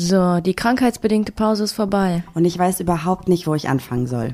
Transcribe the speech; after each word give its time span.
So, 0.00 0.38
die 0.38 0.54
krankheitsbedingte 0.54 1.32
Pause 1.32 1.64
ist 1.64 1.72
vorbei. 1.72 2.22
Und 2.34 2.44
ich 2.44 2.56
weiß 2.56 2.78
überhaupt 2.78 3.26
nicht, 3.26 3.48
wo 3.48 3.56
ich 3.56 3.68
anfangen 3.68 4.06
soll. 4.06 4.32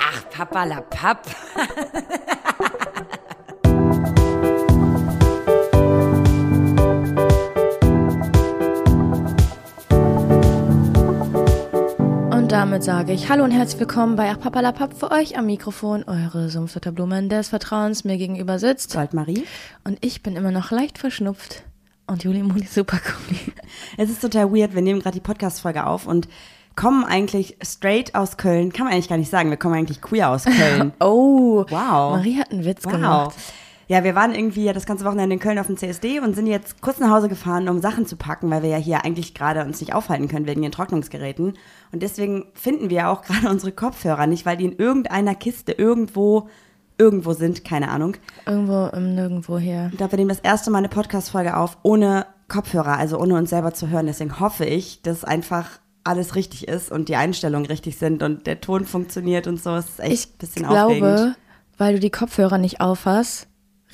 Ach, 0.00 0.30
Papalapap. 0.30 1.26
Und 1.76 1.85
damit 12.76 12.84
sage 12.84 13.12
ich 13.14 13.30
Hallo 13.30 13.42
und 13.42 13.52
herzlich 13.52 13.80
willkommen 13.80 14.16
bei 14.16 14.30
Ach 14.30 14.38
Papalapap 14.38 14.92
für 14.92 15.10
euch 15.10 15.38
am 15.38 15.46
Mikrofon, 15.46 16.04
eure 16.06 16.50
Sumpfdotterblumen 16.50 17.30
des 17.30 17.48
Vertrauens 17.48 18.04
mir 18.04 18.18
gegenüber 18.18 18.58
sitzt. 18.58 18.92
Goldmarie? 18.92 19.44
Und 19.84 19.96
ich 20.04 20.22
bin 20.22 20.36
immer 20.36 20.50
noch 20.50 20.70
leicht 20.72 20.98
verschnupft. 20.98 21.62
Und 22.06 22.22
Juli 22.24 22.42
Muli 22.42 22.66
super 22.66 22.98
cool. 23.30 23.36
Es 23.96 24.10
ist 24.10 24.20
total 24.20 24.52
weird, 24.52 24.74
wir 24.74 24.82
nehmen 24.82 25.00
gerade 25.00 25.14
die 25.14 25.22
Podcast-Folge 25.22 25.86
auf 25.86 26.06
und 26.06 26.28
kommen 26.74 27.06
eigentlich 27.06 27.56
straight 27.62 28.14
aus 28.14 28.36
Köln. 28.36 28.74
Kann 28.74 28.84
man 28.84 28.92
eigentlich 28.92 29.08
gar 29.08 29.16
nicht 29.16 29.30
sagen, 29.30 29.48
wir 29.48 29.56
kommen 29.56 29.74
eigentlich 29.74 30.02
queer 30.02 30.28
aus 30.28 30.44
Köln. 30.44 30.92
Oh, 31.00 31.64
Wow. 31.70 31.70
Marie 31.70 32.38
hat 32.38 32.50
einen 32.52 32.66
Witz 32.66 32.84
Wow. 32.84 32.92
gemacht. 32.92 33.34
Ja, 33.88 34.02
wir 34.02 34.14
waren 34.16 34.34
irgendwie 34.34 34.64
ja 34.64 34.72
das 34.72 34.84
ganze 34.86 35.04
Wochenende 35.04 35.34
in 35.34 35.40
Köln 35.40 35.58
auf 35.60 35.66
dem 35.68 35.76
CSD 35.76 36.18
und 36.20 36.34
sind 36.34 36.46
jetzt 36.48 36.80
kurz 36.80 36.98
nach 36.98 37.10
Hause 37.10 37.28
gefahren, 37.28 37.68
um 37.68 37.80
Sachen 37.80 38.04
zu 38.06 38.16
packen, 38.16 38.50
weil 38.50 38.62
wir 38.62 38.70
ja 38.70 38.78
hier 38.78 39.04
eigentlich 39.04 39.32
gerade 39.32 39.64
uns 39.64 39.80
nicht 39.80 39.94
aufhalten 39.94 40.26
können 40.26 40.46
wegen 40.46 40.62
den 40.62 40.72
Trocknungsgeräten. 40.72 41.54
Und 41.92 42.02
deswegen 42.02 42.46
finden 42.54 42.90
wir 42.90 43.08
auch 43.10 43.22
gerade 43.26 43.48
unsere 43.48 43.70
Kopfhörer 43.72 44.26
nicht, 44.26 44.44
weil 44.44 44.56
die 44.56 44.64
in 44.64 44.76
irgendeiner 44.76 45.36
Kiste 45.36 45.70
irgendwo, 45.72 46.48
irgendwo 46.98 47.32
sind, 47.32 47.64
keine 47.64 47.90
Ahnung. 47.90 48.16
Irgendwo 48.44 48.86
im 48.96 49.14
Nirgendwo 49.14 49.58
hier. 49.58 49.88
Ich 49.92 49.98
glaube, 49.98 50.12
wir 50.12 50.18
nehmen 50.18 50.30
das 50.30 50.40
erste 50.40 50.70
Mal 50.72 50.78
eine 50.78 50.88
Podcast-Folge 50.88 51.56
auf 51.56 51.78
ohne 51.82 52.26
Kopfhörer, 52.48 52.98
also 52.98 53.18
ohne 53.20 53.34
uns 53.36 53.50
selber 53.50 53.72
zu 53.72 53.88
hören. 53.88 54.06
Deswegen 54.06 54.40
hoffe 54.40 54.64
ich, 54.64 55.02
dass 55.02 55.22
einfach 55.24 55.78
alles 56.02 56.34
richtig 56.34 56.66
ist 56.66 56.90
und 56.90 57.08
die 57.08 57.16
Einstellungen 57.16 57.66
richtig 57.66 57.98
sind 57.98 58.22
und 58.22 58.46
der 58.46 58.60
Ton 58.60 58.84
funktioniert 58.84 59.46
und 59.46 59.60
so. 59.62 59.74
Es 59.76 59.86
ist 59.90 60.00
echt 60.00 60.12
Ich 60.12 60.26
ein 60.34 60.38
bisschen 60.38 60.62
glaube, 60.66 60.86
aufregend. 60.86 61.36
weil 61.78 61.94
du 61.94 62.00
die 62.00 62.10
Kopfhörer 62.10 62.58
nicht 62.58 62.80
aufhast, 62.80 63.48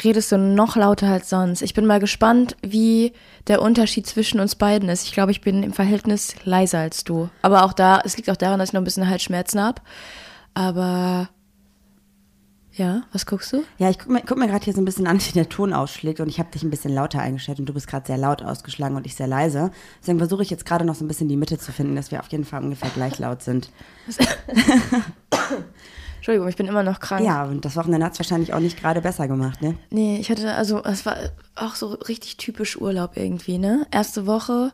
redest 0.04 0.32
du 0.32 0.38
noch 0.38 0.76
lauter 0.76 1.08
als 1.08 1.28
sonst. 1.28 1.62
Ich 1.62 1.74
bin 1.74 1.86
mal 1.86 2.00
gespannt, 2.00 2.56
wie 2.62 3.12
der 3.46 3.62
Unterschied 3.62 4.06
zwischen 4.06 4.40
uns 4.40 4.54
beiden 4.54 4.88
ist. 4.88 5.06
Ich 5.06 5.12
glaube, 5.12 5.32
ich 5.32 5.40
bin 5.40 5.62
im 5.62 5.72
Verhältnis 5.72 6.34
leiser 6.44 6.78
als 6.78 7.04
du. 7.04 7.28
Aber 7.42 7.64
auch 7.64 7.72
da, 7.72 8.00
es 8.04 8.16
liegt 8.16 8.30
auch 8.30 8.36
daran, 8.36 8.58
dass 8.58 8.70
ich 8.70 8.72
noch 8.72 8.80
ein 8.80 8.84
bisschen 8.84 9.08
Halsschmerzen 9.08 9.60
habe. 9.60 9.82
Aber 10.54 11.28
ja, 12.74 13.02
was 13.12 13.26
guckst 13.26 13.52
du? 13.52 13.64
Ja, 13.78 13.90
ich 13.90 13.98
guck 13.98 14.08
mir, 14.08 14.22
guck 14.22 14.38
mir 14.38 14.46
gerade 14.46 14.64
hier 14.64 14.72
so 14.72 14.80
ein 14.80 14.86
bisschen 14.86 15.06
an, 15.06 15.20
wie 15.20 15.32
der 15.32 15.48
Ton 15.48 15.74
ausschlägt 15.74 16.20
und 16.20 16.28
ich 16.28 16.38
habe 16.38 16.50
dich 16.50 16.62
ein 16.62 16.70
bisschen 16.70 16.94
lauter 16.94 17.20
eingestellt 17.20 17.58
und 17.58 17.66
du 17.66 17.74
bist 17.74 17.86
gerade 17.86 18.06
sehr 18.06 18.16
laut 18.16 18.42
ausgeschlagen 18.42 18.96
und 18.96 19.04
ich 19.04 19.14
sehr 19.14 19.26
leise. 19.26 19.70
Deswegen 20.00 20.18
versuche 20.18 20.42
ich 20.42 20.50
jetzt 20.50 20.64
gerade 20.64 20.84
noch 20.84 20.94
so 20.94 21.04
ein 21.04 21.08
bisschen 21.08 21.28
die 21.28 21.36
Mitte 21.36 21.58
zu 21.58 21.70
finden, 21.70 21.96
dass 21.96 22.10
wir 22.10 22.20
auf 22.20 22.28
jeden 22.28 22.44
Fall 22.44 22.62
ungefähr 22.62 22.90
gleich 22.90 23.18
laut 23.18 23.42
sind. 23.42 23.70
Entschuldigung, 26.22 26.46
ich 26.46 26.54
bin 26.54 26.68
immer 26.68 26.84
noch 26.84 27.00
krank. 27.00 27.26
Ja, 27.26 27.42
und 27.42 27.64
das 27.64 27.74
Wochenende 27.74 28.06
hat 28.06 28.12
es 28.12 28.20
wahrscheinlich 28.20 28.54
auch 28.54 28.60
nicht 28.60 28.80
gerade 28.80 29.00
besser 29.00 29.26
gemacht, 29.26 29.60
ne? 29.60 29.76
Nee, 29.90 30.18
ich 30.20 30.30
hatte, 30.30 30.54
also 30.54 30.80
es 30.84 31.04
war 31.04 31.16
auch 31.56 31.74
so 31.74 31.94
richtig 31.94 32.36
typisch 32.36 32.80
Urlaub 32.80 33.16
irgendwie, 33.16 33.58
ne? 33.58 33.88
Erste 33.90 34.24
Woche, 34.24 34.70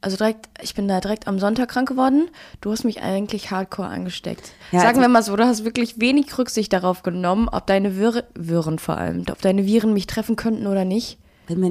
also 0.00 0.16
direkt, 0.16 0.48
ich 0.60 0.74
bin 0.74 0.88
da 0.88 0.98
direkt 0.98 1.28
am 1.28 1.38
Sonntag 1.38 1.68
krank 1.68 1.88
geworden. 1.88 2.28
Du 2.60 2.72
hast 2.72 2.82
mich 2.82 3.02
eigentlich 3.02 3.52
hardcore 3.52 3.86
angesteckt. 3.86 4.50
Ja, 4.72 4.80
Sagen 4.80 4.88
also- 4.88 5.00
wir 5.02 5.08
mal 5.08 5.22
so, 5.22 5.36
du 5.36 5.46
hast 5.46 5.64
wirklich 5.64 6.00
wenig 6.00 6.36
Rücksicht 6.36 6.72
darauf 6.72 7.04
genommen, 7.04 7.48
ob 7.48 7.68
deine 7.68 7.96
Viren, 7.96 8.24
Viren 8.34 8.80
vor 8.80 8.98
allem, 8.98 9.24
ob 9.30 9.40
deine 9.40 9.66
Viren 9.66 9.92
mich 9.92 10.08
treffen 10.08 10.34
könnten 10.34 10.66
oder 10.66 10.84
nicht. 10.84 11.19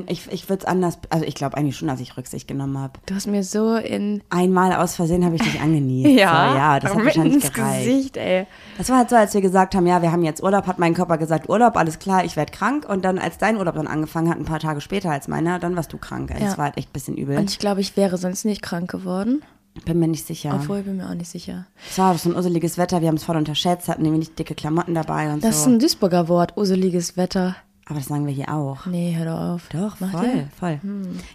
Ich, 0.07 0.31
ich 0.31 0.49
würde 0.49 0.61
es 0.61 0.65
anders, 0.65 0.97
also 1.09 1.25
ich 1.25 1.35
glaube 1.35 1.57
eigentlich 1.57 1.77
schon, 1.77 1.87
dass 1.87 1.99
ich 1.99 2.17
Rücksicht 2.17 2.47
genommen 2.47 2.77
habe. 2.77 2.99
Du 3.05 3.15
hast 3.15 3.27
mir 3.27 3.43
so 3.43 3.75
in 3.75 4.21
Einmal 4.29 4.73
aus 4.73 4.95
Versehen 4.95 5.23
habe 5.25 5.35
ich 5.35 5.41
dich 5.41 5.59
angenießt. 5.61 6.09
so, 6.09 6.15
ja, 6.17 6.79
das 6.79 6.93
hat 6.93 7.05
wahrscheinlich 7.05 7.33
ins 7.43 7.53
gereicht. 7.53 7.85
Gesicht, 7.85 8.17
ey. 8.17 8.45
Das 8.77 8.89
war 8.89 8.97
halt 8.97 9.09
so, 9.09 9.15
als 9.15 9.33
wir 9.33 9.41
gesagt 9.41 9.75
haben, 9.75 9.87
ja, 9.87 10.01
wir 10.01 10.11
haben 10.11 10.23
jetzt 10.23 10.43
Urlaub, 10.43 10.67
hat 10.67 10.79
mein 10.79 10.93
Körper 10.93 11.17
gesagt, 11.17 11.49
Urlaub, 11.49 11.77
alles 11.77 11.99
klar, 11.99 12.23
ich 12.25 12.35
werde 12.35 12.51
krank. 12.51 12.87
Und 12.87 13.05
dann, 13.05 13.19
als 13.19 13.37
dein 13.37 13.57
Urlaub 13.57 13.75
dann 13.75 13.87
angefangen 13.87 14.29
hat, 14.29 14.37
ein 14.37 14.45
paar 14.45 14.59
Tage 14.59 14.81
später 14.81 15.11
als 15.11 15.27
meiner, 15.27 15.59
dann 15.59 15.75
warst 15.75 15.93
du 15.93 15.97
krank. 15.97 16.31
Also 16.31 16.43
Ja. 16.43 16.49
Das 16.49 16.57
war 16.57 16.65
halt 16.65 16.77
echt 16.77 16.89
ein 16.89 16.93
bisschen 16.93 17.17
übel. 17.17 17.37
Und 17.37 17.49
ich 17.49 17.59
glaube, 17.59 17.81
ich 17.81 17.95
wäre 17.97 18.17
sonst 18.17 18.45
nicht 18.45 18.61
krank 18.61 18.89
geworden. 18.91 19.41
bin 19.85 19.99
mir 19.99 20.07
nicht 20.07 20.25
sicher. 20.27 20.51
Obwohl, 20.55 20.79
ich 20.79 20.85
bin 20.85 20.97
mir 20.97 21.09
auch 21.09 21.13
nicht 21.13 21.29
sicher. 21.29 21.67
Es 21.89 21.97
war 21.97 22.17
so 22.17 22.29
ein 22.29 22.35
urseliges 22.35 22.77
Wetter, 22.77 23.01
wir 23.01 23.07
haben 23.07 23.15
es 23.15 23.23
voll 23.23 23.37
unterschätzt, 23.37 23.87
hatten 23.87 24.01
nämlich 24.01 24.33
dicke 24.35 24.55
Klamotten 24.55 24.93
dabei 24.95 25.31
und 25.31 25.43
Das 25.43 25.57
ist 25.57 25.63
so. 25.63 25.69
ein 25.69 25.79
Duisburger 25.79 26.27
Wort, 26.27 26.57
useliges 26.57 27.15
Wetter. 27.17 27.55
Aber 27.89 27.97
das 27.97 28.07
sagen 28.07 28.27
wir 28.27 28.33
hier 28.33 28.53
auch. 28.53 28.85
Nee, 28.85 29.15
hör 29.17 29.25
doch 29.25 29.39
auf. 29.55 29.69
Doch, 29.69 29.99
Macht 29.99 30.11
voll, 30.11 30.25
ihr? 30.25 30.47
voll. 30.59 30.79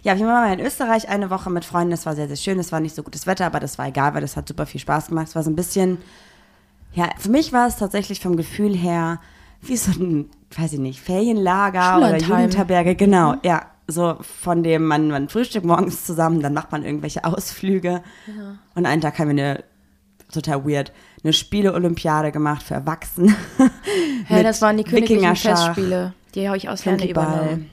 Ja, 0.03 0.17
wir 0.17 0.25
waren 0.25 0.49
mal 0.49 0.57
in 0.57 0.65
Österreich 0.65 1.09
eine 1.09 1.29
Woche 1.29 1.49
mit 1.49 1.65
Freunden. 1.65 1.91
Das 1.91 2.05
war 2.05 2.15
sehr, 2.15 2.29
sehr 2.29 2.37
schön. 2.37 2.57
Es 2.59 2.71
war 2.71 2.79
nicht 2.79 2.95
so 2.95 3.03
gutes 3.03 3.27
Wetter, 3.27 3.45
aber 3.45 3.59
das 3.59 3.77
war 3.77 3.87
egal, 3.87 4.13
weil 4.13 4.21
das 4.21 4.37
hat 4.37 4.47
super 4.47 4.65
viel 4.65 4.79
Spaß 4.79 5.07
gemacht. 5.07 5.27
Es 5.27 5.35
war 5.35 5.43
so 5.43 5.49
ein 5.49 5.57
bisschen, 5.57 5.97
ja, 6.93 7.09
für 7.19 7.29
mich 7.29 7.51
war 7.51 7.67
es 7.67 7.75
tatsächlich 7.75 8.21
vom 8.21 8.37
Gefühl 8.37 8.73
her 8.73 9.19
wie 9.61 9.75
so 9.75 9.91
ein, 10.01 10.29
weiß 10.55 10.73
ich 10.73 10.79
nicht, 10.79 11.01
Ferienlager 11.01 11.97
oder. 11.97 12.17
Jugendherberge. 12.17 12.95
Genau, 12.95 13.35
ja. 13.43 13.65
So 13.87 14.17
von 14.21 14.63
dem, 14.63 14.85
man, 14.85 15.09
man 15.09 15.29
frühstückt 15.29 15.65
morgens 15.65 16.05
zusammen, 16.05 16.41
dann 16.41 16.53
macht 16.53 16.71
man 16.71 16.83
irgendwelche 16.83 17.23
Ausflüge. 17.25 18.01
Und 18.75 18.85
einen 18.85 19.01
Tag 19.01 19.19
haben 19.19 19.35
wir 19.35 19.43
eine, 19.43 19.63
total 20.31 20.65
weird, 20.65 20.91
eine 21.23 21.33
Spiele-Olympiade 21.33 22.31
gemacht 22.31 22.63
für 22.63 22.75
Erwachsene. 22.75 23.35
Hä, 24.27 24.41
das 24.41 24.61
waren 24.61 24.77
die 24.77 24.83
königlichen 24.85 25.35
Festspiele. 25.35 26.13
Die 26.35 26.47
habe 26.47 26.57
ich 26.57 26.69
auswendig 26.69 27.11
Flunkyball. 27.13 27.37
übernommen. 27.39 27.69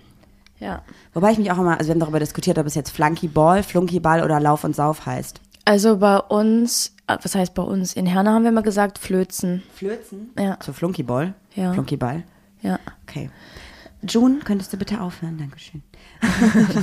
Ja. 0.60 0.82
Wobei 1.12 1.32
ich 1.32 1.38
mich 1.38 1.50
auch 1.50 1.58
immer, 1.58 1.72
also 1.78 1.88
wir 1.88 1.94
haben 1.94 2.00
darüber 2.00 2.20
diskutiert, 2.20 2.56
ob 2.58 2.66
es 2.66 2.74
jetzt 2.76 2.90
Flunkyball, 2.90 3.62
Flunkyball 3.64 4.22
oder 4.22 4.38
Lauf 4.38 4.62
und 4.64 4.76
Sauf 4.76 5.04
heißt. 5.06 5.40
Also 5.64 5.96
bei 5.98 6.18
uns, 6.18 6.94
äh, 7.08 7.16
was 7.20 7.34
heißt 7.34 7.54
bei 7.54 7.62
uns? 7.62 7.94
In 7.94 8.06
Herne 8.06 8.30
haben 8.30 8.44
wir 8.44 8.52
mal 8.52 8.62
gesagt 8.62 8.98
Flözen. 8.98 9.62
Flözen? 9.74 10.30
Ja. 10.38 10.58
So 10.62 10.72
Flunkyball? 10.72 11.34
Ja. 11.54 11.72
Flunkyball? 11.72 12.22
Ja. 12.62 12.78
Okay. 13.02 13.30
June, 14.08 14.38
könntest 14.44 14.72
du 14.72 14.76
bitte 14.76 15.00
aufhören? 15.00 15.38
Dankeschön. 15.38 15.82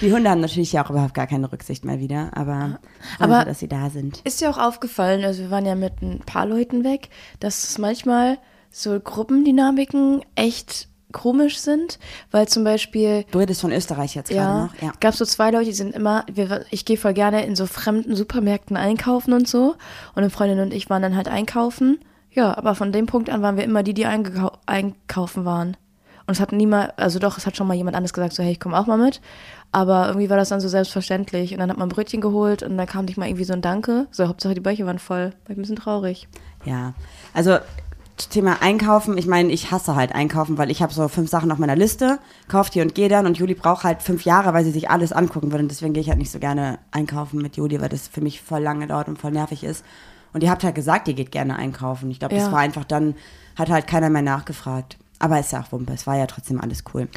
Die 0.00 0.12
Hunde 0.12 0.30
haben 0.30 0.40
natürlich 0.40 0.72
ja 0.72 0.84
auch 0.84 0.90
überhaupt 0.90 1.14
gar 1.14 1.26
keine 1.26 1.50
Rücksicht 1.50 1.84
mehr 1.84 1.98
wieder, 1.98 2.30
aber, 2.36 2.78
Aber- 3.18 3.36
aber 3.36 3.44
dass 3.46 3.58
sie 3.58 3.68
da 3.68 3.90
sind. 3.90 4.20
Ist 4.24 4.40
dir 4.40 4.50
auch 4.50 4.58
aufgefallen, 4.58 5.24
also 5.24 5.42
wir 5.42 5.50
waren 5.50 5.66
ja 5.66 5.74
mit 5.74 6.00
ein 6.02 6.20
paar 6.20 6.46
Leuten 6.46 6.84
weg, 6.84 7.08
dass 7.40 7.64
es 7.64 7.78
manchmal 7.78 8.38
so 8.70 8.98
Gruppendynamiken 8.98 10.22
echt 10.34 10.88
komisch 11.12 11.58
sind, 11.58 11.98
weil 12.30 12.48
zum 12.48 12.64
Beispiel 12.64 13.24
Du 13.30 13.38
redest 13.38 13.60
von 13.60 13.72
Österreich 13.72 14.14
jetzt 14.14 14.30
gerade 14.30 14.40
ja, 14.40 14.64
noch? 14.66 14.74
Ja. 14.80 14.92
gab 15.00 15.14
so 15.14 15.24
zwei 15.24 15.50
Leute, 15.50 15.66
die 15.66 15.72
sind 15.72 15.94
immer, 15.94 16.24
wir, 16.32 16.64
ich 16.70 16.84
gehe 16.84 16.96
voll 16.96 17.14
gerne 17.14 17.44
in 17.44 17.56
so 17.56 17.66
fremden 17.66 18.14
Supermärkten 18.14 18.76
einkaufen 18.76 19.32
und 19.32 19.48
so. 19.48 19.74
Und 20.14 20.22
eine 20.22 20.30
Freundin 20.30 20.60
und 20.60 20.72
ich 20.72 20.88
waren 20.88 21.02
dann 21.02 21.16
halt 21.16 21.28
einkaufen. 21.28 21.98
Ja, 22.30 22.56
aber 22.56 22.74
von 22.74 22.92
dem 22.92 23.06
Punkt 23.06 23.28
an 23.28 23.42
waren 23.42 23.56
wir 23.56 23.64
immer 23.64 23.82
die, 23.82 23.94
die 23.94 24.06
einkaufen 24.06 25.44
waren. 25.44 25.76
Und 26.26 26.34
es 26.34 26.40
hat 26.40 26.52
niemand, 26.52 26.96
also 26.96 27.18
doch, 27.18 27.38
es 27.38 27.46
hat 27.46 27.56
schon 27.56 27.66
mal 27.66 27.74
jemand 27.74 27.96
anderes 27.96 28.12
gesagt, 28.12 28.34
so 28.34 28.42
hey, 28.44 28.52
ich 28.52 28.60
komme 28.60 28.78
auch 28.78 28.86
mal 28.86 28.98
mit. 28.98 29.20
Aber 29.72 30.06
irgendwie 30.06 30.30
war 30.30 30.36
das 30.36 30.50
dann 30.50 30.60
so 30.60 30.68
selbstverständlich. 30.68 31.52
Und 31.52 31.58
dann 31.58 31.70
hat 31.70 31.76
man 31.76 31.88
Brötchen 31.88 32.20
geholt 32.20 32.62
und 32.62 32.76
dann 32.76 32.86
kam 32.86 33.06
nicht 33.06 33.16
mal 33.16 33.26
irgendwie 33.26 33.44
so 33.44 33.52
ein 33.52 33.62
Danke. 33.62 34.06
So, 34.12 34.28
Hauptsache 34.28 34.54
die 34.54 34.60
Bäuche 34.60 34.86
waren 34.86 35.00
voll. 35.00 35.30
War 35.30 35.50
ich 35.50 35.58
ein 35.58 35.62
bisschen 35.62 35.76
traurig. 35.76 36.28
Ja, 36.64 36.94
also 37.34 37.58
Thema 38.28 38.60
Einkaufen, 38.60 39.16
ich 39.16 39.26
meine, 39.26 39.50
ich 39.52 39.70
hasse 39.70 39.94
halt 39.96 40.14
Einkaufen, 40.14 40.58
weil 40.58 40.70
ich 40.70 40.82
habe 40.82 40.92
so 40.92 41.08
fünf 41.08 41.30
Sachen 41.30 41.50
auf 41.50 41.58
meiner 41.58 41.76
Liste, 41.76 42.18
kauft 42.48 42.74
die 42.74 42.80
und 42.82 42.94
gehe 42.94 43.08
dann 43.08 43.26
und 43.26 43.38
Juli 43.38 43.54
braucht 43.54 43.84
halt 43.84 44.02
fünf 44.02 44.24
Jahre, 44.24 44.52
weil 44.52 44.64
sie 44.64 44.70
sich 44.72 44.90
alles 44.90 45.12
angucken 45.12 45.50
würde 45.50 45.62
und 45.64 45.70
deswegen 45.70 45.92
gehe 45.92 46.02
ich 46.02 46.08
halt 46.08 46.18
nicht 46.18 46.30
so 46.30 46.38
gerne 46.38 46.78
einkaufen 46.90 47.40
mit 47.40 47.56
Juli, 47.56 47.80
weil 47.80 47.88
das 47.88 48.08
für 48.08 48.20
mich 48.20 48.42
voll 48.42 48.60
lange 48.62 48.86
dauert 48.86 49.08
und 49.08 49.18
voll 49.18 49.30
nervig 49.32 49.64
ist. 49.64 49.84
Und 50.32 50.42
ihr 50.42 50.50
habt 50.50 50.62
halt 50.62 50.74
gesagt, 50.74 51.08
ihr 51.08 51.14
geht 51.14 51.32
gerne 51.32 51.56
einkaufen. 51.56 52.10
Ich 52.10 52.18
glaube, 52.20 52.34
das 52.34 52.44
Ja. 52.44 52.52
war 52.52 52.60
einfach 52.60 52.84
dann, 52.84 53.14
hat 53.56 53.68
halt 53.70 53.86
keiner 53.86 54.10
mehr 54.10 54.22
nachgefragt. 54.22 54.96
Aber 55.18 55.38
ist 55.40 55.52
ja 55.52 55.60
auch 55.60 55.72
Wumpe, 55.72 55.92
es 55.92 56.06
war 56.06 56.16
ja 56.16 56.26
trotzdem 56.26 56.60
alles 56.60 56.84
cool. 56.94 57.08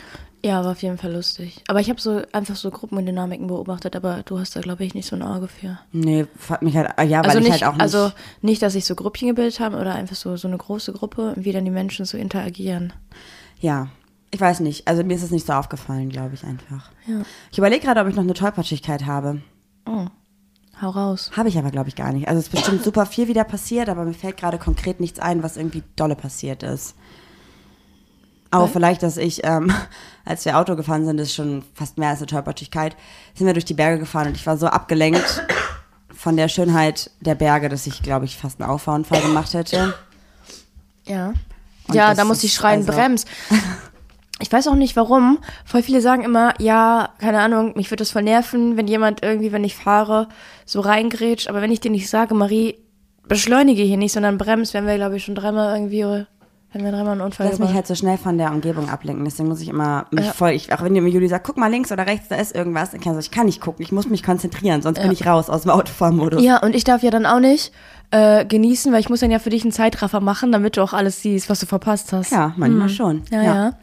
Ja, 0.46 0.64
war 0.64 0.74
auf 0.74 0.84
jeden 0.84 0.98
Fall 0.98 1.14
lustig. 1.14 1.64
Aber 1.70 1.80
ich 1.80 1.90
habe 1.90 2.02
so 2.02 2.22
einfach 2.34 2.58
so 2.58 2.70
Gruppendynamiken 2.70 3.48
beobachtet, 3.48 3.96
aber 3.96 4.24
du 4.24 4.40
hast 4.40 4.56
da, 4.56 4.60
glaube 4.60 4.84
ich, 4.84 4.94
nicht 4.94 5.08
so 5.08 5.16
ein 5.16 5.22
Auge 5.22 5.48
für. 5.48 5.80
Nee, 5.94 6.26
hat 6.50 6.62
mich 6.62 6.76
halt, 6.76 6.90
ja, 7.10 7.20
weil 7.20 7.30
also 7.30 7.40
ich 7.40 7.46
nicht, 7.46 7.54
halt 7.54 7.64
auch 7.64 7.74
nicht. 7.74 7.82
also 7.82 8.12
nicht, 8.42 8.62
dass 8.62 8.74
sich 8.74 8.84
so 8.84 8.94
Gruppchen 8.94 9.30
gebildet 9.30 9.62
haben 9.62 9.76
oder 9.76 9.96
einfach 9.96 10.18
so, 10.18 10.36
so 10.36 10.50
eine 10.50 10.58
große 10.58 10.92
Gruppe 10.92 11.34
und 11.36 11.46
wie 11.46 11.54
dann 11.54 11.64
die 11.64 11.72
Menschen 11.72 12.06
so 12.06 12.18
interagieren. 12.18 12.92
Ja, 13.62 13.88
ich 14.32 14.42
weiß 14.42 14.60
nicht. 14.60 14.88
Also 14.88 15.04
mir 15.06 15.16
ist 15.16 15.24
es 15.24 15.32
nicht 15.32 15.48
so 15.48 15.54
aufgefallen, 15.54 16.10
glaube 16.10 16.34
ich 16.34 16.44
einfach. 16.44 16.92
Ja. 17.08 17.22
Ich 17.50 17.58
überlege 17.58 17.86
gerade, 17.86 18.02
ob 18.02 18.08
ich 18.08 18.16
noch 18.16 18.24
eine 18.24 18.34
Tollpatschigkeit 18.34 19.06
habe. 19.06 19.42
Hau 20.82 20.90
raus. 20.90 21.32
Habe 21.38 21.50
ich 21.50 21.58
aber, 21.58 21.72
glaube 21.72 21.88
ich, 21.88 21.96
gar 21.96 22.12
nicht. 22.12 22.28
Also 22.28 22.40
es 22.40 22.48
ist 22.48 22.52
bestimmt 22.52 22.84
super 22.84 23.06
viel 23.06 23.28
wieder 23.28 23.44
passiert, 23.44 23.90
aber 23.90 24.04
mir 24.04 24.14
fällt 24.14 24.38
gerade 24.38 24.58
konkret 24.58 25.00
nichts 25.00 25.20
ein, 25.20 25.42
was 25.42 25.56
irgendwie 25.56 25.84
dolle 25.96 26.16
passiert 26.16 26.64
ist. 26.64 26.96
Aber 28.54 28.68
vielleicht, 28.68 29.04
dass 29.04 29.18
ich, 29.18 29.42
ähm, 29.44 29.74
als 30.26 30.46
wir 30.46 30.58
Auto 30.58 30.76
gefahren 30.76 31.06
sind, 31.06 31.20
ist 31.20 31.34
schon 31.34 31.64
fast 31.74 31.98
mehr 31.98 32.10
als 32.10 32.20
eine 32.20 32.28
Tollpatschigkeit, 32.28 32.96
sind 33.34 33.48
wir 33.48 33.54
durch 33.54 33.66
die 33.66 33.74
Berge 33.74 34.00
gefahren 34.00 34.28
und 34.28 34.36
ich 34.36 34.46
war 34.46 34.58
so 34.58 34.68
abgelenkt 34.68 35.44
von 36.14 36.38
der 36.38 36.48
Schönheit 36.48 37.12
der 37.20 37.36
Berge, 37.36 37.70
dass 37.70 37.88
ich, 37.88 38.02
glaube 38.02 38.26
ich, 38.26 38.38
fast 38.38 38.62
einen 38.62 38.70
Auffahrunfall 38.70 39.22
gemacht 39.22 39.54
hätte. 39.54 39.94
Ja. 41.06 41.34
Und 41.88 41.96
ja, 41.96 42.14
da 42.14 42.24
muss 42.24 42.44
ich 42.44 42.54
schreien, 42.54 42.82
also- 42.82 42.94
brems. 42.94 43.26
Ich 44.40 44.52
weiß 44.52 44.68
auch 44.68 44.76
nicht 44.76 44.98
warum. 44.98 45.38
Voll 45.64 45.84
viele 45.84 46.02
sagen 46.02 46.24
immer, 46.24 46.54
ja, 46.60 47.10
keine 47.20 47.40
Ahnung, 47.40 47.74
mich 47.78 47.92
würde 47.92 48.02
das 48.02 48.12
voll 48.12 48.24
nerven, 48.24 48.76
wenn 48.76 48.88
jemand 48.88 49.24
irgendwie, 49.24 49.54
wenn 49.54 49.64
ich 49.64 49.76
fahre, 49.76 50.28
so 50.66 50.82
reingrätscht. 50.82 51.48
Aber 51.48 51.62
wenn 51.62 51.72
ich 51.72 51.80
dir 51.80 51.92
nicht 51.92 52.10
sage, 52.10 52.34
Marie, 52.34 52.78
beschleunige 53.26 53.84
hier 53.84 53.96
nicht, 53.96 54.12
sondern 54.12 54.38
bremst, 54.38 54.74
wenn 54.74 54.86
wir, 54.86 54.96
glaube 54.96 55.16
ich, 55.16 55.24
schon 55.24 55.36
dreimal 55.36 55.74
irgendwie, 55.74 56.26
wenn 56.74 56.84
wir 56.84 56.92
dreimal 56.92 57.14
einen 57.14 57.22
Unfall 57.22 57.48
Lass 57.48 57.60
mich 57.60 57.74
halt 57.74 57.88
so 57.88 57.96
schnell 57.96 58.18
von 58.18 58.38
der 58.38 58.52
Umgebung 58.52 58.90
ablenken. 58.90 59.24
Deswegen 59.26 59.48
muss 59.48 59.62
ich 59.62 59.70
immer 59.70 60.08
mich 60.12 60.26
voll, 60.26 60.52
ich, 60.52 60.74
auch 60.74 60.82
wenn 60.82 60.94
mir 60.94 61.08
Juli 61.08 61.28
sagt, 61.28 61.46
guck 61.46 61.58
mal 61.58 61.70
links 61.70 61.92
oder 61.92 62.08
rechts, 62.08 62.28
da 62.30 62.36
ist 62.36 62.56
irgendwas, 62.56 62.92
dann 62.92 63.00
kann 63.00 63.14
ich, 63.14 63.26
so, 63.26 63.30
ich 63.30 63.32
kann 63.32 63.46
nicht 63.46 63.62
gucken, 63.62 63.84
ich 63.84 63.92
muss 63.92 64.08
mich 64.10 64.24
konzentrieren, 64.24 64.82
sonst 64.82 65.02
bin 65.02 65.12
ich 65.12 65.26
raus 65.26 65.50
aus 65.50 65.62
dem 65.62 65.72
Autofahrmodus. 65.72 66.44
Ja, 66.44 66.58
und 66.58 66.76
ich 66.76 66.84
darf 66.84 67.04
ja 67.04 67.12
dann 67.12 67.26
auch 67.26 67.40
nicht 67.40 67.72
äh, 68.12 68.46
genießen, 68.46 68.92
weil 68.92 69.00
ich 69.00 69.10
muss 69.10 69.20
dann 69.20 69.32
ja 69.32 69.40
für 69.40 69.50
dich 69.50 69.64
einen 69.64 69.72
Zeitraffer 69.72 70.20
machen, 70.20 70.52
damit 70.52 70.78
du 70.78 70.82
auch 70.82 70.94
alles 70.94 71.22
siehst, 71.22 71.50
was 71.50 71.60
du 71.60 71.66
verpasst 71.66 72.12
hast. 72.12 72.32
Ja, 72.32 72.54
manchmal 72.58 72.90
schon. 72.90 73.24
Ja, 73.32 73.44
ja. 73.44 73.74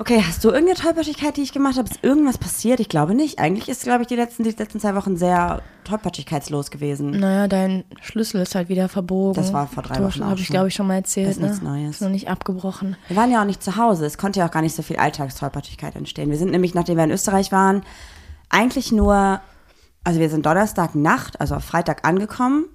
Okay, 0.00 0.22
hast 0.24 0.44
du 0.44 0.50
irgendeine 0.50 0.78
Tollpatschigkeit, 0.78 1.36
die 1.36 1.42
ich 1.42 1.52
gemacht 1.52 1.76
habe? 1.76 1.88
Ist 1.90 2.04
irgendwas 2.04 2.38
passiert? 2.38 2.78
Ich 2.78 2.88
glaube 2.88 3.16
nicht. 3.16 3.40
Eigentlich 3.40 3.68
ist, 3.68 3.82
glaube 3.82 4.02
ich, 4.02 4.06
die 4.06 4.14
letzten, 4.14 4.44
die 4.44 4.50
letzten 4.50 4.78
zwei 4.78 4.94
Wochen 4.94 5.16
sehr 5.16 5.60
tollpatschigkeitslos 5.82 6.70
gewesen. 6.70 7.10
Naja, 7.10 7.48
dein 7.48 7.82
Schlüssel 8.00 8.40
ist 8.42 8.54
halt 8.54 8.68
wieder 8.68 8.88
verbogen. 8.88 9.34
Das 9.34 9.52
war 9.52 9.66
vor 9.66 9.82
drei 9.82 9.96
Wochen 9.96 10.22
auch 10.22 10.30
Habe 10.30 10.40
ich, 10.40 10.46
glaube 10.46 10.68
ich, 10.68 10.74
schon 10.74 10.86
mal 10.86 10.94
erzählt. 10.94 11.26
Das 11.26 11.36
ist 11.36 11.42
ne? 11.42 11.48
nichts 11.48 11.62
Neues. 11.62 11.90
Ist 11.96 12.02
noch 12.02 12.10
nicht 12.10 12.28
abgebrochen. 12.28 12.96
Wir 13.08 13.16
waren 13.16 13.32
ja 13.32 13.40
auch 13.40 13.46
nicht 13.46 13.60
zu 13.60 13.76
Hause. 13.76 14.06
Es 14.06 14.18
konnte 14.18 14.38
ja 14.38 14.46
auch 14.46 14.52
gar 14.52 14.62
nicht 14.62 14.76
so 14.76 14.82
viel 14.82 14.96
Alltagstollpatschigkeit 14.96 15.96
entstehen. 15.96 16.30
Wir 16.30 16.38
sind 16.38 16.52
nämlich, 16.52 16.74
nachdem 16.74 16.96
wir 16.96 17.04
in 17.04 17.10
Österreich 17.10 17.50
waren, 17.50 17.82
eigentlich 18.50 18.92
nur, 18.92 19.40
also 20.04 20.20
wir 20.20 20.30
sind 20.30 20.46
Donnerstagnacht, 20.46 21.40
also 21.40 21.56
auf 21.56 21.64
Freitag 21.64 22.06
angekommen, 22.06 22.66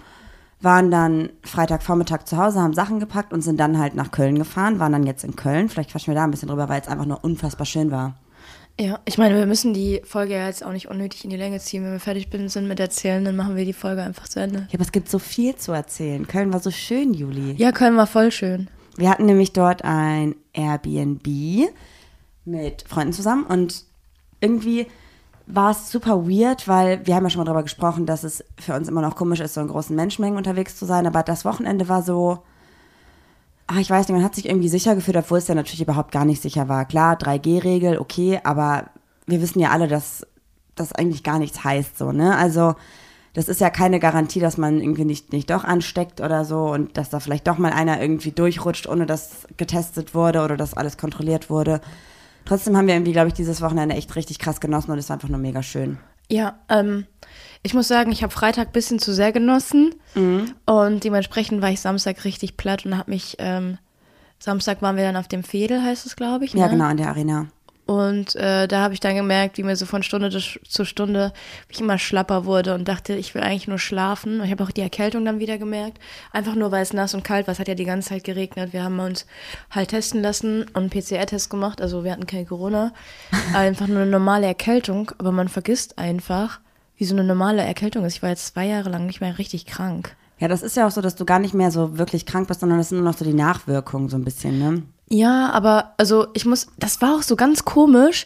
waren 0.63 0.91
dann 0.91 1.29
Freitagvormittag 1.43 2.23
zu 2.23 2.37
Hause, 2.37 2.61
haben 2.61 2.73
Sachen 2.73 2.99
gepackt 2.99 3.33
und 3.33 3.41
sind 3.41 3.59
dann 3.59 3.77
halt 3.77 3.95
nach 3.95 4.11
Köln 4.11 4.37
gefahren, 4.37 4.79
waren 4.79 4.93
dann 4.93 5.05
jetzt 5.05 5.23
in 5.23 5.35
Köln. 5.35 5.67
Vielleicht 5.67 5.91
quatschen 5.91 6.13
wir 6.13 6.15
da 6.15 6.23
ein 6.23 6.31
bisschen 6.31 6.47
drüber, 6.47 6.69
weil 6.69 6.81
es 6.81 6.87
einfach 6.87 7.05
nur 7.05 7.23
unfassbar 7.23 7.65
schön 7.65 7.91
war. 7.91 8.15
Ja, 8.79 8.99
ich 9.05 9.17
meine, 9.17 9.35
wir 9.35 9.45
müssen 9.45 9.73
die 9.73 10.01
Folge 10.03 10.33
ja 10.33 10.47
jetzt 10.47 10.65
auch 10.65 10.71
nicht 10.71 10.87
unnötig 10.87 11.23
in 11.23 11.29
die 11.29 11.37
Länge 11.37 11.59
ziehen. 11.59 11.83
Wenn 11.83 11.91
wir 11.91 11.99
fertig 11.99 12.27
sind 12.47 12.67
mit 12.67 12.79
Erzählen, 12.79 13.23
dann 13.23 13.35
machen 13.35 13.55
wir 13.55 13.65
die 13.65 13.73
Folge 13.73 14.01
einfach 14.01 14.27
zu 14.27 14.39
Ende. 14.39 14.67
Ja, 14.69 14.75
aber 14.75 14.83
es 14.83 14.91
gibt 14.91 15.09
so 15.09 15.19
viel 15.19 15.55
zu 15.55 15.73
erzählen. 15.73 16.25
Köln 16.27 16.51
war 16.53 16.59
so 16.59 16.71
schön, 16.71 17.13
Juli. 17.13 17.53
Ja, 17.57 17.71
Köln 17.71 17.97
war 17.97 18.07
voll 18.07 18.31
schön. 18.31 18.69
Wir 18.95 19.09
hatten 19.09 19.25
nämlich 19.25 19.53
dort 19.53 19.83
ein 19.83 20.35
Airbnb 20.53 21.27
mit 22.45 22.85
Freunden 22.87 23.13
zusammen 23.13 23.45
und 23.45 23.83
irgendwie 24.39 24.87
war 25.45 25.71
es 25.71 25.91
super 25.91 26.27
weird, 26.27 26.67
weil 26.67 27.05
wir 27.05 27.15
haben 27.15 27.23
ja 27.23 27.29
schon 27.29 27.39
mal 27.39 27.45
darüber 27.45 27.63
gesprochen, 27.63 28.05
dass 28.05 28.23
es 28.23 28.43
für 28.59 28.73
uns 28.75 28.87
immer 28.87 29.01
noch 29.01 29.15
komisch 29.15 29.39
ist, 29.39 29.53
so 29.55 29.61
in 29.61 29.67
großen 29.67 29.95
Menschenmengen 29.95 30.37
unterwegs 30.37 30.77
zu 30.77 30.85
sein, 30.85 31.05
aber 31.05 31.23
das 31.23 31.45
Wochenende 31.45 31.89
war 31.89 32.01
so, 32.01 32.39
ach, 33.67 33.77
ich 33.77 33.89
weiß 33.89 34.07
nicht, 34.07 34.15
man 34.15 34.23
hat 34.23 34.35
sich 34.35 34.47
irgendwie 34.47 34.69
sicher 34.69 34.95
gefühlt, 34.95 35.17
obwohl 35.17 35.37
es 35.37 35.47
ja 35.47 35.55
natürlich 35.55 35.81
überhaupt 35.81 36.11
gar 36.11 36.25
nicht 36.25 36.41
sicher 36.41 36.69
war. 36.69 36.85
Klar, 36.85 37.17
3G-Regel, 37.17 37.97
okay, 37.97 38.39
aber 38.43 38.85
wir 39.25 39.41
wissen 39.41 39.59
ja 39.59 39.71
alle, 39.71 39.87
dass 39.87 40.25
das 40.75 40.93
eigentlich 40.93 41.23
gar 41.23 41.39
nichts 41.39 41.63
heißt, 41.63 41.97
so, 41.97 42.11
ne? 42.11 42.35
Also, 42.37 42.75
das 43.33 43.47
ist 43.47 43.61
ja 43.61 43.69
keine 43.71 43.99
Garantie, 43.99 44.39
dass 44.39 44.57
man 44.57 44.79
irgendwie 44.79 45.05
nicht, 45.05 45.33
nicht 45.33 45.49
doch 45.49 45.63
ansteckt 45.63 46.21
oder 46.21 46.45
so 46.45 46.71
und 46.71 46.97
dass 46.97 47.09
da 47.09 47.19
vielleicht 47.19 47.47
doch 47.47 47.57
mal 47.57 47.73
einer 47.73 47.99
irgendwie 47.99 48.31
durchrutscht, 48.31 48.87
ohne 48.87 49.07
dass 49.07 49.47
getestet 49.57 50.13
wurde 50.13 50.43
oder 50.43 50.55
dass 50.55 50.75
alles 50.75 50.97
kontrolliert 50.97 51.49
wurde. 51.49 51.81
Trotzdem 52.45 52.75
haben 52.75 52.87
wir 52.87 52.95
irgendwie, 52.95 53.13
glaube 53.13 53.29
ich, 53.29 53.33
dieses 53.33 53.61
Wochenende 53.61 53.95
echt 53.95 54.15
richtig 54.15 54.39
krass 54.39 54.59
genossen 54.59 54.91
und 54.91 54.97
es 54.97 55.09
war 55.09 55.15
einfach 55.15 55.29
nur 55.29 55.39
mega 55.39 55.63
schön. 55.63 55.97
Ja, 56.29 56.59
ähm, 56.69 57.05
ich 57.63 57.73
muss 57.73 57.87
sagen, 57.87 58.11
ich 58.11 58.23
habe 58.23 58.33
Freitag 58.33 58.67
ein 58.67 58.73
bisschen 58.73 58.99
zu 58.99 59.13
sehr 59.13 59.31
genossen 59.31 59.95
und 60.65 61.03
dementsprechend 61.03 61.61
war 61.61 61.69
ich 61.69 61.79
Samstag 61.79 62.25
richtig 62.25 62.57
platt 62.57 62.85
und 62.85 62.97
habe 62.97 63.11
mich, 63.11 63.35
ähm, 63.39 63.77
Samstag 64.39 64.81
waren 64.81 64.97
wir 64.97 65.03
dann 65.03 65.15
auf 65.15 65.27
dem 65.27 65.43
Fedel, 65.43 65.81
heißt 65.81 66.05
es, 66.05 66.15
glaube 66.15 66.45
ich. 66.45 66.53
Ne? 66.53 66.61
Ja, 66.61 66.67
genau, 66.67 66.89
in 66.89 66.97
der 66.97 67.09
Arena. 67.09 67.47
Und 67.85 68.35
äh, 68.37 68.67
da 68.67 68.81
habe 68.81 68.93
ich 68.93 69.01
dann 69.01 69.15
gemerkt, 69.15 69.57
wie 69.57 69.63
mir 69.63 69.75
so 69.75 69.85
von 69.85 70.03
Stunde 70.03 70.29
zu 70.29 70.85
Stunde 70.85 71.33
ich 71.67 71.81
immer 71.81 71.97
schlapper 71.97 72.45
wurde 72.45 72.75
und 72.75 72.87
dachte, 72.87 73.13
ich 73.13 73.35
will 73.35 73.41
eigentlich 73.41 73.67
nur 73.67 73.79
schlafen. 73.79 74.39
Und 74.39 74.45
ich 74.45 74.51
habe 74.51 74.63
auch 74.63 74.71
die 74.71 74.81
Erkältung 74.81 75.25
dann 75.25 75.39
wieder 75.39 75.57
gemerkt. 75.57 75.99
Einfach 76.31 76.55
nur, 76.55 76.71
weil 76.71 76.81
es 76.81 76.93
nass 76.93 77.13
und 77.13 77.23
kalt 77.23 77.45
war. 77.47 77.51
Es 77.51 77.59
hat 77.59 77.67
ja 77.67 77.75
die 77.75 77.83
ganze 77.83 78.09
Zeit 78.09 78.23
geregnet. 78.23 78.71
Wir 78.71 78.83
haben 78.83 78.99
uns 78.99 79.25
halt 79.69 79.89
testen 79.89 80.21
lassen 80.21 80.63
und 80.63 80.77
einen 80.77 80.89
PCR-Test 80.89 81.49
gemacht. 81.49 81.81
Also 81.81 82.05
wir 82.05 82.13
hatten 82.13 82.25
kein 82.25 82.47
Corona. 82.47 82.93
Einfach 83.53 83.87
nur 83.87 84.01
eine 84.01 84.11
normale 84.11 84.47
Erkältung. 84.47 85.11
Aber 85.17 85.33
man 85.33 85.49
vergisst 85.49 85.97
einfach, 85.97 86.61
wie 86.95 87.05
so 87.05 87.15
eine 87.15 87.25
normale 87.25 87.63
Erkältung 87.63 88.05
ist. 88.05 88.15
Ich 88.15 88.23
war 88.23 88.29
jetzt 88.29 88.47
zwei 88.47 88.65
Jahre 88.65 88.89
lang 88.89 89.05
nicht 89.05 89.19
mehr 89.19 89.37
richtig 89.37 89.65
krank. 89.65 90.15
Ja, 90.39 90.47
das 90.47 90.63
ist 90.63 90.77
ja 90.77 90.87
auch 90.87 90.91
so, 90.91 91.01
dass 91.01 91.15
du 91.15 91.25
gar 91.25 91.39
nicht 91.39 91.53
mehr 91.53 91.71
so 91.71 91.97
wirklich 91.97 92.25
krank 92.25 92.47
bist, 92.47 92.61
sondern 92.61 92.77
das 92.77 92.89
sind 92.89 92.99
nur 92.99 93.09
noch 93.09 93.17
so 93.17 93.25
die 93.25 93.33
Nachwirkungen 93.33 94.09
so 94.09 94.17
ein 94.17 94.23
bisschen, 94.23 94.59
ne? 94.59 94.83
Ja, 95.09 95.51
aber 95.51 95.93
also 95.97 96.27
ich 96.33 96.45
muss, 96.45 96.67
das 96.77 97.01
war 97.01 97.15
auch 97.15 97.21
so 97.21 97.35
ganz 97.35 97.65
komisch. 97.65 98.25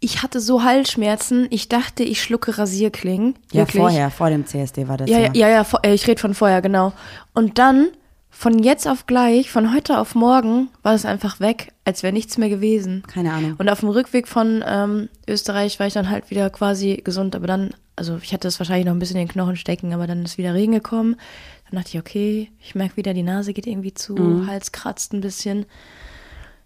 Ich 0.00 0.22
hatte 0.22 0.40
so 0.40 0.64
Halsschmerzen. 0.64 1.46
Ich 1.50 1.68
dachte, 1.68 2.02
ich 2.02 2.22
schlucke 2.22 2.58
Rasierklingen. 2.58 3.36
Ja, 3.52 3.60
Wirklich. 3.60 3.80
vorher, 3.80 4.10
vor 4.10 4.30
dem 4.30 4.46
CSD 4.46 4.88
war 4.88 4.96
das 4.96 5.08
Ja, 5.08 5.18
ja. 5.18 5.30
ja, 5.32 5.48
ja, 5.48 5.62
ja 5.62 5.78
äh, 5.82 5.94
ich 5.94 6.06
rede 6.08 6.20
von 6.20 6.34
vorher, 6.34 6.60
genau. 6.60 6.92
Und 7.34 7.58
dann, 7.58 7.88
von 8.28 8.58
jetzt 8.58 8.88
auf 8.88 9.06
gleich, 9.06 9.50
von 9.50 9.72
heute 9.72 9.98
auf 9.98 10.16
morgen, 10.16 10.70
war 10.82 10.94
es 10.94 11.04
einfach 11.04 11.38
weg, 11.38 11.72
als 11.84 12.02
wäre 12.02 12.12
nichts 12.12 12.36
mehr 12.36 12.48
gewesen. 12.48 13.04
Keine 13.06 13.32
Ahnung. 13.32 13.54
Und 13.58 13.68
auf 13.68 13.80
dem 13.80 13.90
Rückweg 13.90 14.26
von 14.26 14.64
ähm, 14.66 15.08
Österreich 15.28 15.78
war 15.78 15.86
ich 15.86 15.94
dann 15.94 16.10
halt 16.10 16.30
wieder 16.30 16.50
quasi 16.50 17.00
gesund, 17.04 17.36
aber 17.36 17.46
dann, 17.46 17.70
also 17.96 18.18
ich 18.22 18.32
hatte 18.32 18.48
es 18.48 18.58
wahrscheinlich 18.58 18.86
noch 18.86 18.92
ein 18.94 18.98
bisschen 18.98 19.16
in 19.16 19.26
den 19.26 19.32
Knochen 19.32 19.56
stecken, 19.56 19.92
aber 19.92 20.06
dann 20.06 20.24
ist 20.24 20.38
wieder 20.38 20.54
Regen 20.54 20.72
gekommen. 20.72 21.16
Dann 21.70 21.78
dachte 21.80 21.90
ich, 21.96 21.98
okay, 21.98 22.50
ich 22.60 22.74
merke 22.74 22.96
wieder, 22.96 23.14
die 23.14 23.22
Nase 23.22 23.52
geht 23.52 23.66
irgendwie 23.66 23.94
zu, 23.94 24.16
Mhm. 24.16 24.46
Hals 24.46 24.72
kratzt 24.72 25.12
ein 25.12 25.20
bisschen. 25.20 25.66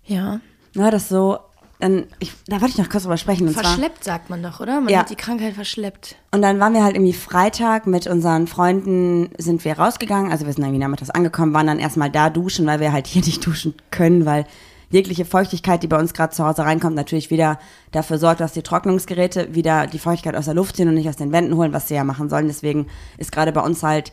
Ja. 0.05 0.40
Ja, 0.75 0.90
das 0.90 1.08
so, 1.08 1.38
dann, 1.81 2.05
ich, 2.20 2.32
da 2.46 2.61
wollte 2.61 2.73
ich 2.75 2.78
noch 2.78 2.88
kurz 2.88 3.02
drüber 3.05 3.17
sprechen. 3.17 3.46
Und 3.49 3.55
zwar, 3.55 3.64
Verschleppt 3.64 4.05
sagt 4.05 4.31
man 4.31 4.43
doch, 4.43 4.61
oder? 4.61 4.81
Man 4.81 4.88
Ja. 4.93 5.00
hat 5.00 5.11
die 5.11 5.17
Krankheit 5.17 5.55
verschleppt. 5.55 6.17
Und 6.32 6.43
dann 6.43 6.61
waren 6.61 6.73
wir 6.75 6.84
halt 6.84 6.94
irgendwie 6.96 7.12
Freitag 7.12 7.87
mit 7.87 8.06
unseren 8.06 8.46
Freunden, 8.46 9.31
sind 9.38 9.64
wir 9.64 9.79
rausgegangen. 9.79 10.31
Also 10.31 10.46
wir 10.46 10.52
sind 10.52 10.62
irgendwie 10.64 10.79
nachmittags 10.81 11.11
angekommen, 11.11 11.52
waren 11.55 11.67
dann 11.67 11.79
erstmal 11.79 12.11
da 12.11 12.31
duschen, 12.31 12.67
weil 12.67 12.81
wir 12.81 12.93
halt 12.93 13.06
hier 13.06 13.22
nicht 13.22 13.44
duschen 13.44 13.75
können, 13.90 14.25
weil 14.26 14.46
jegliche 14.90 15.24
Feuchtigkeit, 15.24 15.82
die 15.82 15.88
bei 15.88 15.98
uns 15.98 16.14
gerade 16.14 16.34
zu 16.34 16.44
Hause 16.44 16.62
reinkommt, 16.62 16.94
natürlich 16.94 17.30
wieder 17.30 17.58
dafür 17.92 18.18
sorgt, 18.18 18.40
dass 18.40 18.52
die 18.52 18.62
Trocknungsgeräte 18.62 19.54
wieder 19.54 19.86
die 19.86 19.98
Feuchtigkeit 19.98 20.36
aus 20.36 20.44
der 20.44 20.54
Luft 20.54 20.76
ziehen 20.76 20.88
und 20.88 20.94
nicht 20.94 21.08
aus 21.08 21.16
den 21.16 21.32
Wänden 21.32 21.56
holen, 21.56 21.72
was 21.72 21.88
sie 21.88 21.94
ja 21.94 22.04
machen 22.04 22.28
sollen. 22.28 22.46
Deswegen 22.46 22.86
ist 23.18 23.32
gerade 23.32 23.52
bei 23.52 23.60
uns 23.60 23.82
halt 23.82 24.12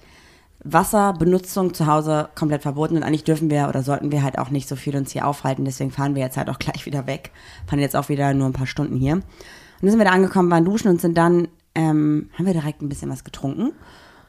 Wasserbenutzung 0.64 1.74
zu 1.74 1.88
Hause 1.88 2.30
komplett 2.36 2.62
verboten 2.62 2.96
und 2.96 3.04
eigentlich 3.04 3.26
dürfen 3.26 3.50
wir 3.50 3.68
oder 3.68 3.84
sollten 3.84 4.12
wir 4.12 4.24
halt 4.24 4.40
auch 4.40 4.50
nicht 4.50 4.68
so 4.68 4.76
viel 4.76 4.96
uns 4.96 5.12
hier 5.12 5.28
aufhalten. 5.28 5.66
Deswegen 5.66 5.92
fahren 5.92 6.16
wir 6.16 6.22
jetzt 6.22 6.38
halt 6.38 6.50
auch 6.50 6.60
gleich 6.60 6.86
wieder 6.86 7.06
weg. 7.08 7.32
Fahren 7.68 7.80
jetzt 7.80 7.96
auch 7.96 8.10
wieder 8.10 8.34
nur 8.34 8.48
ein 8.48 8.54
paar 8.54 8.68
Stunden 8.68 8.96
hier. 8.96 9.14
Und 9.14 9.24
dann 9.82 9.90
sind 9.90 10.00
wir 10.00 10.06
da 10.06 10.12
angekommen, 10.12 10.50
waren 10.50 10.66
duschen 10.66 10.90
und 10.90 11.02
sind 11.02 11.18
dann, 11.18 11.50
ähm, 11.76 12.30
haben 12.38 12.46
wir 12.46 12.54
direkt 12.54 12.82
ein 12.82 12.90
bisschen 12.90 13.10
was 13.10 13.24
getrunken 13.24 13.74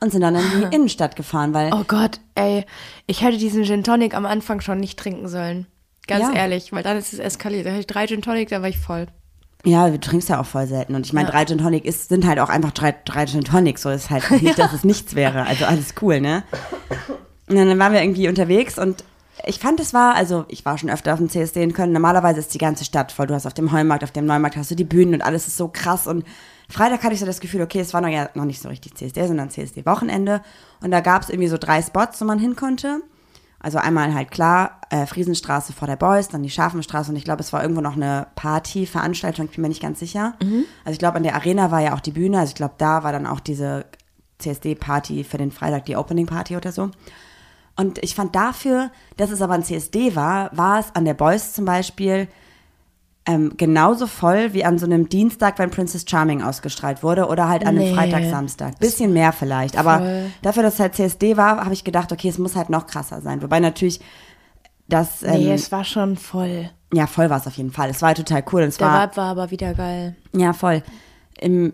und 0.00 0.10
sind 0.10 0.20
dann 0.20 0.34
in 0.34 0.42
die 0.60 0.62
Innenstadt 0.76 1.14
gefahren, 1.14 1.54
weil 1.54 1.72
Oh 1.72 1.84
Gott, 1.86 2.20
ey, 2.34 2.66
ich 3.06 3.22
hätte 3.22 3.38
diesen 3.38 3.64
Gin 3.64 3.84
Tonic 3.84 4.14
am 4.14 4.26
Anfang 4.26 4.60
schon 4.60 4.78
nicht 4.78 4.98
trinken 4.98 5.28
sollen. 5.28 5.66
Ganz 6.06 6.25
Ja. 6.25 6.32
ehrlich, 6.34 6.73
weil 6.73 6.82
dann 6.82 6.96
ist 6.96 7.12
es 7.12 7.18
eskaliert. 7.18 7.66
Da 7.66 7.70
hatte 7.70 7.80
ich 7.80 7.87
drei 7.87 8.06
Gin 8.06 8.23
Tonic, 8.23 8.49
da 8.50 8.61
war 8.62 8.68
ich 8.68 8.78
voll. 8.78 9.06
Ja, 9.66 9.88
du 9.88 9.99
trinkst 9.99 10.28
ja 10.28 10.40
auch 10.40 10.46
voll 10.46 10.66
selten. 10.66 10.94
Und 10.94 11.06
ich 11.06 11.12
meine, 11.14 11.26
Ja. 11.28 11.32
drei 11.32 11.44
Gin 11.46 11.58
Tonic 11.58 11.84
ist, 11.87 12.11
sind 12.11 12.26
halt 12.26 12.38
auch 12.38 12.50
einfach 12.50 12.73
drei, 12.73 12.94
drei 13.04 13.25
Gin 13.26 13.44
Tonics. 13.44 13.82
So 13.82 13.90
ist 13.90 14.11
halt 14.11 14.30
nicht, 14.42 14.58
dass 14.58 14.73
es 14.75 14.84
nichts 14.84 15.14
wäre. 15.14 15.46
Also 15.46 15.64
alles 15.64 15.94
cool, 16.02 16.20
ne? 16.20 16.42
Und 17.49 17.56
dann 17.56 17.78
waren 17.78 17.92
wir 17.92 18.02
irgendwie 18.02 18.28
unterwegs 18.28 18.78
und 18.78 19.04
ich 19.46 19.58
fand, 19.58 19.80
es 19.80 19.92
war, 19.92 20.14
also 20.14 20.44
ich 20.49 20.64
war 20.64 20.78
schon 20.78 20.88
öfter 20.90 21.12
auf 21.12 21.18
dem 21.18 21.28
CSD 21.28 21.62
in 21.62 21.73
Köln. 21.73 21.92
Normalerweise 21.92 22.38
ist 22.40 22.54
die 22.54 22.58
ganze 22.58 22.84
Stadt 22.84 23.11
voll. 23.12 23.26
Du 23.26 23.34
hast 23.34 23.46
auf 23.46 23.52
dem 23.54 23.73
Heumarkt, 23.73 24.04
auf 24.04 24.12
dem 24.12 24.26
Neumarkt 24.26 24.56
hast 24.56 24.70
du 24.70 24.75
die 24.75 24.84
Bühnen 24.84 25.12
und 25.14 25.23
alles 25.23 25.49
ist 25.49 25.56
so 25.56 25.68
krass. 25.68 26.06
Und 26.06 26.25
Freitag 26.68 27.02
hatte 27.02 27.14
ich 27.14 27.20
so 27.20 27.26
das 27.26 27.40
Gefühl, 27.40 27.61
okay, 27.62 27.80
es 27.80 27.92
war 27.92 28.00
noch, 28.00 28.08
ja, 28.08 28.30
noch 28.34 28.44
nicht 28.44 28.62
so 28.62 28.68
richtig 28.68 28.94
CSD, 28.94 29.26
sondern 29.26 29.50
CSD-Wochenende. 29.50 30.40
Und 30.82 30.92
da 30.92 31.00
gab 31.00 31.23
es 31.23 31.28
irgendwie 31.30 31.49
so 31.49 31.58
drei 31.58 31.82
Spots, 31.82 32.20
wo 32.20 32.25
man 32.25 32.38
hin 32.38 32.54
konnte. 32.56 33.00
Also 33.64 33.78
einmal 33.78 34.12
halt 34.12 34.30
klar, 34.30 34.83
äh, 34.90 35.06
Friesenstraße 35.06 35.73
vor 35.73 35.88
der 35.88 35.97
Boys, 35.97 36.28
dann 36.28 36.42
die 36.42 36.50
Scharfenstraße 36.50 37.11
und 37.11 37.16
ich 37.16 37.25
glaube, 37.25 37.40
es 37.40 37.50
war 37.54 37.62
irgendwo 37.62 37.80
noch 37.80 37.97
eine 37.97 38.26
Party, 38.35 38.85
Veranstaltung, 38.85 39.47
ich 39.47 39.52
bin 39.52 39.62
mir 39.62 39.68
nicht 39.68 39.80
ganz 39.80 40.00
sicher. 40.00 40.35
Also 40.85 40.92
ich 40.92 40.99
glaube, 40.99 41.16
an 41.16 41.23
der 41.23 41.35
Arena 41.35 41.71
war 41.71 41.80
ja 41.80 41.94
auch 41.94 42.00
die 42.00 42.11
Bühne, 42.11 42.40
also 42.40 42.50
ich 42.50 42.56
glaube, 42.56 42.75
da 42.76 43.04
war 43.04 43.12
dann 43.12 43.26
auch 43.26 43.40
diese 43.40 43.87
CSD-Party 44.38 45.25
für 45.25 45.38
den 45.38 45.50
Freitag, 45.50 45.87
die 45.87 45.97
Opening-Party 45.97 46.59
oder 46.59 46.73
so. 46.73 46.90
Und 47.75 48.04
ich 48.04 48.14
fand 48.14 48.37
dafür, 48.37 48.90
dass 49.16 49.30
es 49.30 49.40
aber 49.40 49.54
ein 49.54 49.64
CSD 49.64 50.14
war, 50.14 50.54
war 50.54 50.80
es 50.80 50.94
an 50.94 51.06
der 51.06 51.14
Boys 51.14 51.54
zum 51.54 51.64
Beispiel 51.64 52.28
ähm, 53.26 53.54
genauso 53.57 54.07
voll 54.07 54.52
wie 54.52 54.64
an 54.64 54.78
so 54.78 54.85
einem 54.85 55.09
Dienstag, 55.09 55.59
wenn 55.59 55.71
Princess 55.71 56.04
Charming 56.09 56.43
ausgestrahlt 56.43 57.02
wurde 57.02 57.26
oder 57.28 57.49
halt 57.49 57.62
an 57.62 57.69
einem 57.71 57.78
Nee. 57.78 57.95
Freitag, 57.95 58.25
Samstag. 58.25 58.78
Bisschen 58.81 59.12
mehr 59.14 59.33
vielleicht. 59.33 59.78
Aber 59.78 59.99
Voll. 59.99 60.31
dafür, 60.43 60.62
dass 60.62 60.75
es 60.75 60.81
halt 60.81 60.95
CSD 60.95 61.37
war, 61.38 61.64
habe 61.64 61.73
ich 61.73 61.85
gedacht, 61.85 62.12
okay, 62.12 62.28
es 62.28 62.37
muss 62.38 62.54
halt 62.54 62.69
noch 62.69 62.87
krasser 62.87 63.23
sein. 63.23 63.43
Wobei 63.43 63.61
natürlich 63.61 64.00
das, 64.88 65.23
Nee, 65.23 65.47
ähm, 65.49 65.52
es 65.52 65.73
war 65.73 65.85
schon 65.85 66.16
voll. 66.16 66.69
ja, 66.93 67.07
voll 67.07 67.31
war 67.31 67.38
es 67.38 67.47
auf 67.47 67.54
jeden 67.54 67.73
Fall. 67.73 67.88
Es 67.88 68.02
war 68.02 68.09
halt 68.09 68.19
total 68.19 68.45
cool. 68.52 68.62
Und 68.62 68.69
es 68.69 68.76
Der 68.76 68.88
war, 68.88 69.02
Vibe 69.07 69.16
war 69.16 69.26
aber 69.31 69.50
wieder 69.50 69.73
geil. 69.73 70.16
ja, 70.35 70.52
voll. 70.52 70.83
Im, 71.40 71.73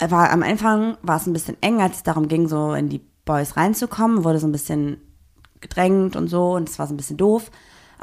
war 0.00 0.30
am 0.30 0.44
Anfang 0.44 0.96
war 1.02 1.16
es 1.16 1.26
ein 1.26 1.32
bisschen 1.32 1.56
eng, 1.62 1.80
als 1.80 1.96
es 1.96 2.02
darum 2.04 2.28
ging, 2.28 2.46
so 2.46 2.74
in 2.74 2.88
die 2.88 3.00
Boys 3.24 3.56
reinzukommen, 3.56 4.22
wurde 4.24 4.38
so 4.38 4.46
ein 4.46 4.52
bisschen 4.52 4.98
gedrängt 5.60 6.14
und 6.16 6.28
so 6.28 6.52
und 6.54 6.68
es 6.68 6.78
war 6.78 6.86
so 6.86 6.94
ein 6.94 6.96
bisschen 6.96 7.16
doof. 7.16 7.50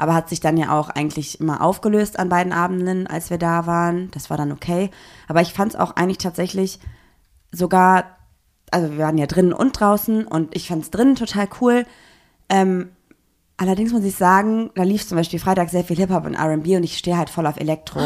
Aber 0.00 0.14
hat 0.14 0.30
sich 0.30 0.40
dann 0.40 0.56
ja 0.56 0.78
auch 0.78 0.88
eigentlich 0.88 1.40
immer 1.40 1.60
aufgelöst 1.60 2.18
an 2.18 2.30
beiden 2.30 2.54
Abenden, 2.54 3.06
als 3.06 3.28
wir 3.28 3.36
da 3.36 3.66
waren. 3.66 4.10
Das 4.12 4.30
war 4.30 4.38
dann 4.38 4.50
okay. 4.50 4.90
Aber 5.28 5.42
ich 5.42 5.52
fand 5.52 5.74
es 5.74 5.78
auch 5.78 5.94
eigentlich 5.94 6.16
tatsächlich 6.16 6.80
sogar, 7.52 8.16
also 8.70 8.92
wir 8.92 8.98
waren 8.98 9.18
ja 9.18 9.26
drinnen 9.26 9.52
und 9.52 9.78
draußen 9.78 10.26
und 10.26 10.56
ich 10.56 10.68
fand 10.68 10.84
es 10.84 10.90
drinnen 10.90 11.16
total 11.16 11.48
cool. 11.60 11.84
Ähm, 12.48 12.92
allerdings 13.58 13.92
muss 13.92 14.04
ich 14.04 14.16
sagen, 14.16 14.70
da 14.74 14.84
lief 14.84 15.06
zum 15.06 15.18
Beispiel 15.18 15.38
Freitag 15.38 15.68
sehr 15.68 15.84
viel 15.84 15.98
Hip-Hop 15.98 16.24
und 16.24 16.32
R&B 16.32 16.78
und 16.78 16.82
ich 16.82 16.96
stehe 16.96 17.18
halt 17.18 17.28
voll 17.28 17.46
auf 17.46 17.58
Elektro. 17.58 18.00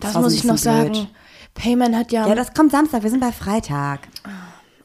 Das, 0.00 0.14
so 0.14 0.20
muss 0.20 0.34
ich 0.34 0.42
noch 0.42 0.54
blöd. 0.54 0.62
sagen. 0.62 1.08
Payman 1.54 1.96
hat 1.96 2.10
ja. 2.10 2.26
Ja, 2.26 2.34
das 2.34 2.54
kommt 2.54 2.72
Samstag, 2.72 3.04
wir 3.04 3.10
sind 3.10 3.20
bei 3.20 3.30
Freitag. 3.32 4.00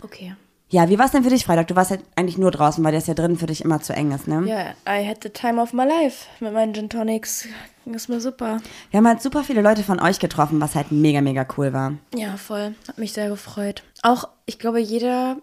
okay. 0.04 0.36
Ja, 0.72 0.88
wie 0.88 0.98
war 0.98 1.06
es 1.06 1.12
denn 1.12 1.24
für 1.24 1.30
dich 1.30 1.44
Freitag? 1.44 1.68
Du 1.68 1.76
warst 1.76 1.92
ja 1.92 1.98
eigentlich 2.16 2.38
nur 2.38 2.50
draußen, 2.50 2.82
weil 2.82 2.94
das 2.94 3.06
ja 3.06 3.14
drin 3.14 3.36
für 3.36 3.46
dich 3.46 3.62
immer 3.62 3.82
zu 3.82 3.92
eng 3.92 4.14
ist, 4.14 4.30
ne? 4.30 4.44
Ja, 4.48 4.72
I 4.88 5.06
had 5.06 5.22
the 5.22 5.30
time 5.30 5.62
of 5.62 5.74
my 5.74 5.84
life 5.84 6.28
mit 6.40 6.54
meinen 6.54 6.74
Gin 6.74 6.90
Tonics. 6.90 7.46
Ging 7.84 7.94
es 7.94 8.08
mir 8.08 8.22
super. 8.22 8.62
Wir 8.90 9.00
haben 9.00 9.08
halt 9.08 9.22
super 9.22 9.44
viele 9.44 9.62
Leute 9.62 9.84
von 9.84 10.00
euch 10.00 10.20
getroffen, 10.20 10.62
was 10.62 10.76
halt 10.76 10.94
mega, 10.94 11.20
mega 11.20 11.46
cool 11.58 11.74
war. 11.74 11.96
Ja, 12.16 12.38
voll. 12.38 12.74
Hat 12.88 12.98
mich 12.98 13.12
sehr 13.12 13.28
gefreut. 13.28 13.84
Auch, 14.02 14.30
ich 14.46 14.60
glaube, 14.60 14.80
jeder 14.80 15.36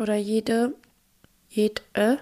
oder 0.00 0.14
jede, 0.14 0.74
jede, 1.48 2.18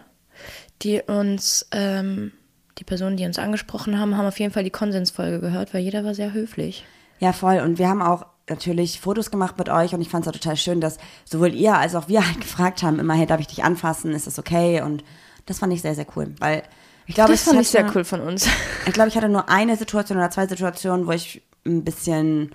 die 0.81 1.03
uns, 1.03 1.69
ähm, 1.71 2.33
die 2.79 2.85
Personen, 2.85 3.19
die 3.19 3.27
uns 3.27 3.39
angesprochen 3.39 4.01
haben, 4.01 4.17
haben 4.17 4.27
auf 4.27 4.41
jeden 4.41 4.55
Fall 4.55 4.65
die 4.65 4.71
Konsensfolge 4.71 5.41
gehört, 5.41 5.75
weil 5.75 5.83
jeder 5.83 6.03
war 6.03 6.15
sehr 6.15 6.33
höflich. 6.33 6.87
Ja, 7.19 7.35
voll. 7.35 7.59
Und 7.59 7.79
wir 7.79 7.91
haben 7.91 8.01
auch 8.01 8.25
natürlich 8.49 9.01
Fotos 9.01 9.31
gemacht 9.31 9.59
mit 9.59 9.69
euch 9.69 9.95
und 9.95 10.01
ich 10.01 10.09
fand 10.09 10.27
es 10.27 10.29
auch 10.29 10.39
total 10.39 10.57
schön, 10.57 10.81
dass 10.81 10.99
sowohl 11.25 11.55
ihr 11.55 11.77
als 11.77 11.95
auch 11.95 12.09
wir 12.09 12.27
halt 12.27 12.41
gefragt 12.41 12.83
haben, 12.83 12.99
immer, 12.99 13.15
hey, 13.15 13.27
darf 13.27 13.41
ich 13.41 13.47
dich 13.47 13.65
anfassen? 13.65 14.13
Ist 14.13 14.27
das 14.27 14.39
okay? 14.39 14.83
Und 14.83 15.05
das 15.47 15.59
fand 15.59 15.73
ich 15.73 15.83
sehr, 15.83 15.95
sehr 15.95 16.07
cool, 16.17 16.35
weil 16.39 16.63
ich 17.07 17.15
glaube, 17.15 17.33
Das 17.33 17.43
fand 17.43 17.61
ich 17.61 17.69
sehr 17.69 17.91
cool 17.95 18.05
von 18.05 18.21
uns. 18.21 18.47
Ich 18.87 18.93
glaube, 18.93 19.09
ich 19.09 19.17
hatte 19.17 19.29
nur 19.29 19.49
eine 19.49 19.77
Situation 19.77 20.19
oder 20.19 20.31
zwei 20.31 20.47
Situationen, 20.47 21.07
wo 21.07 21.13
ich 21.13 21.43
ein 21.67 21.85
bisschen 21.85 22.51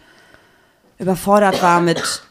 überfordert 0.99 1.61
war 1.63 1.81
mit 1.81 2.23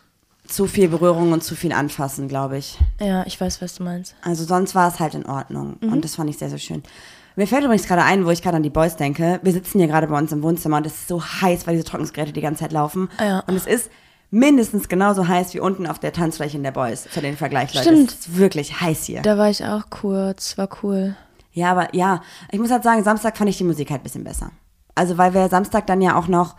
zu 0.47 0.67
viel 0.67 0.89
Berührung 0.89 1.33
und 1.33 1.43
zu 1.43 1.57
viel 1.57 1.73
Anfassen, 1.73 2.29
glaube 2.29 2.59
ich. 2.59 2.79
Ja, 3.01 3.27
ich 3.27 3.41
weiß, 3.41 3.61
was 3.61 3.75
du 3.75 3.83
meinst. 3.83 4.15
Also 4.23 4.45
sonst 4.45 4.75
war 4.75 4.89
es 4.89 5.01
halt 5.01 5.15
in 5.15 5.27
Ordnung. 5.27 5.79
Und 5.81 6.05
das 6.05 6.15
fand 6.15 6.31
ich 6.31 6.39
sehr, 6.39 6.49
sehr 6.49 6.59
schön. 6.59 6.83
Mir 7.39 7.47
fällt 7.47 7.63
übrigens 7.63 7.87
gerade 7.87 8.03
ein, 8.03 8.27
wo 8.27 8.31
ich 8.31 8.43
gerade 8.43 8.57
an 8.57 8.65
die 8.65 8.69
Boys 8.69 8.97
denke. 8.97 9.39
Wir 9.45 9.53
sitzen 9.53 9.79
hier 9.79 9.87
gerade 9.87 10.09
bei 10.09 10.19
uns 10.19 10.33
im 10.33 10.43
Wohnzimmer 10.43 10.79
und 10.79 10.87
es 10.87 10.95
ist 10.95 11.07
so 11.07 11.23
heiß, 11.23 11.69
weil 11.69 11.75
diese 11.75 11.85
Trocknungsgeräte 11.85 12.33
die 12.33 12.41
ganze 12.41 12.65
Zeit 12.65 12.73
laufen. 12.73 13.09
Ja. 13.21 13.45
Und 13.47 13.55
es 13.55 13.65
ist 13.65 13.93
mindestens 14.33 14.89
genauso 14.89 15.29
heiß 15.29 15.55
wie 15.55 15.61
unten 15.61 15.87
auf 15.87 16.01
der 16.01 16.13
Tanzfläche 16.13 16.57
in 16.57 16.65
der 16.65 16.73
Boys. 16.73 17.07
Für 17.09 17.21
den 17.21 17.37
Vergleich, 17.37 17.73
Leute. 17.75 17.91
Stimmt. 17.91 18.11
Es 18.11 18.27
ist 18.27 18.39
wirklich 18.39 18.81
heiß 18.81 19.05
hier. 19.05 19.23
Da 19.23 19.39
war 19.39 19.49
ich 19.51 19.65
auch 19.65 19.89
kurz, 19.89 20.59
war 20.59 20.69
cool. 20.83 21.15
Ja, 21.53 21.71
aber 21.71 21.95
ja, 21.95 22.23
ich 22.51 22.59
muss 22.59 22.73
halt 22.73 22.83
sagen, 22.83 23.05
Samstag 23.05 23.37
fand 23.37 23.49
ich 23.49 23.57
die 23.57 23.63
Musik 23.63 23.93
halt 23.93 24.01
ein 24.01 24.03
bisschen 24.03 24.25
besser. 24.25 24.51
Also 24.97 25.17
weil 25.17 25.33
wir 25.33 25.49
Samstag 25.49 25.87
dann 25.87 26.03
ja 26.03 26.17
auch 26.17 26.27
noch 26.27 26.57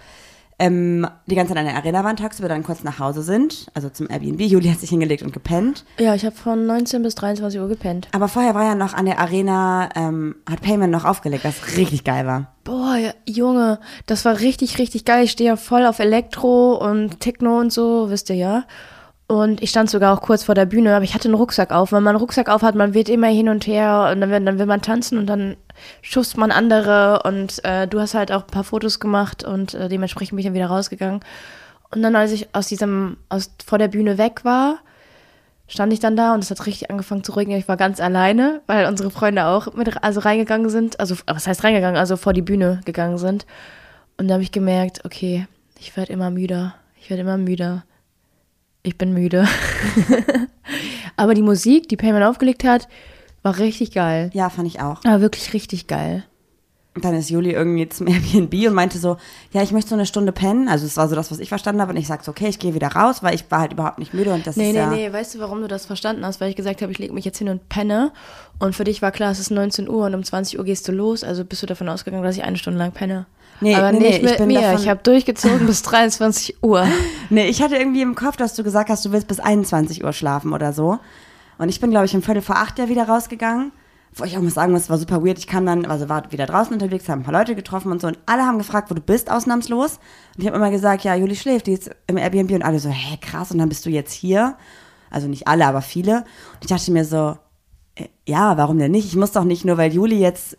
ähm, 0.59 1.07
die 1.25 1.35
ganze 1.35 1.53
Zeit 1.53 1.59
an 1.59 1.65
der 1.65 1.75
Arena 1.75 2.03
waren, 2.03 2.17
tagsüber 2.17 2.49
dann 2.49 2.63
kurz 2.63 2.83
nach 2.83 2.99
Hause 2.99 3.23
sind, 3.23 3.67
also 3.73 3.89
zum 3.89 4.09
Airbnb. 4.09 4.41
Juli 4.41 4.69
hat 4.69 4.79
sich 4.79 4.89
hingelegt 4.89 5.23
und 5.23 5.33
gepennt. 5.33 5.85
Ja, 5.97 6.13
ich 6.15 6.25
habe 6.25 6.35
von 6.35 6.65
19 6.65 7.01
bis 7.01 7.15
23 7.15 7.59
Uhr 7.59 7.67
gepennt. 7.69 8.09
Aber 8.11 8.27
vorher 8.27 8.55
war 8.55 8.65
ja 8.65 8.75
noch 8.75 8.93
an 8.93 9.05
der 9.05 9.19
Arena, 9.19 9.89
ähm, 9.95 10.35
hat 10.49 10.61
Payment 10.61 10.91
noch 10.91 11.05
aufgelegt, 11.05 11.45
was 11.45 11.77
richtig 11.77 12.03
geil 12.03 12.25
war. 12.25 12.53
Boah, 12.65 12.97
ja, 12.97 13.11
Junge, 13.25 13.79
das 14.05 14.25
war 14.25 14.39
richtig, 14.39 14.77
richtig 14.77 15.05
geil. 15.05 15.23
Ich 15.23 15.31
stehe 15.31 15.49
ja 15.49 15.55
voll 15.55 15.85
auf 15.85 15.99
Elektro 15.99 16.75
und 16.75 17.19
Techno 17.19 17.59
und 17.59 17.71
so, 17.71 18.09
wisst 18.09 18.29
ihr 18.29 18.35
ja. 18.35 18.65
Und 19.31 19.61
ich 19.61 19.69
stand 19.69 19.91
sogar 19.91 20.11
auch 20.11 20.21
kurz 20.21 20.43
vor 20.43 20.55
der 20.55 20.65
Bühne, 20.65 20.95
aber 20.95 21.05
ich 21.05 21.13
hatte 21.13 21.27
einen 21.27 21.35
Rucksack 21.35 21.71
auf. 21.71 21.91
Wenn 21.91 22.01
man 22.01 22.15
einen 22.15 22.19
Rucksack 22.19 22.49
auf 22.49 22.63
hat, 22.63 22.73
man 22.73 22.95
weht 22.95 23.09
immer 23.09 23.27
hin 23.27 23.47
und 23.47 23.67
her 23.67 24.09
und 24.11 24.21
dann, 24.21 24.31
will- 24.31 24.43
dann 24.43 24.57
will 24.57 24.65
man 24.65 24.81
tanzen 24.81 25.19
und 25.19 25.27
dann 25.27 25.55
schubst 26.01 26.35
man 26.35 26.49
andere 26.49 27.21
und 27.23 27.63
äh, 27.63 27.87
du 27.87 27.99
hast 27.99 28.15
halt 28.15 28.31
auch 28.31 28.41
ein 28.41 28.47
paar 28.47 28.63
Fotos 28.63 28.99
gemacht 28.99 29.43
und 29.43 29.75
äh, 29.75 29.87
dementsprechend 29.87 30.31
bin 30.31 30.39
ich 30.39 30.45
dann 30.45 30.55
wieder 30.55 30.65
rausgegangen. 30.65 31.19
Und 31.91 32.01
dann, 32.01 32.15
als 32.15 32.31
ich 32.31 32.47
aus 32.55 32.69
diesem, 32.69 33.17
aus, 33.29 33.51
vor 33.63 33.77
der 33.77 33.87
Bühne 33.87 34.17
weg 34.17 34.45
war, 34.45 34.79
stand 35.67 35.93
ich 35.93 35.99
dann 35.99 36.15
da 36.15 36.33
und 36.33 36.43
es 36.43 36.49
hat 36.49 36.65
richtig 36.65 36.89
angefangen 36.89 37.23
zu 37.23 37.33
regnen. 37.33 37.59
Ich 37.59 37.67
war 37.67 37.77
ganz 37.77 38.01
alleine, 38.01 38.61
weil 38.65 38.87
unsere 38.87 39.11
Freunde 39.11 39.45
auch 39.45 39.71
mit 39.75 40.03
also 40.03 40.21
reingegangen 40.21 40.71
sind. 40.71 40.99
Also, 40.99 41.15
was 41.27 41.45
heißt 41.45 41.63
reingegangen? 41.63 41.99
Also 41.99 42.17
vor 42.17 42.33
die 42.33 42.41
Bühne 42.41 42.81
gegangen 42.83 43.19
sind. 43.19 43.45
Und 44.17 44.27
da 44.27 44.33
habe 44.33 44.43
ich 44.43 44.51
gemerkt, 44.51 45.05
okay, 45.05 45.45
ich 45.79 45.95
werde 45.95 46.13
immer 46.13 46.31
müder. 46.31 46.73
Ich 46.99 47.11
werde 47.11 47.21
immer 47.21 47.37
müder. 47.37 47.83
Ich 48.89 48.97
bin 48.97 49.13
müde. 49.13 49.47
Aber 51.15 51.35
die 51.35 51.43
Musik, 51.43 51.87
die 51.89 51.95
Payman 51.95 52.23
aufgelegt 52.23 52.63
hat, 52.63 52.87
war 53.43 53.59
richtig 53.59 53.91
geil. 53.91 54.31
Ja, 54.33 54.49
fand 54.49 54.67
ich 54.67 54.81
auch. 54.81 55.05
Aber 55.05 55.21
wirklich 55.21 55.53
richtig 55.53 55.85
geil. 55.85 56.23
Und 56.95 57.05
dann 57.05 57.13
ist 57.13 57.29
Juli 57.29 57.51
irgendwie 57.51 57.87
zum 57.87 58.07
Airbnb 58.11 58.51
und 58.67 58.73
meinte 58.73 58.97
so, 58.97 59.17
ja, 59.53 59.61
ich 59.61 59.71
möchte 59.71 59.91
so 59.91 59.95
eine 59.95 60.07
Stunde 60.07 60.31
pennen. 60.31 60.67
Also 60.67 60.87
das 60.87 60.97
war 60.97 61.07
so 61.07 61.13
das, 61.13 61.29
was 61.29 61.37
ich 61.37 61.49
verstanden 61.49 61.81
habe. 61.81 61.91
Und 61.91 61.97
ich 61.97 62.07
sagte, 62.07 62.25
so, 62.25 62.31
okay, 62.31 62.47
ich 62.47 62.57
gehe 62.57 62.73
wieder 62.73 62.87
raus, 62.87 63.21
weil 63.21 63.35
ich 63.35 63.45
war 63.51 63.59
halt 63.59 63.73
überhaupt 63.73 63.99
nicht 63.99 64.15
müde 64.15 64.33
und 64.33 64.47
das 64.47 64.55
Nee, 64.55 64.69
ist 64.69 64.73
nee, 64.73 64.79
ja... 64.79 64.89
nee, 64.89 65.13
weißt 65.13 65.35
du, 65.35 65.39
warum 65.39 65.61
du 65.61 65.67
das 65.67 65.85
verstanden 65.85 66.25
hast? 66.25 66.41
Weil 66.41 66.49
ich 66.49 66.55
gesagt 66.55 66.81
habe, 66.81 66.91
ich 66.91 66.97
lege 66.97 67.13
mich 67.13 67.25
jetzt 67.25 67.37
hin 67.37 67.49
und 67.49 67.69
penne. 67.69 68.11
Und 68.57 68.75
für 68.75 68.85
dich 68.85 69.03
war 69.03 69.11
klar, 69.11 69.31
es 69.31 69.37
ist 69.39 69.51
19 69.51 69.87
Uhr 69.87 70.07
und 70.07 70.15
um 70.15 70.23
20 70.23 70.57
Uhr 70.57 70.65
gehst 70.65 70.87
du 70.87 70.91
los. 70.91 71.23
Also 71.23 71.45
bist 71.45 71.61
du 71.61 71.67
davon 71.67 71.89
ausgegangen, 71.89 72.23
dass 72.23 72.35
ich 72.35 72.43
eine 72.43 72.57
Stunde 72.57 72.79
lang 72.79 72.91
penne. 72.91 73.27
Nee, 73.61 73.75
Aber 73.75 73.91
nee, 73.91 73.99
nicht 73.99 74.09
nee, 74.09 74.17
ich 74.17 74.23
mit 74.23 74.37
bin 74.37 74.47
mir. 74.47 74.73
Ich 74.73 74.87
habe 74.87 75.01
durchgezogen 75.03 75.65
bis 75.67 75.81
23 75.83 76.63
Uhr. 76.63 76.85
Nee, 77.31 77.47
ich 77.47 77.61
hatte 77.61 77.75
irgendwie 77.75 78.01
im 78.01 78.15
Kopf, 78.15 78.37
dass 78.37 78.55
du 78.55 78.63
gesagt 78.63 78.89
hast, 78.89 79.05
du 79.05 79.11
willst 79.11 79.27
bis 79.27 79.39
21 79.39 80.03
Uhr 80.03 80.13
schlafen 80.13 80.51
oder 80.51 80.73
so. 80.73 80.97
Und 81.59 81.69
ich 81.69 81.79
bin, 81.79 81.91
glaube 81.91 82.07
ich, 82.07 82.15
um 82.15 82.23
Viertel 82.23 82.41
vor 82.41 82.55
acht 82.55 82.79
ja 82.79 82.89
wieder 82.89 83.07
rausgegangen. 83.07 83.71
Wo 84.15 84.23
ich 84.23 84.35
auch 84.35 84.41
muss 84.41 84.55
sagen, 84.55 84.73
es 84.73 84.89
war 84.89 84.97
super 84.97 85.23
weird. 85.23 85.37
Ich 85.37 85.45
kam 85.45 85.65
dann, 85.67 85.85
also 85.85 86.09
war 86.09 86.31
wieder 86.31 86.47
draußen 86.47 86.73
unterwegs, 86.73 87.07
haben 87.07 87.19
ein 87.19 87.23
paar 87.23 87.33
Leute 87.33 87.53
getroffen 87.53 87.91
und 87.91 88.01
so. 88.01 88.07
Und 88.07 88.17
alle 88.25 88.41
haben 88.41 88.57
gefragt, 88.57 88.89
wo 88.89 88.95
du 88.95 89.01
bist, 89.01 89.29
ausnahmslos. 89.29 89.99
Und 90.35 90.41
ich 90.41 90.47
habe 90.47 90.57
immer 90.57 90.71
gesagt, 90.71 91.03
ja, 91.03 91.13
Juli 91.13 91.35
schläft, 91.35 91.67
die 91.67 91.73
ist 91.73 91.91
im 92.07 92.17
Airbnb. 92.17 92.51
Und 92.51 92.63
alle 92.63 92.79
so, 92.79 92.89
hä, 92.89 93.17
krass. 93.21 93.51
Und 93.51 93.59
dann 93.59 93.69
bist 93.69 93.85
du 93.85 93.91
jetzt 93.91 94.13
hier. 94.13 94.55
Also 95.11 95.27
nicht 95.27 95.47
alle, 95.47 95.67
aber 95.67 95.83
viele. 95.83 96.17
Und 96.55 96.61
ich 96.61 96.67
dachte 96.67 96.91
mir 96.91 97.05
so, 97.05 97.37
äh, 97.95 98.05
ja, 98.25 98.57
warum 98.57 98.79
denn 98.79 98.91
nicht? 98.91 99.05
Ich 99.05 99.15
muss 99.15 99.31
doch 99.31 99.43
nicht 99.43 99.65
nur, 99.65 99.77
weil 99.77 99.93
Juli 99.93 100.17
jetzt 100.17 100.57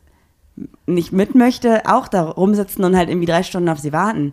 nicht 0.87 1.13
mit 1.13 1.35
möchte, 1.35 1.83
auch 1.87 2.09
da 2.09 2.23
rumsitzen 2.23 2.85
und 2.85 2.97
halt 2.97 3.09
irgendwie 3.09 3.27
drei 3.27 3.43
Stunden 3.43 3.69
auf 3.69 3.79
sie 3.79 3.93
warten. 3.93 4.33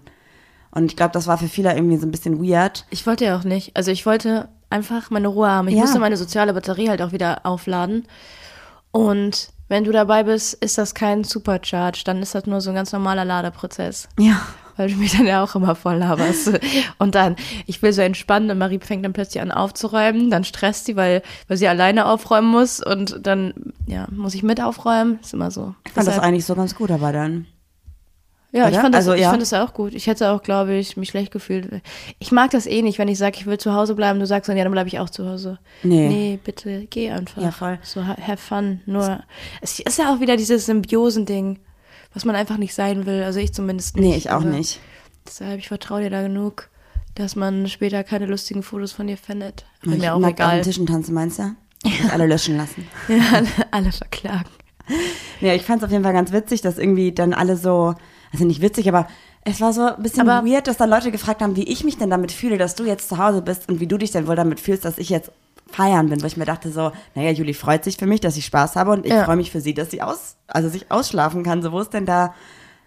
Und 0.72 0.86
ich 0.92 0.96
glaube, 0.98 1.12
das 1.14 1.28
war 1.28 1.38
für 1.38 1.48
viele 1.48 1.74
irgendwie 1.76 1.98
so 1.98 2.06
ein 2.06 2.12
bisschen 2.12 2.42
weird. 2.44 2.86
Ich 2.90 3.06
wollte 3.08 3.26
ja 3.26 3.38
auch 3.38 3.44
nicht. 3.44 3.76
Also 3.76 3.92
ich 3.92 4.06
wollte 4.06 4.50
einfach 4.70 5.10
meine 5.10 5.28
Ruhe 5.30 5.50
haben. 5.50 5.68
Ich 5.70 5.76
Ja. 5.76 5.82
musste 5.82 6.00
meine 6.00 6.18
soziale 6.18 6.54
Batterie 6.54 6.90
halt 6.90 7.02
auch 7.02 7.12
wieder 7.12 7.46
aufladen. 7.46 8.06
Und 8.92 9.50
wenn 9.70 9.84
du 9.84 9.92
dabei 9.92 10.24
bist, 10.24 10.54
ist 10.56 10.78
das 10.78 10.94
kein 10.94 11.24
Supercharge. 11.24 12.02
Dann 12.06 12.22
ist 12.22 12.36
das 12.36 12.46
nur 12.46 12.62
so 12.62 12.70
ein 12.70 12.76
ganz 12.76 12.92
normaler 12.92 13.26
Ladeprozess. 13.26 14.08
Ja. 14.20 14.42
Weil 14.78 14.90
du 14.92 14.96
mich 14.98 15.12
dann 15.18 15.26
ja 15.26 15.44
auch 15.44 15.56
immer 15.56 15.76
voll 15.76 15.96
laberst. 15.98 16.52
Und 17.00 17.16
dann, 17.16 17.36
ich 17.66 17.82
will 17.82 17.92
so 17.94 18.02
entspannen 18.02 18.50
und 18.52 18.58
Marie 18.58 18.80
fängt 18.80 19.04
dann 19.04 19.14
plötzlich 19.14 19.42
an 19.42 19.52
aufzuräumen. 19.52 20.30
Dann 20.30 20.44
stresst 20.44 20.86
sie, 20.86 20.96
weil, 20.96 21.22
weil 21.48 21.58
sie 21.58 21.68
alleine 21.68 22.06
aufräumen 22.06 22.50
muss. 22.50 22.80
Und 22.84 23.26
dann, 23.26 23.54
ja, 23.88 24.08
muss 24.12 24.36
ich 24.36 24.44
mit 24.44 24.62
aufräumen. 24.62 25.20
Ist 25.22 25.34
immer 25.34 25.52
so. 25.52 25.74
Ich 25.86 25.92
fand 25.94 26.08
das 26.08 26.16
Deshalb- 26.16 26.24
eigentlich 26.28 26.46
so 26.46 26.56
ganz 26.56 26.76
gut, 26.76 26.92
aber 26.92 27.12
dann. 27.12 27.48
ja, 28.52 28.68
ich 28.68 28.74
oder? 28.74 28.82
fand, 28.82 28.94
das, 28.96 29.00
Also, 29.08 29.14
ich 29.14 29.22
ja. 29.22 29.30
fand 29.32 29.42
das 29.42 29.54
auch 29.54 29.74
gut. 29.74 29.94
Ich 29.94 30.08
hätte 30.08 30.30
auch, 30.32 30.42
glaube 30.44 30.76
ich, 30.76 30.96
mich 30.96 31.10
schlecht 31.10 31.32
gefühlt. 31.32 31.82
Ich 32.20 32.32
mag 32.32 32.52
das 32.52 32.66
eh 32.66 32.82
nicht, 32.82 32.98
wenn 33.00 33.08
ich 33.08 33.18
sage, 33.18 33.38
ich 33.40 33.46
will 33.46 33.58
zu 33.58 33.74
Hause 33.74 33.96
bleiben. 33.96 34.20
Du 34.20 34.26
sagst 34.28 34.48
dann, 34.50 34.58
ja, 34.58 34.64
dann 34.64 34.72
bleibe 34.74 34.88
ich 34.88 35.00
auch 35.00 35.10
zu 35.10 35.28
Hause. 35.30 35.60
Nee. 35.84 36.08
Nee, 36.08 36.40
bitte, 36.44 36.86
geh 36.90 37.10
einfach. 37.12 37.42
Ja, 37.42 37.52
voll. 37.52 37.80
So, 37.84 38.06
ha- 38.06 38.18
have 38.22 38.38
fun. 38.38 38.82
Nur, 38.86 39.22
es 39.62 39.80
ist 39.80 39.98
ja 40.00 40.14
auch 40.14 40.20
wieder 40.20 40.38
dieses 40.38 40.66
Symbiosending, 40.66 41.60
was 42.18 42.26
man 42.26 42.36
einfach 42.36 42.58
nicht 42.58 42.74
sein 42.74 43.06
will. 43.06 43.22
Also 43.22 43.40
ich 43.40 43.54
zumindest 43.54 43.96
nicht. 43.96 44.04
Nee, 44.10 44.16
ich 44.16 44.32
auch 44.32 44.42
nicht. 44.42 44.80
Deshalb, 45.28 45.60
ich 45.60 45.68
vertraue 45.68 46.02
dir 46.02 46.10
da 46.10 46.24
genug, 46.24 46.68
dass 47.14 47.36
man 47.36 47.68
später 47.68 48.04
keine 48.04 48.26
lustigen 48.26 48.64
Fotos 48.64 48.92
von 48.92 49.06
dir 49.06 49.18
findet. 49.18 49.66
Bin 49.84 49.94
Ich 49.94 50.00
mir 50.00 50.16
auch 50.16 50.20
auf 50.24 50.28
egal. 50.28 50.58
den 50.58 50.64
Tischen 50.64 50.88
tanzen, 50.88 51.14
meinst 51.14 51.38
du? 51.38 51.44
Muss 51.86 52.12
alle 52.12 52.26
löschen 52.26 52.58
lassen. 52.58 52.88
Ja, 53.08 53.22
alle, 53.34 53.48
alle 53.70 53.92
verklagen. 53.92 54.50
Ja, 55.42 55.54
ich 55.54 55.62
fand 55.62 55.84
es 55.84 55.86
auf 55.86 55.92
jeden 55.92 56.04
Fall 56.04 56.14
ganz 56.14 56.32
witzig, 56.32 56.62
dass 56.62 56.80
irgendwie 56.80 57.12
dann 57.12 57.34
alle 57.34 57.56
so, 57.56 57.94
also 58.34 58.46
nicht 58.46 58.62
witzig, 58.62 58.88
aber 58.90 59.08
es 59.44 59.62
war 59.62 59.74
so 59.74 59.82
ein 59.84 60.02
bisschen 60.02 60.28
Aber- 60.28 60.50
weird, 60.50 60.66
dass 60.66 60.78
dann 60.78 60.90
Leute 60.90 61.12
gefragt 61.12 61.44
haben, 61.44 61.56
wie 61.56 61.66
ich 61.70 61.84
mich 61.84 62.00
denn 62.00 62.10
damit 62.10 62.32
fühle, 62.32 62.58
dass 62.58 62.74
du 62.74 62.84
jetzt 62.86 63.10
zu 63.10 63.20
Hause 63.20 63.44
bist 63.44 63.70
und 63.70 63.80
wie 63.80 63.86
du 63.88 64.00
dich 64.00 64.10
denn 64.10 64.26
wohl 64.26 64.36
damit 64.36 64.60
fühlst, 64.60 64.86
dass 64.86 64.98
ich 64.98 65.10
jetzt 65.10 65.32
feiern 65.72 66.10
bin, 66.10 66.22
wo 66.22 66.26
ich 66.26 66.38
mir 66.38 66.46
dachte 66.46 66.72
so, 66.72 66.92
naja, 67.16 67.32
Juli 67.32 67.54
freut 67.54 67.84
sich 67.84 67.98
für 67.98 68.08
mich, 68.08 68.22
dass 68.22 68.38
ich 68.38 68.46
Spaß 68.46 68.76
habe 68.76 68.92
und 68.92 69.06
ich 69.06 69.12
Ja. 69.14 69.26
freue 69.26 69.36
mich 69.36 69.52
für 69.52 69.62
sie, 69.62 69.74
dass 69.74 69.92
sie 69.92 70.02
aus, 70.02 70.38
also 70.48 70.70
sich 70.70 70.92
ausschlafen 70.92 71.44
kann. 71.44 71.62
So, 71.62 71.72
wo 71.72 71.80
ist 71.80 71.94
denn 71.94 72.06
da 72.06 72.34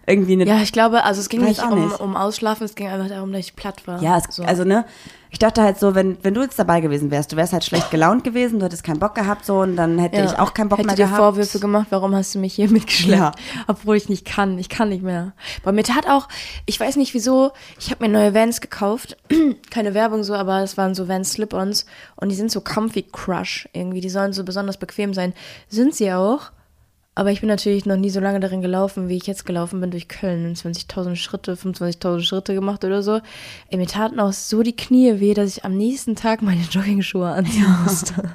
irgendwie 0.07 0.33
eine 0.33 0.45
Ja, 0.45 0.61
ich 0.61 0.71
glaube, 0.71 1.03
also 1.03 1.21
es 1.21 1.29
ging 1.29 1.43
nicht 1.43 1.63
um, 1.63 1.85
nicht. 1.87 1.99
um 1.99 2.15
Ausschlafen, 2.17 2.65
es 2.65 2.75
ging 2.75 2.87
einfach 2.87 3.09
darum, 3.09 3.31
dass 3.31 3.41
ich 3.41 3.55
platt 3.55 3.85
war. 3.87 4.01
Ja, 4.01 4.17
es, 4.17 4.35
so. 4.35 4.43
also 4.43 4.63
ne, 4.63 4.85
ich 5.29 5.39
dachte 5.39 5.61
halt 5.61 5.79
so, 5.79 5.95
wenn, 5.95 6.17
wenn 6.23 6.33
du 6.33 6.41
jetzt 6.41 6.59
dabei 6.59 6.81
gewesen 6.81 7.09
wärst, 7.11 7.31
du 7.31 7.37
wärst 7.37 7.53
halt 7.53 7.63
schlecht 7.63 7.89
gelaunt 7.91 8.23
gewesen, 8.25 8.59
du 8.59 8.65
hättest 8.65 8.83
keinen 8.83 8.99
Bock 8.99 9.15
gehabt 9.15 9.45
so 9.45 9.59
und 9.61 9.77
dann 9.77 9.97
hätte 9.99 10.17
Ja. 10.17 10.25
ich 10.25 10.37
auch 10.39 10.53
keinen 10.53 10.67
Bock 10.69 10.79
Hätte 10.79 10.87
mehr 10.87 10.95
dir 10.95 11.05
gehabt. 11.05 11.17
Vorwürfe 11.19 11.59
gemacht, 11.59 11.87
warum 11.91 12.13
hast 12.15 12.35
du 12.35 12.39
mich 12.39 12.53
hier 12.55 12.67
mitgeschleppt? 12.71 13.19
Ja. 13.21 13.31
Obwohl 13.67 13.95
ich 13.95 14.09
nicht 14.09 14.25
kann. 14.25 14.57
Ich 14.59 14.67
kann 14.69 14.89
nicht 14.89 15.03
mehr. 15.03 15.33
Bei 15.63 15.71
mir 15.71 15.83
tat 15.83 16.07
auch, 16.09 16.27
ich 16.65 16.79
weiß 16.79 16.97
nicht 16.97 17.13
wieso, 17.13 17.51
ich 17.79 17.91
habe 17.91 18.03
mir 18.05 18.11
neue 18.11 18.33
Vans 18.33 18.59
gekauft. 18.59 19.15
Keine 19.69 19.93
Werbung 19.93 20.23
so, 20.23 20.33
aber 20.33 20.61
es 20.63 20.77
waren 20.77 20.95
so 20.95 21.07
Vans 21.07 21.31
Slip-Ons 21.33 21.85
und 22.17 22.29
die 22.29 22.35
sind 22.35 22.51
so 22.51 22.59
comfy 22.59 23.03
crush 23.03 23.69
irgendwie. 23.71 24.01
Die 24.01 24.09
sollen 24.09 24.33
so 24.33 24.43
besonders 24.43 24.77
bequem 24.77 25.13
sein. 25.13 25.33
Sind 25.69 25.95
sie 25.95 26.11
auch. 26.11 26.51
Aber 27.13 27.31
ich 27.31 27.41
bin 27.41 27.49
natürlich 27.49 27.85
noch 27.85 27.97
nie 27.97 28.09
so 28.09 28.21
lange 28.21 28.39
darin 28.39 28.61
gelaufen, 28.61 29.09
wie 29.09 29.17
ich 29.17 29.27
jetzt 29.27 29.45
gelaufen 29.45 29.81
bin 29.81 29.91
durch 29.91 30.07
Köln. 30.07 30.55
20.000 30.55 31.15
Schritte, 31.15 31.55
25.000 31.55 32.21
Schritte 32.21 32.53
gemacht 32.53 32.85
oder 32.85 33.03
so. 33.03 33.19
Ey, 33.69 33.77
mir 33.77 33.87
taten 33.87 34.19
auch 34.19 34.31
so 34.31 34.63
die 34.63 34.75
Knie 34.75 35.19
weh, 35.19 35.33
dass 35.33 35.57
ich 35.57 35.65
am 35.65 35.75
nächsten 35.75 36.15
Tag 36.15 36.41
meine 36.41 36.61
Joggingschuhe 36.71 37.29
anziehen 37.29 37.75
musste. 37.83 38.31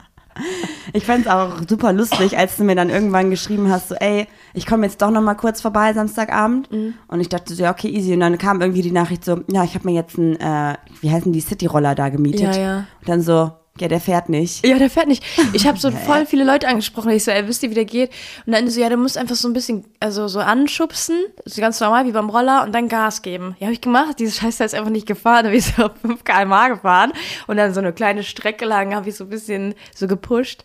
Ich 0.92 1.04
fand 1.04 1.24
es 1.24 1.32
auch 1.32 1.62
super 1.66 1.94
lustig, 1.94 2.36
als 2.36 2.58
du 2.58 2.64
mir 2.64 2.74
dann 2.74 2.90
irgendwann 2.90 3.30
geschrieben 3.30 3.70
hast, 3.70 3.88
so, 3.88 3.94
ey, 3.94 4.26
ich 4.52 4.66
komme 4.66 4.84
jetzt 4.84 5.00
doch 5.00 5.10
noch 5.10 5.22
mal 5.22 5.34
kurz 5.34 5.62
vorbei 5.62 5.94
Samstagabend. 5.94 6.70
Mhm. 6.70 6.94
Und 7.08 7.20
ich 7.20 7.30
dachte 7.30 7.54
so, 7.54 7.62
ja, 7.62 7.70
okay, 7.70 7.88
easy. 7.88 8.12
Und 8.12 8.20
dann 8.20 8.36
kam 8.36 8.60
irgendwie 8.60 8.82
die 8.82 8.92
Nachricht 8.92 9.24
so, 9.24 9.40
ja, 9.50 9.64
ich 9.64 9.74
habe 9.74 9.88
mir 9.88 9.94
jetzt 9.94 10.18
einen, 10.18 10.36
äh, 10.36 10.76
wie 11.00 11.10
heißen 11.10 11.32
die, 11.32 11.40
City-Roller 11.40 11.94
da 11.94 12.10
gemietet. 12.10 12.54
Ja, 12.54 12.60
ja. 12.60 12.76
Und 13.00 13.08
dann 13.08 13.22
so, 13.22 13.52
ja, 13.80 13.88
der 13.88 14.00
fährt 14.00 14.28
nicht. 14.28 14.66
Ja, 14.66 14.78
der 14.78 14.90
fährt 14.90 15.08
nicht. 15.08 15.24
Ich 15.52 15.66
habe 15.66 15.78
so 15.78 15.90
voll 16.06 16.26
viele 16.26 16.44
Leute 16.44 16.68
angesprochen. 16.68 17.10
Ich 17.10 17.24
so, 17.24 17.30
ey, 17.30 17.46
wisst 17.46 17.62
ihr, 17.62 17.70
wie 17.70 17.74
der 17.74 17.84
geht? 17.84 18.10
Und 18.46 18.54
dann 18.54 18.68
so, 18.68 18.80
ja, 18.80 18.88
du 18.88 18.96
musst 18.96 19.18
einfach 19.18 19.34
so 19.34 19.48
ein 19.48 19.52
bisschen, 19.52 19.84
also 20.00 20.28
so 20.28 20.40
anschubsen, 20.40 21.16
so 21.44 21.60
ganz 21.60 21.80
normal 21.80 22.06
wie 22.06 22.12
beim 22.12 22.30
Roller 22.30 22.62
und 22.62 22.74
dann 22.74 22.88
Gas 22.88 23.22
geben. 23.22 23.56
Ja, 23.58 23.66
habe 23.66 23.74
ich 23.74 23.80
gemacht. 23.80 24.18
Diese 24.18 24.32
Scheiße 24.32 24.64
ist 24.64 24.74
einfach 24.74 24.90
nicht 24.90 25.06
gefahren. 25.06 25.44
Da 25.44 25.50
bin 25.50 25.58
ich 25.58 25.66
so 25.66 25.84
auf 25.84 25.92
5 26.02 26.24
km 26.24 26.74
gefahren 26.74 27.12
und 27.46 27.56
dann 27.56 27.74
so 27.74 27.80
eine 27.80 27.92
kleine 27.92 28.22
Strecke 28.22 28.64
lang 28.64 28.94
habe 28.94 29.08
ich 29.08 29.16
so 29.16 29.24
ein 29.24 29.30
bisschen 29.30 29.74
so 29.94 30.06
gepusht. 30.06 30.64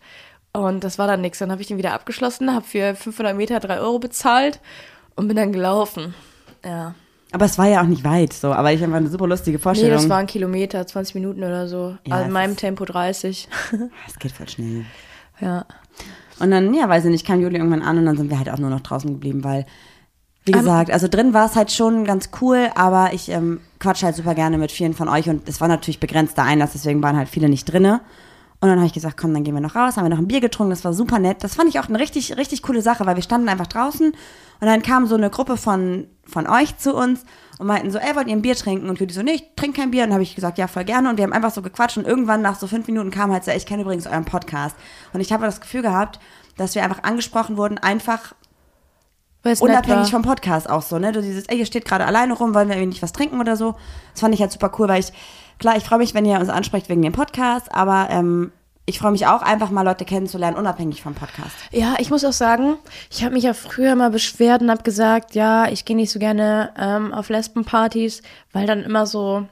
Und 0.54 0.84
das 0.84 0.98
war 0.98 1.08
dann 1.08 1.22
nichts. 1.22 1.40
Dann 1.40 1.52
habe 1.52 1.62
ich 1.62 1.68
den 1.68 1.78
wieder 1.78 1.94
abgeschlossen, 1.94 2.54
habe 2.54 2.66
für 2.66 2.96
500 2.96 3.36
Meter 3.36 3.60
3 3.60 3.80
Euro 3.80 4.00
bezahlt 4.00 4.60
und 5.16 5.28
bin 5.28 5.38
dann 5.38 5.54
gelaufen. 5.54 6.14
Ja. 6.64 6.96
Aber 7.32 7.46
es 7.46 7.58
war 7.58 7.68
ja 7.68 7.82
auch 7.82 7.88
nicht 7.88 8.04
weit, 8.04 8.34
so. 8.34 8.52
Aber 8.52 8.74
ich 8.74 8.84
habe 8.84 8.94
eine 8.94 9.08
super 9.10 9.28
lustige 9.28 9.58
Nee, 9.58 9.62
Vorstellung. 9.62 9.94
das 9.94 10.10
waren 10.10 10.28
Kilometer, 10.28 10.86
20 10.86 11.16
Minuten 11.16 11.44
oder 11.44 11.68
so. 11.68 11.96
Ja, 12.06 12.14
also 12.16 12.22
es 12.24 12.28
in 12.28 12.34
meinem 12.34 12.58
Tempo 12.58 12.84
30. 12.86 13.48
Das 14.06 14.16
geht 14.20 14.32
voll 14.34 14.50
schnell. 14.50 14.86
ja. 15.40 15.66
Und 16.40 16.50
dann, 16.50 16.74
ja, 16.74 16.90
weiß 16.90 17.06
ich 17.06 17.12
nicht, 17.12 17.26
kam 17.26 17.40
Juli 17.40 17.58
irgendwann 17.58 17.84
an 17.84 18.00
und 18.00 18.06
dann 18.06 18.18
sind 18.18 18.32
wir 18.32 18.38
halt 18.40 18.50
auch 18.50 18.58
nur 18.58 18.72
noch 18.72 18.80
draußen 18.82 19.12
geblieben, 19.12 19.44
weil, 19.44 19.68
wie 20.44 20.54
gesagt, 20.54 20.90
also 20.90 21.08
drin 21.08 21.36
war 21.36 21.46
es 21.46 21.56
halt 21.56 21.72
schon 21.72 22.04
ganz 22.04 22.32
cool, 22.42 22.70
aber 22.74 23.14
ich 23.14 23.30
ähm, 23.30 23.60
quatsch 23.78 24.02
halt 24.02 24.16
super 24.16 24.34
gerne 24.34 24.58
mit 24.58 24.72
vielen 24.72 24.96
von 24.96 25.08
euch 25.08 25.30
und 25.30 25.48
es 25.48 25.62
war 25.62 25.68
natürlich 25.68 26.00
begrenzter 26.00 26.42
Einlass, 26.42 26.72
deswegen 26.74 27.04
waren 27.04 27.16
halt 27.16 27.30
viele 27.30 27.48
nicht 27.48 27.66
drinne. 27.66 28.02
Und 28.62 28.70
dann 28.70 28.78
habe 28.78 28.86
ich 28.86 28.94
gesagt, 28.94 29.18
komm, 29.18 29.34
dann 29.34 29.44
gehen 29.44 29.56
wir 29.56 29.62
noch 29.62 29.76
raus, 29.76 29.98
haben 29.98 30.06
wir 30.06 30.10
noch 30.10 30.20
ein 30.20 30.28
Bier 30.28 30.40
getrunken, 30.40 30.70
das 30.70 30.86
war 30.86 30.94
super 30.94 31.18
nett. 31.18 31.44
Das 31.44 31.56
fand 31.56 31.68
ich 31.70 31.80
auch 31.80 31.90
eine 31.90 32.00
richtig, 32.00 32.38
richtig 32.38 32.62
coole 32.62 32.84
Sache, 32.84 33.06
weil 33.08 33.16
wir 33.16 33.24
standen 33.24 33.50
einfach 33.50 33.66
draußen 33.66 34.12
und 34.62 34.68
dann 34.68 34.84
kam 34.84 35.08
so 35.08 35.16
eine 35.16 35.32
Gruppe 35.32 35.58
von, 35.58 36.08
von 36.24 36.48
euch 36.48 36.78
zu 36.78 36.96
uns 36.96 37.26
und 37.58 37.66
meinten 37.66 37.90
so, 37.90 37.98
ey, 37.98 38.16
wollt 38.16 38.28
ihr 38.28 38.36
ein 38.36 38.44
Bier 38.44 38.56
trinken? 38.56 38.88
Und 38.90 39.00
Juli 39.00 39.12
so, 39.12 39.24
nee, 39.24 39.34
ich 39.34 39.56
trinke 39.56 39.82
kein 39.82 39.90
Bier. 39.90 40.04
Und 40.04 40.10
dann 40.10 40.14
habe 40.14 40.24
ich 40.24 40.36
gesagt, 40.36 40.60
ja, 40.60 40.68
voll 40.68 40.84
gerne. 40.84 41.10
Und 41.10 41.18
wir 41.18 41.24
haben 41.24 41.34
einfach 41.34 41.50
so 41.50 41.64
gequatscht 41.64 41.98
und 41.98 42.06
irgendwann 42.06 42.44
nach 42.44 42.56
so 42.56 42.68
fünf 42.68 42.86
Minuten 42.86 43.10
kam 43.10 43.32
halt 43.32 43.44
so, 43.44 43.50
ey, 43.50 43.58
ich 43.58 43.66
kenne 43.66 43.82
übrigens 43.82 44.06
euren 44.06 44.26
Podcast. 44.26 44.76
Und 45.14 45.22
ich 45.22 45.34
habe 45.34 45.46
das 45.46 45.62
Gefühl 45.62 45.82
gehabt, 45.82 46.20
dass 46.58 46.76
wir 46.76 46.84
einfach 46.84 47.02
angesprochen 47.02 47.58
wurden, 47.58 47.80
einfach 47.80 48.36
unabhängig 49.44 50.12
vom 50.12 50.22
Podcast 50.22 50.70
auch 50.70 50.84
so, 50.84 51.00
ne? 51.00 51.12
Du 51.12 51.22
dieses, 51.24 51.46
ey, 51.46 51.58
ihr 51.58 51.66
steht 51.66 51.86
gerade 51.86 52.06
alleine 52.06 52.34
rum, 52.34 52.54
wollen 52.54 52.68
wir 52.68 52.76
irgendwie 52.76 52.90
nicht 52.90 53.02
was 53.02 53.14
trinken 53.14 53.40
oder 53.40 53.56
so. 53.56 53.76
Das 54.14 54.22
fand 54.22 54.36
ich 54.36 54.42
halt 54.42 54.52
super 54.52 54.72
cool, 54.78 54.88
weil 54.88 55.00
ich, 55.00 55.12
klar, 55.62 55.78
ich 55.78 55.84
freue 55.84 56.00
mich, 56.00 56.14
wenn 56.14 56.26
ihr 56.26 56.40
uns 56.40 56.50
ansprecht 56.50 56.90
wegen 56.90 57.04
dem 57.04 57.14
Podcast, 57.14 57.74
aber 57.74 58.08
ähm, 58.10 58.52
ich 58.88 59.00
freue 59.00 59.12
mich 59.12 59.28
auch 59.28 59.44
einfach 59.44 59.70
mal 59.70 59.84
Leute 59.84 60.06
kennenzulernen, 60.06 60.58
unabhängig 60.58 61.02
vom 61.02 61.14
Podcast. 61.14 61.56
Ja, 61.72 61.96
ich 62.00 62.10
muss 62.10 62.26
auch 62.26 62.34
sagen, 62.34 62.78
ich 63.10 63.24
habe 63.24 63.36
mich 63.36 63.44
ja 63.44 63.54
früher 63.54 63.96
mal 63.96 64.10
beschwert 64.10 64.62
und 64.62 64.72
habe 64.72 64.84
gesagt, 64.84 65.36
ja, 65.36 65.70
ich 65.70 65.86
gehe 65.86 65.96
nicht 65.96 66.12
so 66.12 66.20
gerne 66.20 66.72
ähm, 66.78 67.14
auf 67.14 67.30
Lesbenpartys, 67.30 68.24
weil 68.52 68.66
dann 68.66 68.84
immer 68.84 69.06
so 69.06 69.46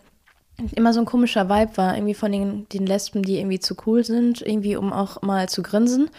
immer 0.75 0.91
so 0.91 0.99
ein 0.99 1.05
komischer 1.05 1.47
Vibe 1.47 1.77
war, 1.77 1.95
irgendwie 1.95 2.15
von 2.15 2.33
den, 2.33 2.67
den 2.67 2.85
Lesben, 2.85 3.23
die 3.23 3.37
irgendwie 3.37 3.59
zu 3.59 3.77
cool 3.85 4.03
sind, 4.03 4.41
irgendwie 4.41 4.75
um 4.75 4.91
auch 4.91 5.21
mal 5.21 5.47
zu 5.47 5.63
grinsen. 5.63 6.09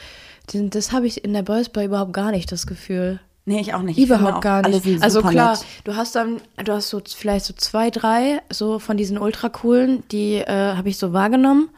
Das 0.51 0.93
habe 0.93 1.07
ich 1.07 1.23
in 1.25 1.35
der 1.35 1.43
Boys 1.43 1.69
Bar 1.69 1.85
überhaupt 1.85 2.15
gar 2.15 2.31
nicht, 2.31 2.51
das 2.51 2.67
Gefühl. 2.67 3.21
Nee, 3.47 3.61
ich 3.61 3.75
auch 3.75 3.83
nicht. 3.83 3.99
Ich 3.99 4.05
Überhaupt 4.05 4.43
gar 4.43 4.67
nicht. 4.69 5.03
Also 5.03 5.23
klar, 5.23 5.53
nett. 5.53 5.67
du 5.85 5.97
hast 5.97 6.15
dann, 6.15 6.41
du 6.63 6.73
hast 6.73 6.89
so 6.89 7.01
vielleicht 7.05 7.45
so 7.47 7.55
zwei, 7.55 7.91
drei, 7.91 8.43
so 8.51 8.79
von 8.79 8.97
diesen 8.97 9.19
ultra 9.19 9.49
coolen, 9.49 10.05
die 10.13 10.37
äh, 10.37 10.75
habe 10.77 10.89
ich 10.89 10.99
so 10.99 11.13
wahrgenommen. 11.13 11.71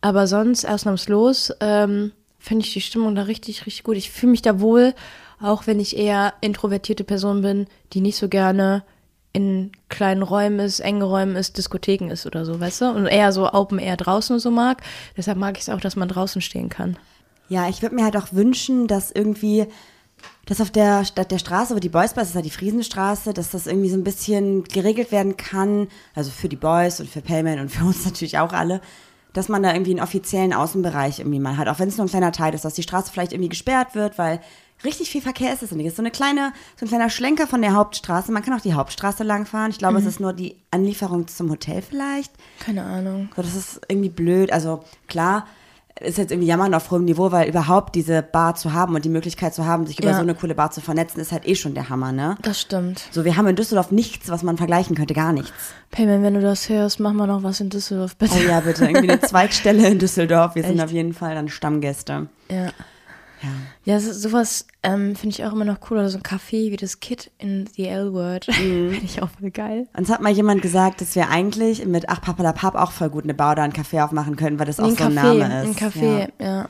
Aber 0.00 0.26
sonst 0.26 0.64
ausnahmslos 0.64 1.52
ähm, 1.60 2.12
finde 2.38 2.64
ich 2.64 2.72
die 2.72 2.80
Stimmung 2.80 3.14
da 3.14 3.22
richtig, 3.22 3.66
richtig 3.66 3.84
gut. 3.84 3.96
Ich 3.96 4.10
fühle 4.10 4.30
mich 4.30 4.42
da 4.42 4.60
wohl, 4.60 4.94
auch 5.40 5.66
wenn 5.66 5.80
ich 5.80 5.96
eher 5.96 6.34
introvertierte 6.40 7.04
Person 7.04 7.42
bin, 7.42 7.66
die 7.92 8.00
nicht 8.00 8.16
so 8.16 8.28
gerne 8.28 8.84
in 9.32 9.72
kleinen 9.88 10.22
Räumen 10.22 10.58
ist, 10.58 10.80
engen 10.80 11.02
Räumen 11.02 11.36
ist, 11.36 11.58
Diskotheken 11.58 12.10
ist 12.10 12.26
oder 12.26 12.44
so, 12.44 12.58
weißt 12.58 12.80
du? 12.80 12.90
Und 12.90 13.06
eher 13.06 13.32
so 13.32 13.52
Open 13.52 13.78
Air 13.78 13.96
draußen 13.96 14.38
so 14.38 14.50
mag. 14.50 14.82
Deshalb 15.16 15.38
mag 15.38 15.56
ich 15.56 15.62
es 15.62 15.68
auch, 15.68 15.80
dass 15.80 15.96
man 15.96 16.08
draußen 16.08 16.40
stehen 16.40 16.68
kann. 16.68 16.96
Ja, 17.48 17.68
ich 17.68 17.82
würde 17.82 17.94
mir 17.94 18.04
halt 18.04 18.16
auch 18.16 18.32
wünschen, 18.32 18.86
dass 18.88 19.10
irgendwie, 19.10 19.66
dass 20.46 20.60
auf 20.60 20.70
der 20.70 21.04
Stadt 21.04 21.30
der 21.30 21.38
Straße, 21.38 21.74
wo 21.74 21.78
die 21.78 21.88
Boys 21.88 22.14
Bar 22.14 22.22
ist, 22.22 22.30
ist 22.30 22.34
ja 22.34 22.42
die 22.42 22.50
Friesenstraße, 22.50 23.34
dass 23.34 23.50
das 23.50 23.66
irgendwie 23.66 23.90
so 23.90 23.96
ein 23.96 24.04
bisschen 24.04 24.64
geregelt 24.64 25.12
werden 25.12 25.36
kann, 25.36 25.88
also 26.14 26.30
für 26.30 26.48
die 26.48 26.56
Boys 26.56 27.00
und 27.00 27.08
für 27.08 27.20
Payman 27.20 27.58
und 27.58 27.70
für 27.70 27.84
uns 27.84 28.04
natürlich 28.04 28.38
auch 28.38 28.52
alle, 28.52 28.80
dass 29.32 29.48
man 29.48 29.62
da 29.62 29.72
irgendwie 29.72 29.92
einen 29.92 30.00
offiziellen 30.00 30.54
Außenbereich 30.54 31.20
irgendwie 31.20 31.38
mal 31.38 31.56
hat, 31.56 31.68
auch 31.68 31.78
wenn 31.78 31.88
es 31.88 31.96
nur 31.96 32.06
ein 32.06 32.10
kleiner 32.10 32.32
Teil 32.32 32.54
ist, 32.54 32.64
dass 32.64 32.74
die 32.74 32.82
Straße 32.82 33.12
vielleicht 33.12 33.32
irgendwie 33.32 33.50
gesperrt 33.50 33.94
wird, 33.94 34.18
weil 34.18 34.40
richtig 34.84 35.10
viel 35.10 35.20
Verkehr 35.20 35.52
ist 35.52 35.62
es 35.62 35.72
nicht. 35.72 35.86
Es 35.86 35.92
ist 35.92 35.96
so 35.96 36.02
eine 36.02 36.10
kleine, 36.10 36.52
so 36.76 36.86
ein 36.86 36.88
kleiner 36.88 37.10
Schlenker 37.10 37.46
von 37.46 37.62
der 37.62 37.74
Hauptstraße. 37.74 38.32
Man 38.32 38.42
kann 38.42 38.54
auch 38.54 38.60
die 38.60 38.74
Hauptstraße 38.74 39.24
langfahren. 39.24 39.70
Ich 39.70 39.78
glaube, 39.78 39.98
es 39.98 40.06
ist 40.06 40.20
nur 40.20 40.32
die 40.32 40.56
Anlieferung 40.70 41.26
zum 41.28 41.50
Hotel 41.50 41.82
vielleicht. 41.82 42.32
Keine 42.60 42.84
Ahnung. 42.84 43.28
So, 43.34 43.42
das 43.42 43.54
ist 43.54 43.80
irgendwie 43.88 44.08
blöd. 44.08 44.52
Also 44.52 44.84
klar, 45.08 45.46
ist 46.00 46.18
jetzt 46.18 46.30
irgendwie 46.30 46.48
jammern 46.48 46.74
auf 46.74 46.90
hohem 46.90 47.04
Niveau, 47.04 47.32
weil 47.32 47.48
überhaupt 47.48 47.94
diese 47.94 48.22
Bar 48.22 48.54
zu 48.54 48.72
haben 48.72 48.94
und 48.94 49.04
die 49.04 49.08
Möglichkeit 49.08 49.54
zu 49.54 49.66
haben, 49.66 49.86
sich 49.86 49.98
über 49.98 50.10
Ja. 50.10 50.14
so 50.16 50.22
eine 50.22 50.34
coole 50.34 50.54
Bar 50.54 50.70
zu 50.70 50.80
vernetzen, 50.80 51.20
ist 51.20 51.32
halt 51.32 51.46
eh 51.46 51.54
schon 51.54 51.74
der 51.74 51.88
Hammer, 51.88 52.12
ne? 52.12 52.36
Das 52.42 52.60
stimmt. 52.60 53.02
So, 53.10 53.24
wir 53.24 53.36
haben 53.36 53.46
in 53.46 53.56
Düsseldorf 53.56 53.90
nichts, 53.90 54.28
was 54.28 54.42
man 54.42 54.56
vergleichen 54.56 54.94
könnte, 54.96 55.14
gar 55.14 55.32
nichts. 55.32 55.52
Payman, 55.90 56.22
wenn 56.22 56.34
du 56.34 56.40
das 56.40 56.68
hörst, 56.68 57.00
mach 57.00 57.12
mal 57.12 57.26
noch 57.26 57.42
was 57.42 57.60
in 57.60 57.70
Düsseldorf, 57.70 58.16
bitte. 58.16 58.34
Oh 58.38 58.48
ja, 58.48 58.60
bitte, 58.60 58.84
irgendwie 58.84 59.10
eine 59.10 59.20
Zweigstelle 59.22 59.88
in 59.88 59.98
Düsseldorf. 59.98 60.54
Wir 60.54 60.62
sind 60.62 60.76
Echt? 60.76 60.84
auf 60.84 60.90
jeden 60.92 61.14
Fall 61.14 61.34
dann 61.34 61.48
Stammgäste. 61.48 62.28
Ja. 62.50 62.68
Ja. 63.42 63.48
Ja, 63.84 64.00
sowas 64.00 64.66
ähm, 64.82 65.16
finde 65.16 65.34
ich 65.34 65.44
auch 65.44 65.52
immer 65.52 65.64
noch 65.64 65.78
cool. 65.90 65.98
Oder 65.98 66.08
so 66.08 66.18
ein 66.18 66.22
Café 66.22 66.70
wie 66.70 66.76
das 66.76 67.00
Kid 67.00 67.30
in 67.38 67.66
The 67.74 67.86
L-Word. 67.86 68.48
Mhm. 68.48 68.52
Finde 68.92 69.04
ich 69.04 69.22
auch 69.22 69.30
voll 69.30 69.50
geil. 69.50 69.86
Uns 69.96 70.10
hat 70.10 70.20
mal 70.20 70.32
jemand 70.32 70.62
gesagt, 70.62 71.00
dass 71.00 71.14
wir 71.14 71.28
eigentlich 71.30 71.84
mit 71.86 72.08
Ach 72.08 72.20
Papalapap 72.20 72.74
auch 72.74 72.92
voll 72.92 73.10
gut 73.10 73.24
eine 73.24 73.34
Bar 73.34 73.52
oder 73.52 73.62
ein 73.62 73.72
Café 73.72 74.04
aufmachen 74.04 74.36
können, 74.36 74.58
weil 74.58 74.66
das 74.66 74.80
auch 74.80 74.86
ein 74.88 74.96
so 74.96 75.04
ein 75.04 75.12
Café, 75.12 75.38
Name 75.38 75.44
ein 75.44 75.70
ist. 75.70 75.78
Café, 75.78 76.28
Ja. 76.40 76.46
ja. 76.46 76.68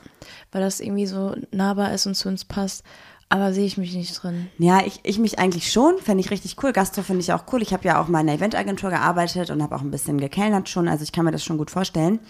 Weil 0.53 0.61
das 0.63 0.81
irgendwie 0.81 1.07
so 1.07 1.35
nahbar 1.51 1.93
ist 1.93 2.07
und 2.07 2.15
zu 2.15 2.29
uns 2.29 2.45
passt. 2.45 2.85
Aber 3.31 3.53
sehe 3.53 3.67
ich 3.67 3.77
mich 3.77 3.95
nicht 3.95 4.23
drin. 4.23 4.49
Ja, 4.57 4.81
ich, 4.87 5.01
ich 5.03 5.19
mich 5.19 5.39
eigentlich 5.39 5.71
schon, 5.71 5.99
fände 5.99 6.23
ich 6.23 6.31
richtig 6.31 6.57
cool. 6.63 6.73
Gastro 6.73 7.03
finde 7.03 7.21
ich 7.21 7.33
auch 7.35 7.45
cool. 7.53 7.61
Ich 7.61 7.75
habe 7.75 7.87
ja 7.87 8.01
auch 8.01 8.09
mal 8.09 8.21
in 8.21 8.29
einer 8.29 8.39
Eventagentur 8.39 8.89
gearbeitet 8.89 9.51
und 9.51 9.63
habe 9.63 9.77
auch 9.77 9.83
ein 9.83 9.91
bisschen 9.91 10.19
gekellnert 10.19 10.71
schon, 10.71 10.89
also 10.89 11.03
ich 11.03 11.13
kann 11.13 11.27
mir 11.27 11.31
das 11.31 11.45
schon 11.45 11.59
gut 11.59 11.71
vorstellen. 11.71 12.21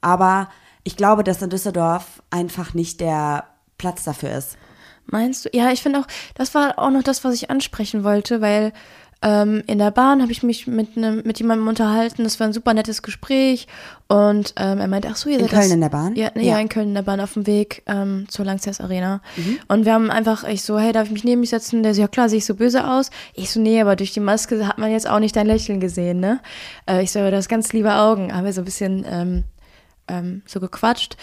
Aber 0.00 0.48
ich 0.84 0.96
glaube, 0.96 1.22
dass 1.22 1.42
in 1.42 1.50
Düsseldorf 1.50 2.22
einfach 2.30 2.72
nicht 2.72 3.00
der 3.00 3.44
Platz 3.82 4.04
dafür 4.04 4.30
ist. 4.36 4.56
Meinst 5.06 5.44
du? 5.44 5.48
Ja, 5.52 5.72
ich 5.72 5.82
finde 5.82 5.98
auch, 5.98 6.06
das 6.36 6.54
war 6.54 6.78
auch 6.78 6.90
noch 6.90 7.02
das, 7.02 7.24
was 7.24 7.34
ich 7.34 7.50
ansprechen 7.50 8.04
wollte, 8.04 8.40
weil 8.40 8.72
ähm, 9.20 9.62
in 9.66 9.78
der 9.78 9.90
Bahn 9.90 10.22
habe 10.22 10.30
ich 10.30 10.44
mich 10.44 10.68
mit, 10.68 10.96
nem, 10.96 11.22
mit 11.24 11.40
jemandem 11.40 11.66
unterhalten. 11.66 12.22
Das 12.22 12.38
war 12.38 12.46
ein 12.46 12.52
super 12.52 12.72
nettes 12.74 13.02
Gespräch. 13.02 13.66
Und 14.06 14.54
ähm, 14.56 14.78
er 14.78 14.86
meinte, 14.86 15.08
ach 15.10 15.16
so, 15.16 15.28
ihr 15.28 15.36
In 15.38 15.42
seid 15.42 15.50
Köln 15.50 15.62
das, 15.62 15.70
in 15.72 15.80
der 15.80 15.88
Bahn? 15.88 16.14
Ja, 16.14 16.30
Ja. 16.36 16.42
ja, 16.42 16.58
in 16.60 16.68
Köln 16.68 16.88
in 16.88 16.94
der 16.94 17.02
Bahn 17.02 17.20
auf 17.20 17.32
dem 17.34 17.46
Weg 17.48 17.82
ähm, 17.86 18.26
zur 18.28 18.44
Langsess 18.44 18.80
Arena. 18.80 19.20
Mhm. 19.36 19.58
Und 19.68 19.84
wir 19.84 19.94
haben 19.94 20.10
einfach, 20.10 20.44
ich 20.44 20.62
so, 20.62 20.78
hey, 20.78 20.92
darf 20.92 21.06
ich 21.06 21.12
mich 21.12 21.24
neben 21.24 21.40
mich 21.40 21.50
setzen? 21.50 21.82
Der 21.82 21.94
so, 21.94 22.00
ja 22.00 22.08
klar, 22.08 22.28
sehe 22.28 22.38
ich 22.38 22.46
so 22.46 22.54
böse 22.54 22.88
aus. 22.88 23.10
Ich 23.34 23.50
so, 23.50 23.60
nee, 23.60 23.80
aber 23.80 23.96
durch 23.96 24.12
die 24.12 24.20
Maske 24.20 24.66
hat 24.66 24.78
man 24.78 24.90
jetzt 24.92 25.08
auch 25.08 25.18
nicht 25.20 25.34
dein 25.36 25.46
Lächeln 25.48 25.80
gesehen, 25.80 26.20
ne? 26.20 26.40
Äh, 26.88 27.02
ich 27.02 27.10
so, 27.12 27.18
aber 27.20 27.30
du 27.32 27.36
hast 27.36 27.48
ganz 27.48 27.72
liebe 27.72 27.92
Augen. 27.94 28.32
Haben 28.32 28.44
wir 28.44 28.52
so 28.52 28.60
ein 28.62 28.66
bisschen 28.66 29.04
ähm, 29.08 29.44
ähm, 30.08 30.42
so 30.46 30.58
gequatscht. 30.60 31.16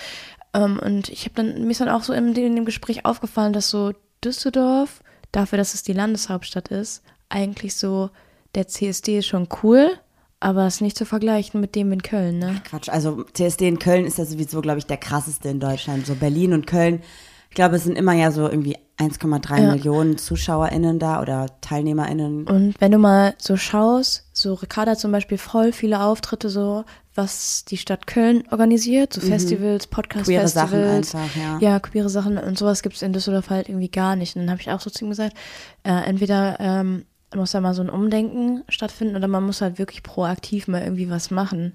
Ähm, 0.54 0.80
und 0.80 1.10
ich 1.10 1.26
habe 1.26 1.36
dann, 1.36 1.64
mir 1.64 1.72
ist 1.72 1.82
dann 1.82 1.90
auch 1.90 2.04
so 2.04 2.14
in, 2.14 2.36
in 2.36 2.56
dem 2.56 2.66
Gespräch 2.66 3.06
aufgefallen, 3.06 3.54
dass 3.54 3.70
so 3.70 3.94
Düsseldorf, 4.24 5.02
dafür, 5.32 5.58
dass 5.58 5.74
es 5.74 5.84
die 5.84 5.94
Landeshauptstadt 5.94 6.70
ist, 6.70 7.04
eigentlich 7.30 7.76
so, 7.76 8.10
der 8.56 8.68
CSD 8.68 9.20
ist 9.20 9.28
schon 9.28 9.48
cool, 9.64 9.92
aber 10.40 10.66
ist 10.68 10.82
nicht 10.82 10.98
zu 10.98 11.06
vergleichen 11.06 11.62
mit 11.62 11.76
dem 11.76 11.92
in 11.92 12.02
Köln, 12.02 12.40
ne? 12.40 12.62
Quatsch, 12.64 12.90
also 12.90 13.24
CSD 13.34 13.68
in 13.68 13.80
Köln 13.80 14.06
ist 14.06 14.18
ja 14.18 14.26
sowieso, 14.26 14.62
glaube 14.62 14.80
ich, 14.80 14.86
der 14.86 14.98
krasseste 14.98 15.50
in 15.50 15.60
Deutschland. 15.60 16.06
So 16.06 16.16
Berlin 16.16 16.54
und 16.54 16.66
Köln 16.66 17.02
Ich 17.50 17.56
glaube, 17.56 17.76
es 17.78 17.84
sind 17.84 17.98
immer 17.98 18.14
ja 18.14 18.32
so 18.32 18.48
irgendwie 18.48 18.78
1,3 18.98 19.60
Ja. 19.62 19.72
Millionen 19.72 20.18
ZuschauerInnen 20.18 21.00
da 21.00 21.22
oder 21.22 21.48
TeilnehmerInnen. 21.62 22.46
Und 22.48 22.76
wenn 22.80 22.92
du 22.92 22.98
mal 23.00 23.34
so 23.38 23.58
schaust, 23.58 24.26
so 24.34 24.54
Ricarda 24.56 24.96
zum 24.96 25.12
Beispiel 25.12 25.38
voll 25.38 25.72
viele 25.72 26.02
Auftritte, 26.02 26.50
so 26.50 26.84
was 27.16 27.66
die 27.66 27.78
Stadt 27.78 28.08
Köln 28.08 28.44
organisiert, 28.52 29.14
so 29.14 29.22
Festivals, 29.22 29.88
Mhm. 29.88 29.90
Queere 29.90 30.02
Podcast-Festivals. 30.04 31.12
Sachen 31.12 31.24
einfach, 31.26 31.36
ja. 31.36 31.58
Ja, 31.60 31.80
queere 31.80 32.10
Sachen 32.10 32.38
und 32.38 32.58
sowas 32.58 32.82
gibt 32.84 32.96
es 32.96 33.02
in 33.02 33.14
Düsseldorf 33.14 33.50
halt 33.50 33.68
irgendwie 33.68 33.90
gar 33.90 34.16
nicht. 34.16 34.36
Und 34.36 34.44
dann 34.44 34.52
habe 34.52 34.62
ich 34.62 34.70
auch 34.72 34.80
so 34.80 34.90
zu 34.90 35.04
ihm 35.06 35.10
gesagt, 35.10 35.36
äh, 35.84 35.92
entweder 35.92 36.58
ähm, 36.60 37.06
muss 37.36 37.52
da 37.52 37.62
mal 37.62 37.74
so 37.74 37.82
ein 37.82 37.90
Umdenken 37.90 38.64
stattfinden 38.70 39.16
oder 39.16 39.28
man 39.28 39.44
muss 39.44 39.62
halt 39.62 39.80
wirklich 39.80 40.04
proaktiv 40.04 40.68
mal 40.68 40.82
irgendwie 40.82 41.10
was 41.10 41.30
machen. 41.32 41.74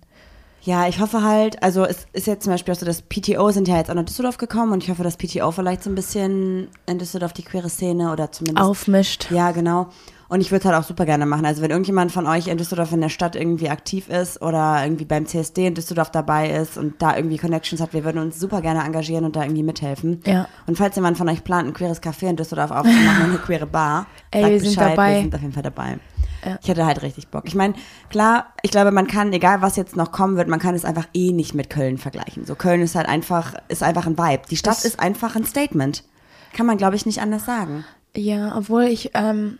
Ja, 0.64 0.88
ich 0.88 0.98
hoffe 0.98 1.22
halt, 1.22 1.62
also 1.62 1.84
es 1.84 2.06
ist 2.14 2.26
jetzt 2.26 2.44
zum 2.44 2.52
Beispiel 2.52 2.72
auch 2.72 2.78
so, 2.78 2.86
das 2.86 3.02
PTO 3.02 3.50
sind 3.50 3.68
ja 3.68 3.76
jetzt 3.76 3.90
auch 3.90 3.94
nach 3.94 4.04
Düsseldorf 4.04 4.38
gekommen 4.38 4.72
und 4.72 4.82
ich 4.82 4.88
hoffe, 4.88 5.02
dass 5.02 5.18
PTO 5.18 5.50
vielleicht 5.50 5.82
so 5.82 5.90
ein 5.90 5.94
bisschen 5.94 6.68
in 6.86 6.98
Düsseldorf 6.98 7.34
die 7.34 7.42
queere 7.42 7.68
Szene 7.68 8.10
oder 8.10 8.32
zumindest 8.32 8.66
Aufmischt. 8.66 9.30
Ja, 9.30 9.50
genau. 9.50 9.90
Und 10.28 10.40
ich 10.40 10.50
würde 10.50 10.60
es 10.60 10.64
halt 10.64 10.82
auch 10.82 10.88
super 10.88 11.04
gerne 11.04 11.26
machen. 11.26 11.44
Also 11.44 11.60
wenn 11.60 11.70
irgendjemand 11.70 12.12
von 12.12 12.26
euch 12.26 12.46
in 12.46 12.56
Düsseldorf 12.56 12.92
in 12.92 13.02
der 13.02 13.10
Stadt 13.10 13.36
irgendwie 13.36 13.68
aktiv 13.68 14.08
ist 14.08 14.40
oder 14.40 14.82
irgendwie 14.82 15.04
beim 15.04 15.26
CSD 15.26 15.66
in 15.66 15.74
Düsseldorf 15.74 16.10
dabei 16.10 16.50
ist 16.50 16.78
und 16.78 17.00
da 17.02 17.14
irgendwie 17.14 17.36
Connections 17.36 17.82
hat, 17.82 17.92
wir 17.92 18.04
würden 18.04 18.22
uns 18.22 18.40
super 18.40 18.62
gerne 18.62 18.82
engagieren 18.84 19.26
und 19.26 19.36
da 19.36 19.42
irgendwie 19.42 19.62
mithelfen. 19.62 20.22
Ja. 20.24 20.48
Und 20.66 20.78
falls 20.78 20.96
jemand 20.96 21.18
von 21.18 21.28
euch 21.28 21.44
plant, 21.44 21.68
ein 21.68 21.74
queeres 21.74 22.02
Café 22.02 22.30
in 22.30 22.36
Düsseldorf 22.36 22.70
aufzumachen 22.70 23.24
eine 23.24 23.38
queere 23.38 23.66
Bar, 23.66 24.06
Ey, 24.30 24.40
sagt 24.40 24.52
wir 24.52 24.60
sind 24.60 24.74
Bescheid, 24.76 24.92
dabei. 24.92 25.14
wir 25.14 25.20
sind 25.20 25.34
auf 25.34 25.40
jeden 25.42 25.52
Fall 25.52 25.62
dabei. 25.62 25.98
Ja. 26.44 26.58
Ich 26.62 26.68
hätte 26.68 26.84
halt 26.86 27.02
richtig 27.02 27.28
Bock. 27.28 27.44
Ich 27.46 27.54
meine, 27.54 27.74
klar, 28.10 28.46
ich 28.62 28.70
glaube, 28.70 28.90
man 28.90 29.06
kann, 29.06 29.32
egal 29.32 29.62
was 29.62 29.76
jetzt 29.76 29.96
noch 29.96 30.12
kommen 30.12 30.36
wird, 30.36 30.48
man 30.48 30.60
kann 30.60 30.74
es 30.74 30.84
einfach 30.84 31.06
eh 31.14 31.32
nicht 31.32 31.54
mit 31.54 31.70
Köln 31.70 31.98
vergleichen. 31.98 32.44
So, 32.44 32.54
Köln 32.54 32.82
ist 32.82 32.94
halt 32.94 33.08
einfach, 33.08 33.54
ist 33.68 33.82
einfach 33.82 34.06
ein 34.06 34.18
Vibe. 34.18 34.42
Die 34.50 34.56
Stadt 34.56 34.76
Das- 34.76 34.84
ist 34.84 35.00
einfach 35.00 35.36
ein 35.36 35.44
Statement. 35.44 36.04
Kann 36.52 36.66
man, 36.66 36.76
glaube 36.76 36.96
ich, 36.96 37.06
nicht 37.06 37.20
anders 37.20 37.44
sagen. 37.46 37.84
Ja, 38.16 38.56
obwohl 38.56 38.84
ich, 38.84 39.10
ähm, 39.14 39.58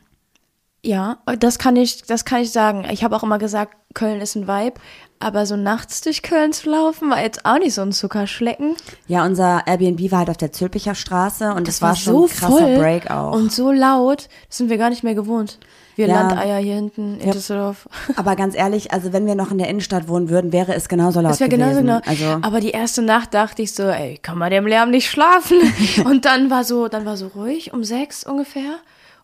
ja, 0.83 1.19
das 1.41 1.59
kann 1.59 1.77
ich, 1.77 2.03
das 2.03 2.25
kann 2.25 2.43
ich 2.43 2.53
sagen. 2.53 2.85
Ich 2.91 3.03
habe 3.03 3.17
auch 3.17 3.23
immer 3.23 3.39
gesagt, 3.39 3.75
Köln 3.95 4.21
ist 4.21 4.35
ein 4.37 4.47
Vibe, 4.47 4.79
aber 5.19 5.47
so 5.47 5.57
nachts 5.57 6.03
durch 6.03 6.23
Köln 6.23 6.53
zu 6.53 6.69
laufen, 6.71 7.09
war 7.11 7.21
jetzt 7.23 7.47
auch 7.47 7.59
nicht 7.59 7.75
so 7.75 7.81
ein 7.83 7.93
Zuckerschlecken. 7.93 8.77
Ja, 9.07 9.25
unser 9.25 9.67
Airbnb 9.67 10.11
war 10.13 10.19
halt 10.21 10.31
auf 10.31 10.37
der 10.37 10.53
Zülpicher 10.53 10.95
Straße 10.95 11.55
und 11.55 11.67
das, 11.69 11.81
war, 11.81 11.97
schon 11.97 12.13
so 12.15 12.25
ein 12.25 12.29
krasser 12.31 12.59
voll 12.59 12.77
Break 12.77 13.11
auch. 13.11 13.33
und 13.33 13.51
so 13.51 13.73
laut, 13.73 14.29
das 14.49 14.59
sind 14.59 14.69
wir 14.69 14.77
gar 14.79 14.91
nicht 14.91 15.03
mehr 15.05 15.15
gewohnt. 15.15 15.59
Wir 15.97 16.09
Ja. 16.09 16.23
Landeier 16.23 16.59
hier 16.59 16.75
hinten 16.75 17.19
in 17.21 17.27
Ja. 17.29 17.33
Düsseldorf. 17.33 17.89
Aber 18.17 18.35
ganz 18.37 18.55
ehrlich, 18.57 18.93
also 18.93 19.13
wenn 19.13 19.27
wir 19.27 19.35
noch 19.35 19.51
in 19.51 19.59
der 19.59 19.69
Innenstadt 19.69 20.09
wohnen 20.09 20.29
würden, 20.29 20.53
wäre 20.53 20.75
es 20.75 20.89
genauso 20.89 21.21
laut 21.21 21.33
Das 21.33 21.41
wäre 21.41 21.51
gewesen. 21.51 21.87
genauso 21.87 22.01
genau. 22.03 22.27
Also 22.31 22.47
Aber 22.47 22.61
die 22.61 22.71
erste 22.71 23.03
Nacht 23.03 23.35
dachte 23.35 23.63
ich 23.63 23.73
so, 23.75 23.85
ey, 23.85 24.19
kann 24.21 24.39
man 24.39 24.51
dem 24.51 24.67
Lärm 24.67 24.91
nicht 24.91 25.09
schlafen? 25.09 25.59
und 26.05 26.25
dann 26.25 26.51
war 26.51 26.65
so, 26.65 26.89
dann 26.89 27.05
war 27.07 27.17
so 27.17 27.29
ruhig 27.29 27.73
um 27.73 27.85
sechs 27.85 28.25
ungefähr. 28.25 28.77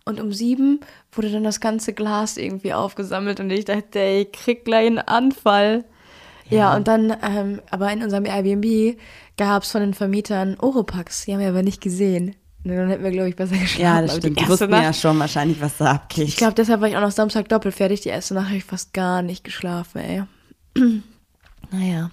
Und 0.07 0.19
um 0.21 0.33
sieben 0.33 0.81
wurde 1.13 1.31
dann 1.31 1.45
das 1.45 1.61
ganze 1.61 1.93
Glas 1.93 2.37
irgendwie 2.37 2.73
aufgesammelt 2.73 3.39
und 3.39 3.51
ich 3.51 3.67
dachte, 3.67 3.99
ey, 4.01 4.23
ich 4.23 4.33
krieg 4.33 4.65
gleich 4.65 4.87
einen 4.87 4.99
Anfall. 4.99 5.85
Ja, 6.49 6.75
und 6.75 6.89
dann, 6.89 7.15
ähm, 7.23 7.61
aber 7.71 7.93
in 7.93 8.03
unserem 8.03 8.25
Airbnb 8.25 8.97
gab 9.37 9.63
es 9.63 9.71
von 9.71 9.83
den 9.83 9.95
Vermietern 9.95 10.57
Oropax. 10.61 11.25
Die 11.27 11.33
haben 11.33 11.41
wir 11.41 11.49
aber 11.49 11.63
nicht 11.63 11.81
gesehen. 11.81 12.35
Dann 12.65 12.89
hätten 12.91 13.03
wir, 13.05 13.11
glaube 13.11 13.29
ich, 13.31 13.37
besser 13.37 13.57
geschlafen. 13.57 13.81
ja, 13.83 14.03
das 14.03 14.17
stimmt. 14.17 14.37
Die 14.37 14.41
erste 14.43 14.53
wussten 14.53 14.73
ja 14.73 14.83
Nacht, 14.83 15.01
schon 15.01 15.19
wahrscheinlich, 15.19 15.61
was 15.61 15.79
da 15.79 15.93
abgeht. 15.93 16.29
ich 16.29 16.37
glaube, 16.37 16.55
deshalb 16.55 16.81
war 16.81 16.89
ich 16.89 16.97
auch 16.97 17.01
noch 17.01 17.11
Samstag 17.11 17.49
doppelt 17.49 17.75
fertig. 17.75 18.03
Die 18.03 18.11
erste 18.11 18.35
Nacht 18.35 18.47
habe 18.49 18.57
ich 18.57 18.65
fast 18.65 18.93
gar 18.93 19.23
nicht 19.23 19.45
geschlafen, 19.45 19.99
ey. 19.99 20.23
naja, 21.73 22.11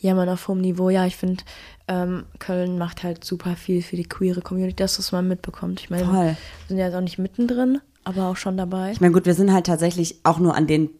jammern 0.00 0.28
auf 0.28 0.48
hohem 0.48 0.60
Niveau. 0.60 0.90
Ja, 0.90 1.06
ich 1.06 1.16
finde, 1.16 1.44
ähm, 1.88 2.24
Köln 2.38 2.78
macht 2.78 3.02
halt 3.02 3.24
super 3.24 3.56
viel 3.56 3.82
für 3.82 3.96
die 3.96 4.04
queere 4.04 4.40
Community, 4.40 4.76
dass 4.76 4.96
das 4.96 5.12
man 5.12 5.28
mitbekommt. 5.28 5.80
Ich 5.80 5.90
meine, 5.90 6.10
wir 6.10 6.36
sind 6.68 6.78
ja 6.78 6.86
jetzt 6.86 6.94
auch 6.94 7.00
nicht 7.00 7.18
mittendrin, 7.18 7.80
aber 8.04 8.28
auch 8.28 8.36
schon 8.36 8.56
dabei. 8.56 8.92
Ich 8.92 9.00
meine, 9.00 9.12
gut, 9.12 9.26
wir 9.26 9.34
sind 9.34 9.52
halt 9.52 9.66
tatsächlich 9.66 10.16
auch 10.24 10.38
nur 10.38 10.54
an 10.54 10.66
den 10.66 10.90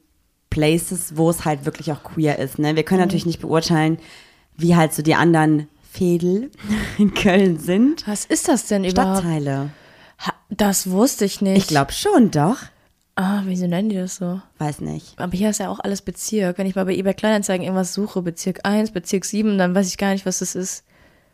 Places, 0.50 1.16
wo 1.16 1.30
es 1.30 1.44
halt 1.44 1.64
wirklich 1.64 1.90
auch 1.92 2.02
queer 2.04 2.38
ist. 2.38 2.59
Ne? 2.59 2.76
Wir 2.76 2.83
können 2.85 3.00
Mhm. 3.00 3.07
natürlich 3.07 3.26
nicht 3.26 3.40
beurteilen, 3.40 3.98
wie 4.57 4.76
halt 4.76 4.92
so 4.94 5.02
die 5.02 5.14
anderen 5.16 5.66
Fädel 5.94 6.50
in 6.98 7.14
Köln 7.14 7.59
sind. 7.59 8.07
Was 8.07 8.24
ist 8.24 8.48
das 8.48 8.66
denn 8.66 8.85
überhaupt? 8.85 9.18
Stadtteile. 9.20 9.70
Ha, 10.26 10.33
das 10.50 10.90
wusste 10.90 11.24
ich 11.24 11.40
nicht. 11.40 11.59
Ich 11.59 11.66
glaube 11.68 11.92
schon, 11.92 12.30
doch. 12.30 12.57
Ah, 13.16 13.42
wieso 13.44 13.68
nennen 13.68 13.90
die 13.90 13.96
das 13.96 14.16
so? 14.16 14.40
Weiß 14.59 14.80
nicht. 14.80 15.16
Aber 15.20 15.33
hier 15.37 15.50
ist 15.50 15.61
ja 15.61 15.68
auch 15.68 15.78
alles 15.78 16.02
Bezirk. 16.02 16.59
Wenn 16.59 16.66
ich 16.66 16.74
mal 16.74 16.85
bei 16.85 16.94
eBay 16.96 17.14
Kleinanzeigen 17.14 17.64
irgendwas 17.64 17.94
suche, 17.94 18.22
Bezirk 18.22 18.61
1, 18.64 18.90
Bezirk 18.90 19.24
7, 19.24 19.57
dann 19.57 19.72
weiß 19.74 19.87
ich 19.87 19.98
gar 19.98 20.12
nicht, 20.12 20.26
was 20.26 20.40
das 20.40 20.57
ist. 20.57 20.83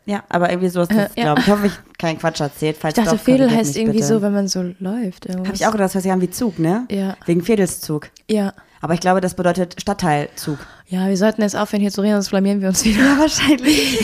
Ja, 0.05 0.23
aber 0.29 0.49
irgendwie 0.51 0.69
so 0.69 0.81
ist 0.81 0.91
das, 0.91 1.15
Äh, 1.15 1.21
ja. 1.21 1.33
glaube 1.33 1.39
ich. 1.41 1.47
Ich 1.47 1.51
hoffe, 1.53 1.67
ich 1.67 1.97
keinen 1.97 2.19
Quatsch 2.19 2.39
erzählt. 2.39 2.77
Falls 2.79 2.95
Ich 2.97 3.03
dachte, 3.03 3.17
doch, 3.17 3.23
Fädel 3.23 3.49
heißt 3.49 3.75
irgendwie 3.77 3.97
bitte. 3.99 4.07
so, 4.13 4.21
wenn 4.21 4.33
man 4.33 4.47
so 4.47 4.61
läuft. 4.79 5.27
Habe 5.29 5.53
ich 5.53 5.65
auch 5.65 5.71
gedacht, 5.71 5.95
das 5.95 6.03
sich 6.03 6.11
an 6.11 6.21
wie 6.21 6.29
Zug, 6.29 6.59
ne? 6.59 6.85
Ja. 6.91 7.15
Wegen 7.25 7.41
Fädelszug. 7.41 8.09
Ja. 8.29 8.53
Aber 8.81 8.93
ich 8.95 8.99
glaube, 8.99 9.21
das 9.21 9.35
bedeutet 9.35 9.79
Stadtteilzug. 9.79 10.57
Ja, 10.87 11.07
wir 11.07 11.17
sollten 11.17 11.41
jetzt 11.41 11.55
aufhören, 11.55 11.81
hier 11.81 11.91
zu 11.91 12.01
reden, 12.01 12.13
sonst 12.15 12.29
blamieren 12.29 12.61
wir 12.61 12.69
uns 12.69 12.83
wieder. 12.83 12.99
Ja, 13.05 13.19
wahrscheinlich. 13.19 13.99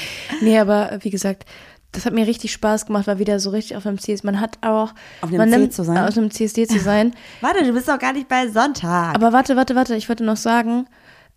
nee, 0.40 0.58
aber 0.58 0.98
wie 1.02 1.10
gesagt, 1.10 1.44
das 1.92 2.06
hat 2.06 2.12
mir 2.14 2.26
richtig 2.26 2.52
Spaß 2.52 2.86
gemacht, 2.86 3.08
war 3.08 3.18
wieder 3.18 3.40
so 3.40 3.50
richtig 3.50 3.76
auf 3.76 3.84
einem 3.84 3.98
CSD. 3.98 4.24
Man 4.24 4.40
hat 4.40 4.58
auch. 4.60 4.92
Auf 5.22 5.32
einem 5.32 5.50
nimmt- 5.50 5.72
zu 5.72 5.82
sein? 5.82 5.98
Auf 5.98 6.16
einem 6.16 6.30
CSD 6.30 6.66
zu 6.68 6.78
sein. 6.78 7.14
Warte, 7.40 7.64
du 7.64 7.72
bist 7.72 7.88
doch 7.88 7.98
gar 7.98 8.12
nicht 8.12 8.28
bei 8.28 8.48
Sonntag. 8.48 9.14
Aber 9.14 9.32
warte, 9.32 9.56
warte, 9.56 9.74
warte, 9.74 9.96
ich 9.96 10.08
wollte 10.08 10.22
noch 10.24 10.36
sagen, 10.36 10.86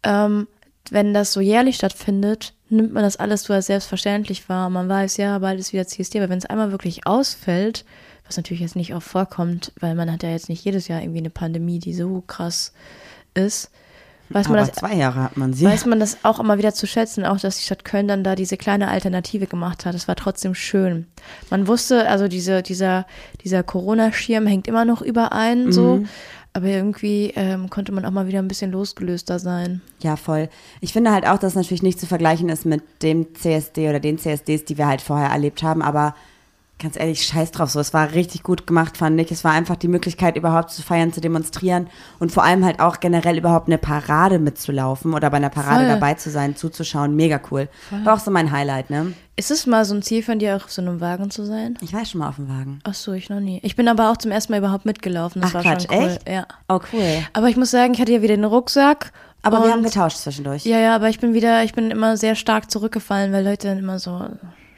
ähm, 0.03 0.47
wenn 0.91 1.13
das 1.13 1.33
so 1.33 1.39
jährlich 1.41 1.77
stattfindet, 1.77 2.53
nimmt 2.69 2.93
man 2.93 3.03
das 3.03 3.17
alles 3.17 3.43
so 3.43 3.53
als 3.53 3.65
selbstverständlich 3.67 4.47
wahr. 4.49 4.69
Man 4.69 4.87
weiß, 4.89 5.17
ja, 5.17 5.39
bald 5.39 5.59
ist 5.59 5.73
wieder 5.73 5.87
CSD, 5.87 6.19
aber 6.19 6.29
wenn 6.29 6.37
es 6.37 6.45
einmal 6.45 6.71
wirklich 6.71 7.07
ausfällt, 7.07 7.85
was 8.25 8.37
natürlich 8.37 8.61
jetzt 8.61 8.75
nicht 8.75 8.93
oft 8.95 9.07
vorkommt, 9.07 9.71
weil 9.79 9.95
man 9.95 10.11
hat 10.11 10.23
ja 10.23 10.29
jetzt 10.29 10.49
nicht 10.49 10.63
jedes 10.63 10.87
Jahr 10.87 11.01
irgendwie 11.01 11.19
eine 11.19 11.29
Pandemie, 11.29 11.79
die 11.79 11.93
so 11.93 12.23
krass 12.25 12.73
ist, 13.33 13.69
weiß 14.29 14.47
man 14.47 14.59
aber 14.59 14.67
das 14.67 14.77
zwei 14.77 14.95
Jahre 14.95 15.21
hat 15.23 15.37
man 15.37 15.53
sie. 15.53 15.65
weiß 15.65 15.85
man 15.85 15.99
das 15.99 16.17
auch 16.23 16.39
immer 16.39 16.57
wieder 16.57 16.73
zu 16.73 16.87
schätzen, 16.87 17.25
auch 17.25 17.39
dass 17.39 17.57
die 17.57 17.63
Stadt 17.63 17.85
Köln 17.85 18.07
dann 18.07 18.23
da 18.23 18.35
diese 18.35 18.57
kleine 18.57 18.87
Alternative 18.87 19.47
gemacht 19.47 19.85
hat. 19.85 19.93
Das 19.93 20.07
war 20.07 20.15
trotzdem 20.15 20.55
schön. 20.55 21.07
Man 21.49 21.67
wusste, 21.67 22.07
also 22.07 22.27
diese, 22.27 22.63
dieser, 22.63 23.05
dieser 23.43 23.63
Corona-Schirm 23.63 24.47
hängt 24.47 24.67
immer 24.67 24.85
noch 24.85 25.01
überein, 25.01 25.71
so. 25.71 26.03
Aber 26.55 26.67
irgendwie 26.67 27.33
ähm, 27.35 27.71
konnte 27.71 27.91
man 27.91 28.05
auch 28.05 28.11
mal 28.11 28.27
wieder 28.27 28.37
ein 28.37 28.47
bisschen 28.47 28.71
losgelöster 28.71 29.39
sein. 29.39 29.81
Ja, 30.03 30.15
voll. 30.15 30.49
Ich 30.81 30.93
finde 30.93 31.11
halt 31.11 31.27
auch, 31.27 31.39
dass 31.39 31.53
es 31.53 31.55
natürlich 31.55 31.81
nicht 31.81 31.99
zu 31.99 32.05
vergleichen 32.05 32.47
ist 32.49 32.63
mit 32.63 32.83
dem 33.01 33.33
CSD 33.33 33.89
oder 33.89 33.99
den 33.99 34.19
CSDs, 34.19 34.63
die 34.63 34.77
wir 34.77 34.85
halt 34.87 35.01
vorher 35.01 35.29
erlebt 35.29 35.63
haben, 35.63 35.81
aber 35.81 36.13
ganz 36.83 36.97
ehrlich, 36.97 37.25
scheiß 37.25 37.51
drauf 37.51 37.71
so. 37.71 37.79
Es 37.79 37.93
war 37.93 38.11
richtig 38.11 38.43
gut 38.43 38.67
gemacht, 38.67 38.97
fand 38.97 39.19
ich. 39.19 39.31
Es 39.31 39.43
war 39.43 39.53
einfach 39.53 39.77
die 39.77 39.87
Möglichkeit, 39.87 40.35
überhaupt 40.35 40.69
zu 40.69 40.83
feiern, 40.83 41.11
zu 41.11 41.21
demonstrieren 41.21 41.87
und 42.19 42.31
vor 42.31 42.43
allem 42.43 42.63
halt 42.63 42.79
auch 42.79 42.99
generell 42.99 43.37
überhaupt 43.37 43.67
eine 43.67 43.77
Parade 43.77 44.37
mitzulaufen 44.37 45.13
oder 45.13 45.29
bei 45.29 45.37
einer 45.37 45.49
Parade 45.49 45.85
Voll. 45.85 45.87
dabei 45.87 46.13
zu 46.13 46.29
sein, 46.29 46.55
zuzuschauen. 46.55 47.15
Mega 47.15 47.39
cool. 47.49 47.69
War 48.03 48.13
auch 48.15 48.19
so 48.19 48.29
mein 48.29 48.51
Highlight, 48.51 48.89
ne? 48.89 49.13
Ist 49.35 49.49
es 49.49 49.65
mal 49.65 49.83
so 49.83 49.95
ein 49.95 50.03
Ziel 50.03 50.21
von 50.21 50.37
dir, 50.37 50.55
auch 50.55 50.65
auf 50.65 50.71
so 50.71 50.81
einem 50.81 51.01
Wagen 51.01 51.31
zu 51.31 51.43
sein? 51.45 51.75
Ich 51.81 51.91
war 51.93 52.05
schon 52.05 52.19
mal 52.19 52.29
auf 52.29 52.35
dem 52.35 52.47
Wagen. 52.47 52.79
Ach 52.83 52.93
so, 52.93 53.13
ich 53.13 53.29
noch 53.29 53.39
nie. 53.39 53.59
Ich 53.63 53.75
bin 53.75 53.87
aber 53.87 54.11
auch 54.11 54.17
zum 54.17 54.29
ersten 54.29 54.51
Mal 54.51 54.59
überhaupt 54.59 54.85
mitgelaufen. 54.85 55.41
Das 55.41 55.51
Ach, 55.51 55.55
war 55.55 55.61
Quatsch, 55.63 55.87
schon 55.87 55.97
cool. 55.97 56.09
echt? 56.09 56.29
Ja. 56.29 56.45
Oh, 56.67 56.79
cool. 56.93 57.23
Aber 57.33 57.47
ich 57.49 57.57
muss 57.57 57.71
sagen, 57.71 57.93
ich 57.93 58.01
hatte 58.01 58.11
ja 58.11 58.21
wieder 58.21 58.35
den 58.35 58.45
Rucksack. 58.45 59.11
Aber 59.41 59.57
und 59.57 59.63
wir 59.65 59.71
haben 59.71 59.83
getauscht 59.83 60.17
zwischendurch. 60.17 60.65
Ja, 60.65 60.79
ja, 60.79 60.95
aber 60.95 61.09
ich 61.09 61.19
bin 61.19 61.33
wieder, 61.33 61.63
ich 61.63 61.73
bin 61.73 61.91
immer 61.91 62.15
sehr 62.15 62.35
stark 62.35 62.69
zurückgefallen, 62.69 63.33
weil 63.33 63.43
Leute 63.43 63.69
dann 63.69 63.79
immer 63.79 63.97
so 63.99 64.27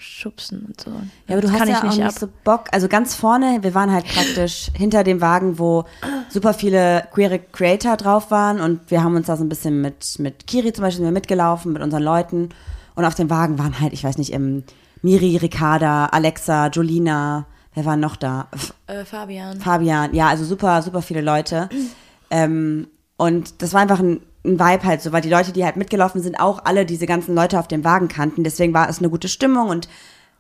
schubsen 0.06 0.66
und 0.68 0.80
so. 0.80 0.92
Ja, 1.28 1.36
aber 1.36 1.42
du 1.42 1.48
Das 1.48 1.60
hast 1.60 1.68
ja 1.70 1.80
auch 1.80 1.84
nicht 1.84 2.04
ab. 2.04 2.12
so 2.14 2.28
Bock. 2.44 2.66
Also 2.72 2.88
ganz 2.88 3.16
vorne, 3.16 3.60
wir 3.62 3.74
waren 3.74 3.92
halt 3.92 4.06
praktisch 4.06 4.70
hinter 4.76 5.04
dem 5.04 5.22
Wagen, 5.22 5.60
wo 5.60 5.86
super 6.30 6.54
viele 6.54 7.08
queere 7.12 7.40
Creator 7.40 7.98
drauf 7.98 8.32
waren 8.32 8.62
und 8.62 8.90
wir 8.92 9.04
haben 9.04 9.16
uns 9.16 9.28
da 9.28 9.36
so 9.38 9.44
ein 9.44 9.50
bisschen 9.50 9.82
mit, 9.82 10.20
mit 10.20 10.48
Kiri 10.48 10.72
zum 10.74 10.84
Beispiel 10.84 11.12
mitgelaufen, 11.12 11.74
mit 11.74 11.82
unseren 11.82 12.04
Leuten 12.04 12.50
und 12.96 13.06
auf 13.06 13.16
dem 13.16 13.30
Wagen 13.30 13.58
waren 13.60 13.80
halt, 13.80 13.94
ich 13.94 14.04
weiß 14.04 14.18
nicht, 14.18 14.34
ähm, 14.34 14.64
Miri, 15.02 15.38
Ricarda, 15.38 16.06
Alexa, 16.08 16.68
Jolina, 16.68 17.46
wer 17.74 17.86
war 17.86 17.98
noch 17.98 18.16
da? 18.16 18.48
Äh, 18.88 19.06
Fabian. 19.06 19.60
Fabian, 19.60 20.14
ja, 20.16 20.30
also 20.30 20.46
super, 20.46 20.82
super 20.82 21.02
viele 21.02 21.22
Leute. 21.22 21.70
Ähm, 22.30 22.88
und 23.18 23.62
das 23.62 23.74
war 23.74 23.82
einfach 23.82 24.00
ein, 24.00 24.22
ein 24.46 24.60
Vibe 24.60 24.84
halt 24.84 25.02
so, 25.02 25.12
weil 25.12 25.22
die 25.22 25.30
Leute, 25.30 25.52
die 25.52 25.66
halt 25.66 25.76
mitgelaufen 25.76 26.22
sind, 26.22 26.40
auch 26.40 26.64
alle 26.66 26.86
diese 26.86 27.06
ganzen 27.06 27.36
Leute 27.36 27.60
auf 27.60 27.68
dem 27.68 27.84
Wagen 27.84 28.08
kannten. 28.08 28.44
Deswegen 28.44 28.74
war 28.74 28.88
es 28.90 29.00
eine 29.00 29.10
gute 29.10 29.28
Stimmung 29.28 29.70
und 29.70 29.88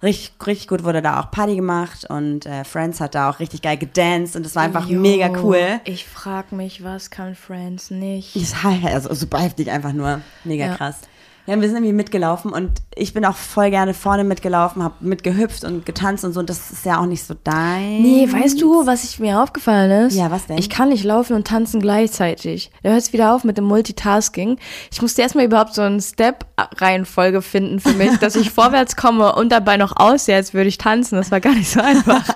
richtig, 0.04 0.34
richtig 0.46 0.68
gut 0.68 0.84
wurde 0.84 1.02
da 1.02 1.20
auch 1.20 1.32
Party 1.32 1.56
gemacht 1.56 2.06
und 2.10 2.46
äh, 2.46 2.63
Friends 2.63 3.00
hat 3.02 3.15
da 3.15 3.30
auch 3.30 3.39
richtig 3.39 3.62
geil 3.62 3.78
gedanced 3.78 4.36
und 4.36 4.46
es 4.46 4.56
war 4.56 4.63
einfach 4.63 4.88
Jo, 4.88 5.00
mega 5.00 5.30
cool. 5.41 5.80
Ich 5.86 6.06
frag 6.06 6.52
mich, 6.52 6.84
was 6.84 7.10
kann 7.10 7.36
Friends 7.36 7.91
nicht? 7.91 8.36
War 8.63 8.82
halt 8.82 8.94
also 8.94 9.13
super 9.13 9.39
heftig, 9.39 9.72
einfach 9.72 9.94
nur 9.94 10.22
mega 10.44 10.68
Ja. 10.68 10.76
krass. 10.76 11.00
Ja, 11.48 11.62
wir 11.62 11.68
sind 11.68 11.78
irgendwie 11.78 11.94
mitgelaufen 11.94 12.52
und 12.52 12.72
ich 12.96 13.14
bin 13.14 13.24
auch 13.24 13.36
voll 13.36 13.70
gerne 13.70 13.94
vorne 13.94 14.24
mitgelaufen, 14.24 14.84
hab 14.84 15.02
mitgehüpft 15.02 15.64
und 15.64 15.86
getanzt 15.86 16.26
und 16.26 16.34
so. 16.34 16.40
Und 16.40 16.50
das 16.50 16.72
ist 16.72 16.86
ja 16.86 17.00
auch 17.00 17.06
nicht 17.06 17.24
so 17.24 17.36
dein. 17.44 18.02
Nee, 18.02 18.28
weißt 18.32 18.60
du, 18.60 18.88
was 18.88 19.04
ich 19.04 19.20
mir 19.20 19.42
aufgefallen 19.42 20.08
ist? 20.08 20.16
Ja, 20.16 20.32
was 20.32 20.48
denn? 20.48 20.58
Ich 20.58 20.72
kann 20.72 20.90
nicht 20.90 21.04
laufen 21.04 21.36
und 21.36 21.46
tanzen 21.46 21.82
gleichzeitig. 21.82 22.72
Da 22.82 22.90
hört 22.90 23.02
es 23.02 23.14
wieder 23.14 23.36
auf 23.36 23.44
mit 23.44 23.58
dem 23.58 23.66
Multitasking. 23.66 24.58
Ich 24.92 25.02
musste 25.04 25.22
erstmal 25.22 25.46
überhaupt 25.46 25.76
so 25.76 25.84
eine 25.84 26.02
Step-Reihenfolge 26.02 27.44
finden 27.44 27.80
für 27.80 27.94
mich, 27.94 28.18
dass 28.18 28.36
ich 28.36 28.50
vorwärts 28.52 28.96
komme 28.96 29.36
und 29.36 29.52
dabei 29.52 29.78
noch 29.78 29.96
aussehe, 29.98 30.36
als 30.36 30.56
würde 30.56 30.70
ich 30.70 30.80
tanzen. 30.80 31.16
Das 31.16 31.30
war 31.30 31.42
gar 31.42 31.54
nicht 31.54 31.70
so 31.70 31.80
einfach. 31.80 32.26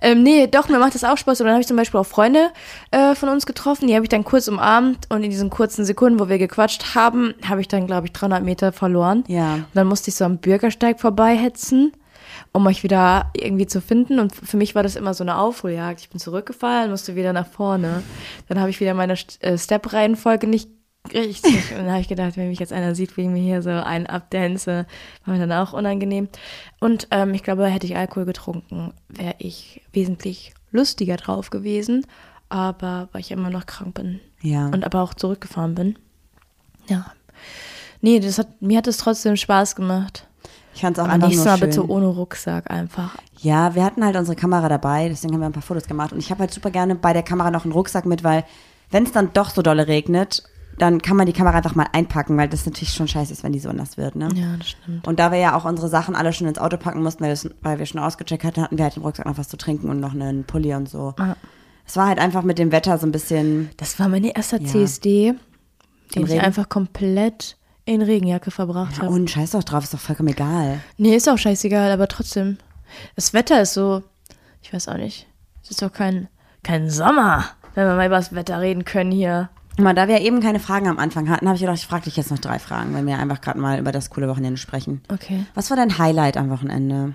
Ähm, 0.00 0.22
nee, 0.22 0.46
doch, 0.46 0.68
mir 0.68 0.78
macht 0.78 0.94
das 0.94 1.04
auch 1.04 1.16
Spaß. 1.16 1.40
Und 1.40 1.46
dann 1.46 1.54
habe 1.54 1.60
ich 1.60 1.66
zum 1.66 1.76
Beispiel 1.76 2.00
auch 2.00 2.06
Freunde 2.06 2.50
äh, 2.90 3.14
von 3.14 3.28
uns 3.28 3.46
getroffen, 3.46 3.88
die 3.88 3.94
habe 3.94 4.04
ich 4.04 4.08
dann 4.08 4.24
kurz 4.24 4.48
umarmt 4.48 5.06
und 5.10 5.22
in 5.22 5.30
diesen 5.30 5.50
kurzen 5.50 5.84
Sekunden, 5.84 6.20
wo 6.20 6.28
wir 6.28 6.38
gequatscht 6.38 6.94
haben, 6.94 7.34
habe 7.48 7.60
ich 7.60 7.68
dann, 7.68 7.86
glaube 7.86 8.06
ich, 8.06 8.12
300 8.12 8.44
Meter 8.44 8.72
verloren. 8.72 9.24
Ja. 9.26 9.54
Und 9.54 9.66
dann 9.74 9.86
musste 9.86 10.10
ich 10.10 10.16
so 10.16 10.24
am 10.24 10.38
Bürgersteig 10.38 11.00
vorbeihetzen, 11.00 11.92
um 12.52 12.66
euch 12.66 12.82
wieder 12.82 13.30
irgendwie 13.34 13.66
zu 13.66 13.80
finden. 13.80 14.18
Und 14.18 14.34
für 14.34 14.56
mich 14.56 14.74
war 14.74 14.82
das 14.82 14.96
immer 14.96 15.14
so 15.14 15.24
eine 15.24 15.38
Aufholjagd. 15.38 16.00
Ich 16.00 16.10
bin 16.10 16.20
zurückgefallen, 16.20 16.90
musste 16.90 17.16
wieder 17.16 17.32
nach 17.32 17.46
vorne. 17.46 18.02
Dann 18.48 18.60
habe 18.60 18.70
ich 18.70 18.80
wieder 18.80 18.94
meine 18.94 19.14
äh, 19.40 19.58
Step-Reihenfolge 19.58 20.46
nicht 20.46 20.70
richtig. 21.14 21.70
Und 21.72 21.78
dann 21.78 21.90
habe 21.90 22.00
ich 22.00 22.08
gedacht, 22.08 22.36
wenn 22.36 22.48
mich 22.48 22.58
jetzt 22.58 22.72
einer 22.72 22.94
sieht, 22.94 23.16
wie 23.16 23.22
ich 23.22 23.28
mir 23.28 23.42
hier 23.42 23.62
so 23.62 23.70
einen 23.70 24.06
abdänze, 24.06 24.86
war 25.24 25.34
mir 25.34 25.40
dann 25.46 25.52
auch 25.52 25.72
unangenehm. 25.72 26.28
Und 26.80 27.08
ähm, 27.10 27.34
ich 27.34 27.42
glaube, 27.42 27.66
hätte 27.66 27.86
ich 27.86 27.96
Alkohol 27.96 28.24
getrunken, 28.26 28.92
wäre 29.08 29.34
ich 29.38 29.82
wesentlich 29.92 30.54
lustiger 30.70 31.16
drauf 31.16 31.50
gewesen. 31.50 32.06
Aber 32.50 33.08
weil 33.12 33.20
ich 33.20 33.30
immer 33.30 33.50
noch 33.50 33.66
krank 33.66 33.94
bin 33.94 34.20
Ja. 34.40 34.66
und 34.68 34.84
aber 34.84 35.02
auch 35.02 35.12
zurückgefahren 35.14 35.74
bin. 35.74 35.98
Ja. 36.88 37.06
Nee, 38.00 38.20
das 38.20 38.38
hat, 38.38 38.62
mir 38.62 38.78
hat 38.78 38.86
es 38.86 38.96
trotzdem 38.98 39.36
Spaß 39.36 39.76
gemacht. 39.76 40.26
ich 40.74 40.80
fand 40.80 40.96
es 40.96 41.00
auch 41.02 41.04
Aber 41.06 41.14
einfach 41.14 41.28
nächstes 41.28 41.46
Mal 41.46 41.58
schön. 41.58 41.68
bitte 41.68 41.88
ohne 41.88 42.06
Rucksack 42.06 42.70
einfach. 42.70 43.16
Ja, 43.40 43.74
wir 43.74 43.84
hatten 43.84 44.04
halt 44.04 44.16
unsere 44.16 44.36
Kamera 44.36 44.68
dabei, 44.68 45.08
deswegen 45.08 45.34
haben 45.34 45.40
wir 45.40 45.46
ein 45.46 45.52
paar 45.52 45.62
Fotos 45.62 45.86
gemacht. 45.86 46.12
Und 46.12 46.20
ich 46.20 46.30
habe 46.30 46.40
halt 46.40 46.52
super 46.54 46.70
gerne 46.70 46.94
bei 46.94 47.12
der 47.12 47.22
Kamera 47.22 47.50
noch 47.50 47.64
einen 47.64 47.72
Rucksack 47.72 48.06
mit, 48.06 48.24
weil 48.24 48.44
wenn 48.90 49.02
es 49.04 49.12
dann 49.12 49.32
doch 49.34 49.50
so 49.50 49.60
dolle 49.62 49.86
regnet, 49.88 50.42
dann 50.82 51.02
kann 51.02 51.16
man 51.16 51.26
die 51.26 51.32
Kamera 51.32 51.56
einfach 51.56 51.74
mal 51.74 51.86
einpacken, 51.92 52.36
weil 52.36 52.48
das 52.48 52.66
natürlich 52.66 52.92
schon 52.92 53.08
scheiße 53.08 53.32
ist, 53.32 53.42
wenn 53.42 53.52
die 53.52 53.58
so 53.58 53.72
nass 53.72 53.96
wird, 53.96 54.16
ne? 54.16 54.28
Ja, 54.34 54.56
das 54.56 54.70
stimmt. 54.70 55.06
Und 55.06 55.18
da 55.18 55.30
wir 55.32 55.38
ja 55.38 55.54
auch 55.56 55.64
unsere 55.64 55.88
Sachen 55.88 56.14
alle 56.14 56.32
schon 56.32 56.46
ins 56.46 56.58
Auto 56.58 56.76
packen 56.76 57.02
mussten, 57.02 57.24
weil, 57.24 57.78
wir 57.78 57.86
schon 57.86 58.00
ausgecheckt 58.00 58.44
hatten, 58.44 58.62
hatten 58.62 58.78
wir 58.78 58.84
halt 58.84 58.96
im 58.96 59.02
Rucksack 59.02 59.26
noch 59.26 59.38
was 59.38 59.48
zu 59.48 59.56
trinken 59.56 59.88
und 59.88 60.00
noch 60.00 60.12
einen 60.12 60.44
Pulli 60.44 60.74
und 60.74 60.88
so. 60.88 61.14
Ja. 61.18 61.36
Es 61.86 61.96
war 61.96 62.06
halt 62.06 62.18
einfach 62.18 62.42
mit 62.42 62.58
dem 62.58 62.70
Wetter 62.70 62.98
so 62.98 63.06
ein 63.06 63.12
bisschen, 63.12 63.70
Das 63.78 63.98
war 63.98 64.08
meine 64.08 64.34
erste 64.36 64.56
Ja. 64.56 64.66
CSD, 64.66 65.34
die 66.14 66.18
Im 66.18 66.26
ich 66.26 66.40
einfach 66.40 66.68
komplett 66.68 67.56
in 67.86 68.02
Regenjacke 68.02 68.50
verbracht 68.50 68.96
ja, 68.98 69.04
habe. 69.04 69.14
und 69.14 69.30
scheiß 69.30 69.52
doch 69.52 69.64
drauf, 69.64 69.84
ist 69.84 69.94
doch 69.94 69.98
vollkommen 69.98 70.28
egal. 70.28 70.80
Nee, 70.98 71.16
ist 71.16 71.28
auch 71.28 71.38
scheißegal, 71.38 71.90
aber 71.90 72.06
trotzdem. 72.08 72.58
Das 73.16 73.32
Wetter 73.32 73.62
ist 73.62 73.72
so, 73.72 74.02
ich 74.62 74.72
weiß 74.72 74.88
auch 74.88 74.98
nicht. 74.98 75.26
Es 75.62 75.70
ist 75.70 75.80
doch 75.82 75.92
kein, 75.92 76.28
kein 76.62 76.90
Sommer, 76.90 77.44
wenn 77.74 77.86
wir 77.86 77.94
mal 77.96 78.06
über 78.06 78.16
das 78.16 78.34
Wetter 78.34 78.60
reden 78.60 78.84
können 78.84 79.10
hier. 79.12 79.48
Guck 79.78 79.84
Mal, 79.84 79.94
da 79.94 80.08
wir 80.08 80.20
eben 80.22 80.40
keine 80.40 80.58
Fragen 80.58 80.88
am 80.88 80.98
Anfang 80.98 81.30
hatten, 81.30 81.46
habe 81.46 81.54
ich 81.54 81.60
gedacht, 81.60 81.78
ich 81.78 81.86
frage 81.86 82.06
dich 82.06 82.16
jetzt 82.16 82.32
noch 82.32 82.40
drei 82.40 82.58
Fragen, 82.58 82.94
wenn 82.94 83.06
wir 83.06 83.16
einfach 83.16 83.40
gerade 83.40 83.60
mal 83.60 83.78
über 83.78 83.92
das 83.92 84.10
coole 84.10 84.28
Wochenende 84.28 84.56
sprechen. 84.56 85.02
Okay. 85.08 85.46
Was 85.54 85.70
war 85.70 85.76
dein 85.76 85.98
Highlight 85.98 86.36
am 86.36 86.50
Wochenende? 86.50 87.14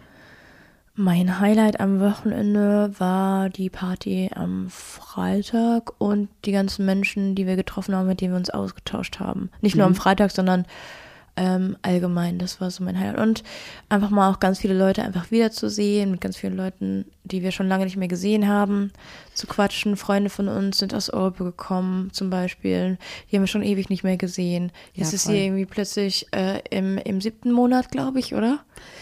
Mein 0.96 1.42
Highlight 1.42 1.82
am 1.82 2.00
Wochenende 2.00 2.98
war 2.98 3.50
die 3.50 3.70
Party 3.70 4.30
am 4.34 4.68
Freitag 4.70 5.92
und 5.98 6.30
die 6.46 6.54
ganzen 6.54 6.86
Menschen, 6.86 7.36
die 7.36 7.48
wir 7.48 7.58
getroffen 7.58 7.98
haben, 7.98 8.08
mit 8.08 8.22
denen 8.22 8.32
wir 8.32 8.38
uns 8.38 8.50
ausgetauscht 8.50 9.20
haben. 9.20 9.50
Nicht 9.60 9.76
nur 9.76 9.86
am 9.86 9.96
Freitag, 9.96 10.32
sondern 10.32 10.64
ähm, 11.36 11.78
allgemein. 11.82 12.38
Das 12.38 12.62
war 12.62 12.70
so 12.70 12.84
mein 12.84 13.00
Highlight. 13.00 13.18
Und 13.18 13.44
einfach 13.90 14.10
mal 14.10 14.30
auch 14.32 14.40
ganz 14.40 14.60
viele 14.60 14.78
Leute 14.78 15.04
einfach 15.04 15.32
wiederzusehen, 15.32 16.12
mit 16.12 16.22
ganz 16.22 16.38
vielen 16.38 16.56
Leuten, 16.56 17.06
die 17.24 17.42
wir 17.42 17.52
schon 17.52 17.68
lange 17.68 17.86
nicht 17.86 17.98
mehr 17.98 18.08
gesehen 18.08 18.48
haben, 18.48 18.92
zu 19.34 19.48
quatschen. 19.48 19.98
Freunde 19.98 20.30
von 20.30 20.48
uns 20.48 20.78
sind 20.78 20.94
aus 20.94 21.10
Europa 21.10 21.44
gekommen, 21.44 22.10
zum 22.14 22.30
Beispiel. 22.30 22.98
Die 23.32 23.36
haben 23.36 23.44
wir 23.44 23.48
schon 23.48 23.64
ewig 23.64 23.90
nicht 23.90 24.04
mehr 24.04 24.18
gesehen. 24.18 24.72
Jetzt 24.94 25.12
Ja, 25.12 25.16
ist 25.16 25.24
sie 25.26 25.46
irgendwie 25.46 25.66
plötzlich 25.66 26.28
äh, 26.34 26.60
im, 26.70 26.98
im 27.00 27.22
siebten 27.22 27.52
Monat, 27.52 27.90
glaube 27.90 28.20
ich, 28.20 28.36
oder? 28.36 28.60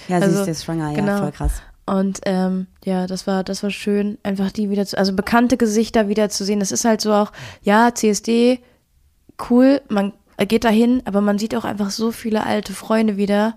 Ja, 0.08 0.20
sie 0.20 0.26
Also, 0.26 0.42
ist 0.42 0.48
jetzt 0.48 0.64
schwanger, 0.66 0.90
ja, 0.92 0.96
genau. 0.96 1.18
voll 1.18 1.32
krass. 1.32 1.62
Und 1.86 2.22
ähm, 2.26 2.68
ja, 2.86 3.08
das 3.08 3.28
war, 3.28 3.44
das 3.44 3.64
war 3.64 3.72
schön, 3.72 4.18
einfach 4.24 4.52
die 4.52 4.70
wieder 4.70 4.86
zu, 4.86 4.98
also 4.98 5.14
bekannte 5.14 5.58
Gesichter 5.58 6.08
wieder 6.08 6.30
zu 6.30 6.46
sehen. 6.46 6.60
Das 6.60 6.72
ist 6.72 6.86
halt 6.86 7.02
so 7.02 7.12
auch, 7.12 7.32
ja, 7.64 7.94
CSD, 7.94 8.60
cool, 9.50 9.82
man 9.90 10.14
geht 10.46 10.64
dahin, 10.64 11.02
aber 11.06 11.22
man 11.22 11.38
sieht 11.38 11.56
auch 11.56 11.66
einfach 11.66 11.90
so 11.90 12.12
viele 12.12 12.44
alte 12.46 12.74
Freunde 12.74 13.18
wieder. 13.18 13.56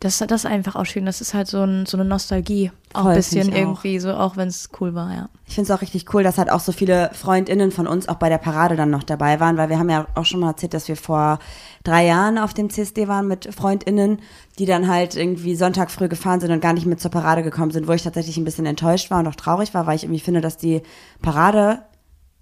Das, 0.00 0.16
das 0.16 0.44
ist 0.44 0.46
einfach 0.46 0.76
auch 0.76 0.86
schön. 0.86 1.04
Das 1.04 1.20
ist 1.20 1.34
halt 1.34 1.46
so, 1.46 1.62
ein, 1.62 1.84
so 1.84 1.98
eine 1.98 2.06
Nostalgie. 2.06 2.72
Auch 2.94 3.02
Voll, 3.02 3.10
ein 3.10 3.16
bisschen 3.16 3.48
ich 3.48 3.54
auch. 3.54 3.58
irgendwie, 3.58 3.98
so 3.98 4.14
auch 4.14 4.38
wenn 4.38 4.48
es 4.48 4.70
cool 4.80 4.94
war, 4.94 5.14
ja. 5.14 5.28
Ich 5.46 5.54
finde 5.54 5.70
es 5.70 5.76
auch 5.76 5.82
richtig 5.82 6.14
cool, 6.14 6.22
dass 6.22 6.38
halt 6.38 6.50
auch 6.50 6.60
so 6.60 6.72
viele 6.72 7.10
FreundInnen 7.12 7.70
von 7.70 7.86
uns 7.86 8.08
auch 8.08 8.14
bei 8.14 8.30
der 8.30 8.38
Parade 8.38 8.76
dann 8.76 8.88
noch 8.88 9.02
dabei 9.02 9.40
waren, 9.40 9.58
weil 9.58 9.68
wir 9.68 9.78
haben 9.78 9.90
ja 9.90 10.06
auch 10.14 10.24
schon 10.24 10.40
mal 10.40 10.48
erzählt, 10.48 10.72
dass 10.72 10.88
wir 10.88 10.96
vor 10.96 11.38
drei 11.84 12.06
Jahren 12.06 12.38
auf 12.38 12.54
dem 12.54 12.70
CSD 12.70 13.08
waren 13.08 13.28
mit 13.28 13.52
FreundInnen, 13.54 14.20
die 14.58 14.64
dann 14.64 14.88
halt 14.88 15.16
irgendwie 15.16 15.54
Sonntag 15.54 15.90
früh 15.90 16.08
gefahren 16.08 16.40
sind 16.40 16.50
und 16.50 16.60
gar 16.60 16.72
nicht 16.72 16.86
mit 16.86 17.00
zur 17.00 17.10
Parade 17.10 17.42
gekommen 17.42 17.70
sind, 17.70 17.86
wo 17.86 17.92
ich 17.92 18.02
tatsächlich 18.02 18.38
ein 18.38 18.44
bisschen 18.44 18.66
enttäuscht 18.66 19.10
war 19.10 19.18
und 19.18 19.28
auch 19.28 19.34
traurig 19.34 19.74
war, 19.74 19.86
weil 19.86 19.96
ich 19.96 20.04
irgendwie 20.04 20.20
finde, 20.20 20.40
dass 20.40 20.56
die 20.56 20.80
Parade 21.20 21.82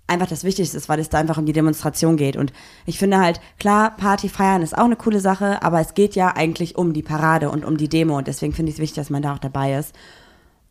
einfach 0.09 0.27
das 0.27 0.43
Wichtigste 0.43 0.77
ist, 0.77 0.89
weil 0.89 0.99
es 0.99 1.11
da 1.11 1.19
einfach 1.19 1.39
um 1.39 1.47
die 1.47 1.53
Demonstration 1.53 2.17
geht. 2.17 2.37
Und 2.37 2.53
ich 2.87 2.99
finde 2.99 3.19
halt, 3.19 3.41
klar, 3.59 3.97
Party 3.97 4.29
feiern 4.29 4.63
ist 4.63 4.77
auch 4.77 4.85
eine 4.85 4.97
coole 4.97 5.21
Sache, 5.21 5.63
aber 5.63 5.81
es 5.81 5.95
geht 5.95 6.17
ja 6.17 6.35
eigentlich 6.35 6.77
um 6.77 6.93
die 6.93 7.03
Parade 7.03 7.51
und 7.51 7.65
um 7.65 7.77
die 7.77 7.89
Demo 7.89 8.19
und 8.19 8.27
deswegen 8.27 8.53
finde 8.53 8.71
ich 8.71 8.77
es 8.77 8.81
wichtig, 8.81 8.97
dass 8.97 9.11
man 9.11 9.23
da 9.23 9.35
auch 9.35 9.39
dabei 9.39 9.75
ist. 9.75 9.95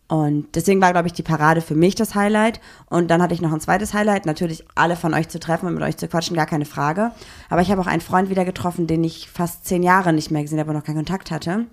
Und 0.09 0.55
deswegen 0.55 0.79
war, 0.79 0.93
glaube 0.93 1.07
ich, 1.07 1.13
die 1.13 1.23
Parade 1.23 1.59
für 1.59 1.75
mich 1.75 1.93
das 1.93 2.15
Highlight. 2.15 2.61
Und 2.89 3.09
dann 3.11 3.21
hatte 3.21 3.33
ich 3.33 3.41
noch 3.41 3.51
ein 3.51 3.59
zweites 3.59 3.93
Highlight, 3.93 4.25
natürlich 4.25 4.63
alle 4.73 4.95
von 4.95 5.13
euch 5.13 5.27
zu 5.27 5.37
treffen 5.37 5.67
und 5.67 5.73
mit 5.73 5.83
euch 5.83 5.97
zu 5.97 6.07
quatschen, 6.07 6.35
gar 6.35 6.45
keine 6.45 6.63
Frage. 6.63 7.11
Aber 7.49 7.61
ich 7.61 7.69
habe 7.71 7.81
auch 7.81 7.87
einen 7.87 8.01
Freund 8.01 8.29
wieder 8.29 8.45
getroffen, 8.45 8.87
den 8.87 9.03
ich 9.03 9.29
fast 9.29 9.65
zehn 9.65 9.83
Jahre 9.83 10.13
nicht 10.13 10.31
mehr 10.31 10.43
gesehen 10.43 10.59
habe 10.59 10.69
und 10.69 10.77
noch 10.77 10.85
keinen 10.85 10.95
Kontakt 10.95 11.29
hatte. 11.29 11.65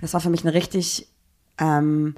Das 0.00 0.14
war 0.14 0.20
für 0.20 0.30
mich 0.30 0.44
eine 0.44 0.54
richtig 0.54 1.08
ähm, 1.58 2.14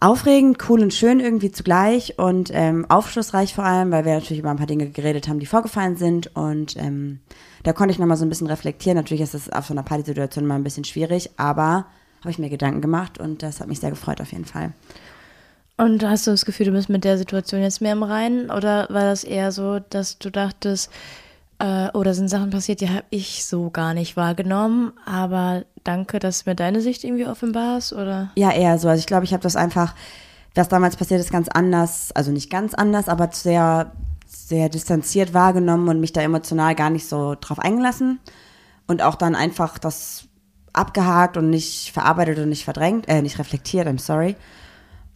aufregend, 0.00 0.58
cool 0.68 0.80
und 0.82 0.92
schön 0.92 1.20
irgendwie 1.20 1.50
zugleich 1.50 2.18
und 2.18 2.50
ähm, 2.52 2.84
aufschlussreich 2.88 3.54
vor 3.54 3.64
allem, 3.64 3.90
weil 3.90 4.04
wir 4.04 4.14
natürlich 4.14 4.40
über 4.40 4.50
ein 4.50 4.56
paar 4.56 4.66
Dinge 4.66 4.90
geredet 4.90 5.28
haben, 5.28 5.38
die 5.38 5.46
vorgefallen 5.46 5.96
sind. 5.96 6.34
Und 6.36 6.76
ähm, 6.76 7.20
da 7.62 7.72
konnte 7.72 7.92
ich 7.92 7.98
nochmal 7.98 8.16
so 8.16 8.24
ein 8.24 8.28
bisschen 8.28 8.46
reflektieren. 8.46 8.96
Natürlich 8.96 9.22
ist 9.22 9.34
das 9.34 9.50
auf 9.50 9.66
so 9.66 9.74
einer 9.74 9.82
Partysituation 9.82 10.46
mal 10.46 10.56
ein 10.56 10.64
bisschen 10.64 10.84
schwierig, 10.84 11.30
aber 11.36 11.86
habe 12.20 12.30
ich 12.30 12.38
mir 12.38 12.50
Gedanken 12.50 12.80
gemacht 12.80 13.18
und 13.18 13.42
das 13.42 13.60
hat 13.60 13.68
mich 13.68 13.80
sehr 13.80 13.90
gefreut 13.90 14.20
auf 14.20 14.32
jeden 14.32 14.44
Fall. 14.44 14.72
Und 15.76 16.04
hast 16.04 16.26
du 16.26 16.30
das 16.30 16.44
Gefühl, 16.44 16.66
du 16.66 16.72
bist 16.72 16.88
mit 16.88 17.04
der 17.04 17.18
Situation 17.18 17.60
jetzt 17.60 17.80
mehr 17.80 17.92
im 17.92 18.02
Reinen? 18.02 18.50
Oder 18.50 18.86
war 18.90 19.02
das 19.02 19.24
eher 19.24 19.50
so, 19.50 19.80
dass 19.90 20.18
du 20.18 20.30
dachtest, 20.30 20.90
äh, 21.58 21.88
oder 21.90 22.14
sind 22.14 22.28
Sachen 22.28 22.50
passiert, 22.50 22.80
die 22.80 22.88
habe 22.88 23.04
ich 23.10 23.44
so 23.44 23.70
gar 23.70 23.94
nicht 23.94 24.16
wahrgenommen, 24.16 24.92
aber 25.06 25.64
danke, 25.84 26.18
dass 26.18 26.44
du 26.44 26.50
mir 26.50 26.56
deine 26.56 26.80
Sicht 26.80 27.04
irgendwie 27.04 27.26
offenbarst? 27.26 27.92
Oder? 27.92 28.30
Ja, 28.36 28.50
eher 28.50 28.78
so. 28.78 28.88
Also 28.88 29.00
ich 29.00 29.06
glaube, 29.06 29.24
ich 29.24 29.32
habe 29.32 29.42
das 29.42 29.56
einfach, 29.56 29.94
was 30.54 30.68
damals 30.68 30.96
passiert 30.96 31.20
ist, 31.20 31.30
ganz 31.30 31.48
anders, 31.48 32.12
also 32.12 32.30
nicht 32.32 32.50
ganz 32.50 32.74
anders, 32.74 33.08
aber 33.08 33.30
sehr, 33.32 33.92
sehr 34.26 34.68
distanziert 34.68 35.34
wahrgenommen 35.34 35.88
und 35.88 36.00
mich 36.00 36.12
da 36.12 36.22
emotional 36.22 36.74
gar 36.74 36.90
nicht 36.90 37.08
so 37.08 37.36
drauf 37.40 37.58
eingelassen. 37.58 38.18
Und 38.86 39.00
auch 39.00 39.14
dann 39.14 39.34
einfach 39.34 39.78
das 39.78 40.28
abgehakt 40.72 41.36
und 41.36 41.48
nicht 41.50 41.92
verarbeitet 41.92 42.38
und 42.38 42.48
nicht 42.48 42.64
verdrängt, 42.64 43.08
äh, 43.08 43.22
nicht 43.22 43.38
reflektiert, 43.38 43.86
I'm 43.86 44.00
sorry. 44.00 44.36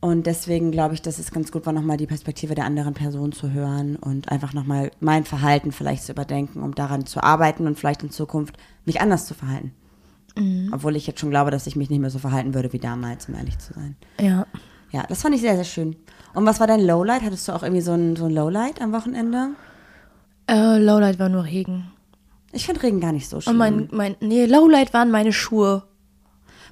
Und 0.01 0.27
deswegen 0.27 0.71
glaube 0.71 0.95
ich, 0.95 1.03
dass 1.03 1.19
es 1.19 1.33
ganz 1.33 1.51
gut 1.51 1.67
war, 1.67 1.73
nochmal 1.73 1.97
die 1.97 2.07
Perspektive 2.07 2.55
der 2.55 2.65
anderen 2.65 2.95
Person 2.95 3.33
zu 3.33 3.51
hören 3.51 3.97
und 3.97 4.31
einfach 4.31 4.53
nochmal 4.53 4.93
mein 5.01 5.25
Verhalten 5.25 5.73
vielleicht 5.73 6.05
zu 6.05 6.13
überdenken, 6.13 6.63
um 6.63 6.75
daran 6.75 7.05
zu 7.05 7.23
arbeiten 7.23 7.67
und 7.67 7.77
vielleicht 7.77 8.05
in 8.05 8.11
Zukunft 8.11 8.57
mich 8.85 9.01
anders 9.01 9.27
zu 9.27 9.35
verhalten. 9.35 9.73
Obwohl 10.73 10.95
ich 10.95 11.07
jetzt 11.09 11.19
schon 11.19 11.31
glaube, 11.31 11.51
dass 11.51 11.67
ich 11.67 11.75
mich 11.75 11.91
nicht 11.91 11.99
mehr 11.99 12.11
so 12.11 12.21
verhalten 12.21 12.55
würde 12.55 12.73
wie 12.73 12.79
damals, 12.79 13.29
um 13.29 13.35
ehrlich 13.35 13.59
zu 13.59 13.73
sein. 13.75 13.97
Ja. 14.21 14.47
Ja, 14.93 15.05
das 15.09 15.23
fand 15.23 15.35
ich 15.35 15.41
sehr, 15.41 15.57
sehr 15.57 15.65
schön. 15.65 15.97
Und 16.33 16.47
was 16.47 16.61
war 16.61 16.69
dein 16.69 16.81
Lowlight? 16.81 17.23
Hattest 17.23 17.49
du 17.49 17.53
auch 17.53 17.63
irgendwie 17.63 17.83
so 17.83 17.93
ein, 17.93 18.15
so 18.15 18.27
ein 18.27 18.31
Lowlight 18.31 18.81
am 18.81 18.93
Wochenende? 18.93 19.51
Äh, 20.49 20.79
Lowlight 20.79 21.19
war 21.19 21.29
nur 21.29 21.45
Regen. 21.45 21.91
Ich 22.53 22.67
finde 22.67 22.83
Regen 22.83 23.01
gar 23.01 23.13
nicht 23.13 23.29
so 23.29 23.41
schön. 23.41 23.53
Und 23.53 23.59
mein, 23.59 23.89
mein, 23.91 24.17
nee, 24.21 24.47
Lowlight 24.47 24.95
waren 24.95 25.11
meine 25.11 25.33
Schuhe. 25.33 25.83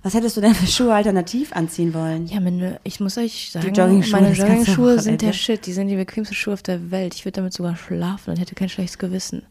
Was 0.06 0.14
hättest 0.14 0.36
du 0.36 0.40
denn 0.40 0.54
für 0.54 0.68
Schuhe 0.68 0.94
alternativ 0.94 1.52
anziehen 1.52 1.92
wollen? 1.92 2.28
Ja, 2.28 2.38
meine, 2.38 2.78
ich 2.84 3.00
muss 3.00 3.18
euch 3.18 3.50
sagen, 3.50 3.74
Joggingschuhe 3.74 4.20
meine 4.20 4.32
Joggingschuhe 4.34 5.00
sind 5.00 5.20
der. 5.20 5.32
Shit. 5.32 5.66
Die 5.66 5.72
sind 5.72 5.88
die 5.88 5.96
bequemsten 5.96 6.36
Schuhe 6.36 6.54
auf 6.54 6.62
der 6.62 6.92
Welt. 6.92 7.12
Ich 7.16 7.24
würde 7.24 7.32
damit 7.32 7.52
sogar 7.52 7.74
schlafen 7.74 8.30
und 8.30 8.36
hätte 8.38 8.54
kein 8.54 8.68
schlechtes 8.68 8.98
Gewissen. 8.98 9.42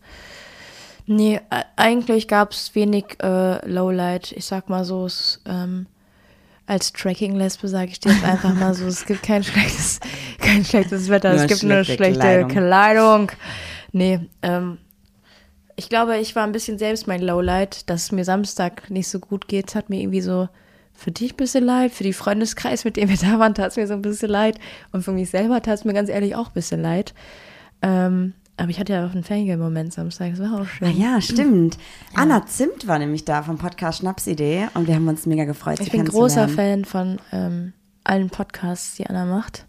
Nee, 1.07 1.41
äh, 1.49 1.63
eigentlich 1.75 2.29
gab 2.29 2.53
es 2.53 2.73
wenig 2.73 3.17
äh, 3.21 3.69
Lowlight. 3.69 4.31
Ich 4.31 4.45
sag 4.45 4.69
mal 4.69 4.85
so, 4.85 5.05
es, 5.05 5.41
ähm, 5.45 5.87
als 6.67 6.93
Tracking-Lesbe 6.93 7.67
sage 7.67 7.91
ich 7.91 7.99
dir 7.99 8.13
jetzt 8.13 8.23
einfach 8.23 8.53
mal 8.55 8.73
so, 8.73 8.85
es 8.87 9.05
gibt 9.05 9.23
kein 9.23 9.43
schlechtes, 9.43 9.99
kein 10.39 10.63
schlechtes 10.63 11.09
Wetter, 11.09 11.33
Nur 11.33 11.41
es 11.41 11.47
gibt 11.47 11.63
nur 11.63 11.83
schlechte 11.83 11.95
schlechte 11.95 12.19
Kleidung. 12.21 12.47
Kleidung. 12.47 13.31
Nee, 13.91 14.21
ähm, 14.41 14.77
Ich 15.75 15.89
glaube, 15.89 16.17
ich 16.17 16.35
war 16.35 16.43
ein 16.43 16.51
bisschen 16.51 16.77
selbst 16.77 17.07
mein 17.07 17.21
Lowlight, 17.21 17.89
dass 17.89 18.03
es 18.03 18.11
mir 18.11 18.23
Samstag 18.23 18.89
nicht 18.89 19.07
so 19.07 19.19
gut 19.19 19.47
geht. 19.47 19.75
Hat 19.75 19.89
mir 19.89 19.99
irgendwie 19.99 20.21
so 20.21 20.47
für 20.93 21.11
dich 21.11 21.33
ein 21.33 21.37
bisschen 21.37 21.65
leid, 21.65 21.91
für 21.91 22.03
die 22.03 22.13
Freundeskreis, 22.13 22.85
mit 22.85 22.95
dem 22.95 23.09
wir 23.09 23.17
da 23.17 23.37
waren, 23.39 23.53
tat 23.53 23.71
es 23.71 23.77
mir 23.77 23.87
so 23.87 23.93
ein 23.93 24.01
bisschen 24.01 24.29
leid. 24.29 24.57
Und 24.91 25.03
für 25.03 25.11
mich 25.11 25.29
selber 25.29 25.61
tat 25.61 25.79
es 25.79 25.85
mir 25.85 25.93
ganz 25.93 26.09
ehrlich 26.09 26.35
auch 26.35 26.47
ein 26.47 26.53
bisschen 26.53 26.81
leid. 26.81 27.13
Ähm, 27.81 28.33
aber 28.57 28.69
ich 28.69 28.79
hatte 28.79 28.93
ja 28.93 29.05
auch 29.05 29.11
einen 29.11 29.23
Fangirl-Moment 29.23 29.91
Samstag, 29.91 30.31
das 30.31 30.39
war 30.39 30.61
auch 30.61 30.65
schön. 30.65 30.87
Ah 30.87 30.91
ja, 30.91 31.21
stimmt. 31.21 31.77
Anna 32.15 32.45
Zimt 32.45 32.87
war 32.87 32.99
nämlich 32.99 33.25
da 33.25 33.43
vom 33.43 33.57
Podcast 33.57 33.99
Schnapsidee 33.99 34.69
und 34.73 34.87
wir 34.87 34.95
haben 34.95 35.07
uns 35.07 35.25
mega 35.25 35.43
gefreut, 35.43 35.79
Ich 35.79 35.85
sie 35.85 35.91
bin 35.91 36.05
großer 36.05 36.45
kennenzulernen. 36.45 36.85
Fan 36.85 37.17
von 37.17 37.19
ähm, 37.33 37.73
allen 38.05 38.29
Podcasts, 38.29 38.95
die 38.95 39.07
Anna 39.07 39.25
macht. 39.25 39.65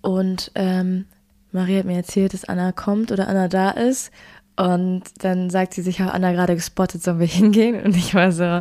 Und 0.00 0.52
ähm, 0.54 1.06
Marie 1.50 1.78
hat 1.78 1.86
mir 1.86 1.96
erzählt, 1.96 2.34
dass 2.34 2.44
Anna 2.44 2.70
kommt 2.72 3.10
oder 3.10 3.28
Anna 3.28 3.48
da 3.48 3.70
ist. 3.70 4.12
Und 4.58 5.04
dann 5.20 5.50
sagt 5.50 5.74
sie 5.74 5.82
sich, 5.82 6.00
hat 6.00 6.12
Anna 6.12 6.32
gerade 6.32 6.56
gespottet, 6.56 7.00
sollen 7.00 7.20
wir 7.20 7.28
hingehen? 7.28 7.80
Und 7.80 7.96
ich 7.96 8.12
war 8.12 8.32
so, 8.32 8.60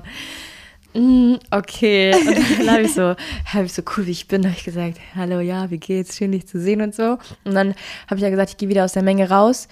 mm, 0.94 1.38
okay. 1.50 2.14
Und 2.14 2.60
dann 2.60 2.70
habe 2.72 2.84
ich 2.84 2.94
so, 2.94 3.16
habe 3.46 3.66
ich 3.66 3.74
so 3.74 3.82
cool 3.98 4.06
wie 4.06 4.12
ich 4.12 4.28
bin, 4.28 4.46
habe 4.46 4.54
ich 4.56 4.64
gesagt, 4.64 5.00
hallo, 5.16 5.40
ja, 5.40 5.72
wie 5.72 5.80
geht's? 5.80 6.16
Schön 6.16 6.34
dich 6.34 6.48
zu 6.48 6.60
sehen 6.60 6.82
und 6.82 6.94
so. 6.94 7.18
Und 7.46 7.56
dann 7.56 7.74
habe 8.06 8.18
ich 8.18 8.22
ja 8.22 8.30
gesagt, 8.30 8.52
ich 8.52 8.58
gehe 8.58 8.70
wieder 8.70 8.86
aus 8.86 8.94
der 8.94 9.02
Menge 9.02 9.28
raus. 9.28 9.68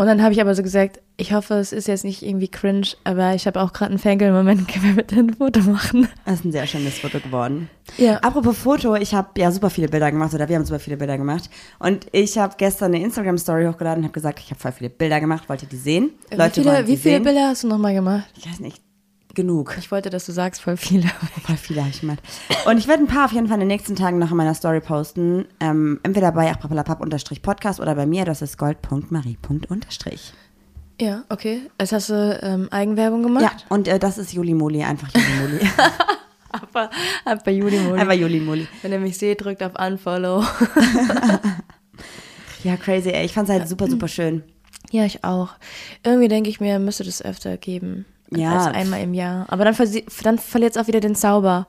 Und 0.00 0.06
dann 0.06 0.22
habe 0.22 0.32
ich 0.32 0.40
aber 0.40 0.54
so 0.54 0.62
gesagt, 0.62 0.98
ich 1.18 1.34
hoffe, 1.34 1.56
es 1.56 1.74
ist 1.74 1.86
jetzt 1.86 2.04
nicht 2.04 2.22
irgendwie 2.22 2.48
cringe, 2.48 2.86
aber 3.04 3.34
ich 3.34 3.46
habe 3.46 3.60
auch 3.60 3.74
gerade 3.74 3.90
einen 3.90 3.98
Fangirl-Moment, 3.98 4.66
können 4.72 4.84
wir 4.86 4.94
bitte 4.94 5.16
ein 5.16 5.34
Foto 5.34 5.60
machen? 5.60 6.08
Das 6.24 6.36
ist 6.36 6.46
ein 6.46 6.52
sehr 6.52 6.66
schönes 6.66 6.98
Foto 6.98 7.20
geworden. 7.20 7.68
Ja. 7.98 8.16
Apropos 8.20 8.56
Foto, 8.56 8.94
ich 8.94 9.14
habe 9.14 9.38
ja 9.38 9.52
super 9.52 9.68
viele 9.68 9.88
Bilder 9.88 10.10
gemacht 10.10 10.32
oder 10.32 10.48
wir 10.48 10.56
haben 10.56 10.64
super 10.64 10.78
viele 10.80 10.96
Bilder 10.96 11.18
gemacht. 11.18 11.50
Und 11.80 12.06
ich 12.12 12.38
habe 12.38 12.54
gestern 12.56 12.94
eine 12.94 13.04
Instagram-Story 13.04 13.66
hochgeladen 13.66 13.98
und 13.98 14.04
habe 14.04 14.14
gesagt, 14.14 14.38
ich 14.38 14.50
habe 14.50 14.58
voll 14.58 14.72
viele 14.72 14.88
Bilder 14.88 15.20
gemacht. 15.20 15.46
Wollt 15.50 15.64
ihr 15.64 15.68
die 15.68 15.76
sehen? 15.76 16.12
wie 16.30 16.48
viele, 16.50 16.64
wollen 16.64 16.86
wie 16.86 16.96
viele 16.96 17.16
sehen. 17.16 17.22
Bilder 17.22 17.48
hast 17.48 17.64
du 17.64 17.68
nochmal 17.68 17.92
gemacht? 17.92 18.24
Ich 18.38 18.50
weiß 18.50 18.60
nicht. 18.60 18.80
Genug. 19.34 19.76
Ich 19.78 19.90
wollte, 19.92 20.10
dass 20.10 20.26
du 20.26 20.32
sagst, 20.32 20.60
voll 20.60 20.76
viele. 20.76 21.08
Voll 21.46 21.56
viele 21.56 21.80
habe 21.82 21.90
ich 21.90 22.00
gemacht. 22.00 22.18
Und 22.66 22.78
ich 22.78 22.88
werde 22.88 23.04
ein 23.04 23.06
paar 23.06 23.26
auf 23.26 23.32
jeden 23.32 23.46
Fall 23.46 23.54
in 23.54 23.60
den 23.60 23.68
nächsten 23.68 23.94
Tagen 23.96 24.18
noch 24.18 24.30
in 24.32 24.36
meiner 24.36 24.54
Story 24.54 24.80
posten. 24.80 25.46
Ähm, 25.60 26.00
entweder 26.02 26.32
bei 26.32 26.50
achpapalapap-podcast 26.50 27.80
oder 27.80 27.94
bei 27.94 28.06
mir, 28.06 28.24
das 28.24 28.42
ist 28.42 28.58
gold.marie.unterstrich. 28.58 30.32
Ja, 31.00 31.22
okay. 31.28 31.62
Jetzt 31.80 31.92
hast 31.92 32.10
du 32.10 32.38
ähm, 32.42 32.68
Eigenwerbung 32.70 33.22
gemacht? 33.22 33.42
Ja, 33.44 33.52
und 33.68 33.88
äh, 33.88 33.98
das 33.98 34.18
ist 34.18 34.32
Juli 34.32 34.52
Moli, 34.54 34.82
einfach 34.82 35.08
Juli 35.14 35.26
Moli. 35.40 35.70
Aber, 36.52 36.90
aber 37.24 37.50
Juli 37.52 37.78
Moli. 37.78 38.00
einfach 38.00 38.14
Juli 38.14 38.40
Moli. 38.40 38.66
Wenn 38.82 38.90
ihr 38.90 38.98
mich 38.98 39.16
seht, 39.16 39.44
drückt 39.44 39.62
auf 39.62 39.78
Unfollow. 39.78 40.44
Ja, 42.64 42.76
crazy, 42.76 43.10
ey. 43.10 43.24
Ich 43.24 43.32
fand 43.32 43.48
es 43.48 43.54
halt 43.54 43.68
super, 43.68 43.88
super 43.88 44.08
schön. 44.08 44.42
ja, 44.90 45.04
ich 45.04 45.24
auch. 45.24 45.50
Irgendwie 46.04 46.28
denke 46.28 46.50
ich 46.50 46.60
mir, 46.60 46.78
müsste 46.78 47.04
das 47.04 47.22
öfter 47.22 47.56
geben. 47.56 48.04
Ja. 48.30 48.58
Als 48.58 48.74
einmal 48.74 49.00
im 49.00 49.14
Jahr. 49.14 49.46
Aber 49.48 49.64
dann, 49.64 49.76
dann 50.22 50.38
verliert 50.38 50.76
es 50.76 50.82
auch 50.82 50.86
wieder 50.86 51.00
den 51.00 51.14
Zauber. 51.14 51.66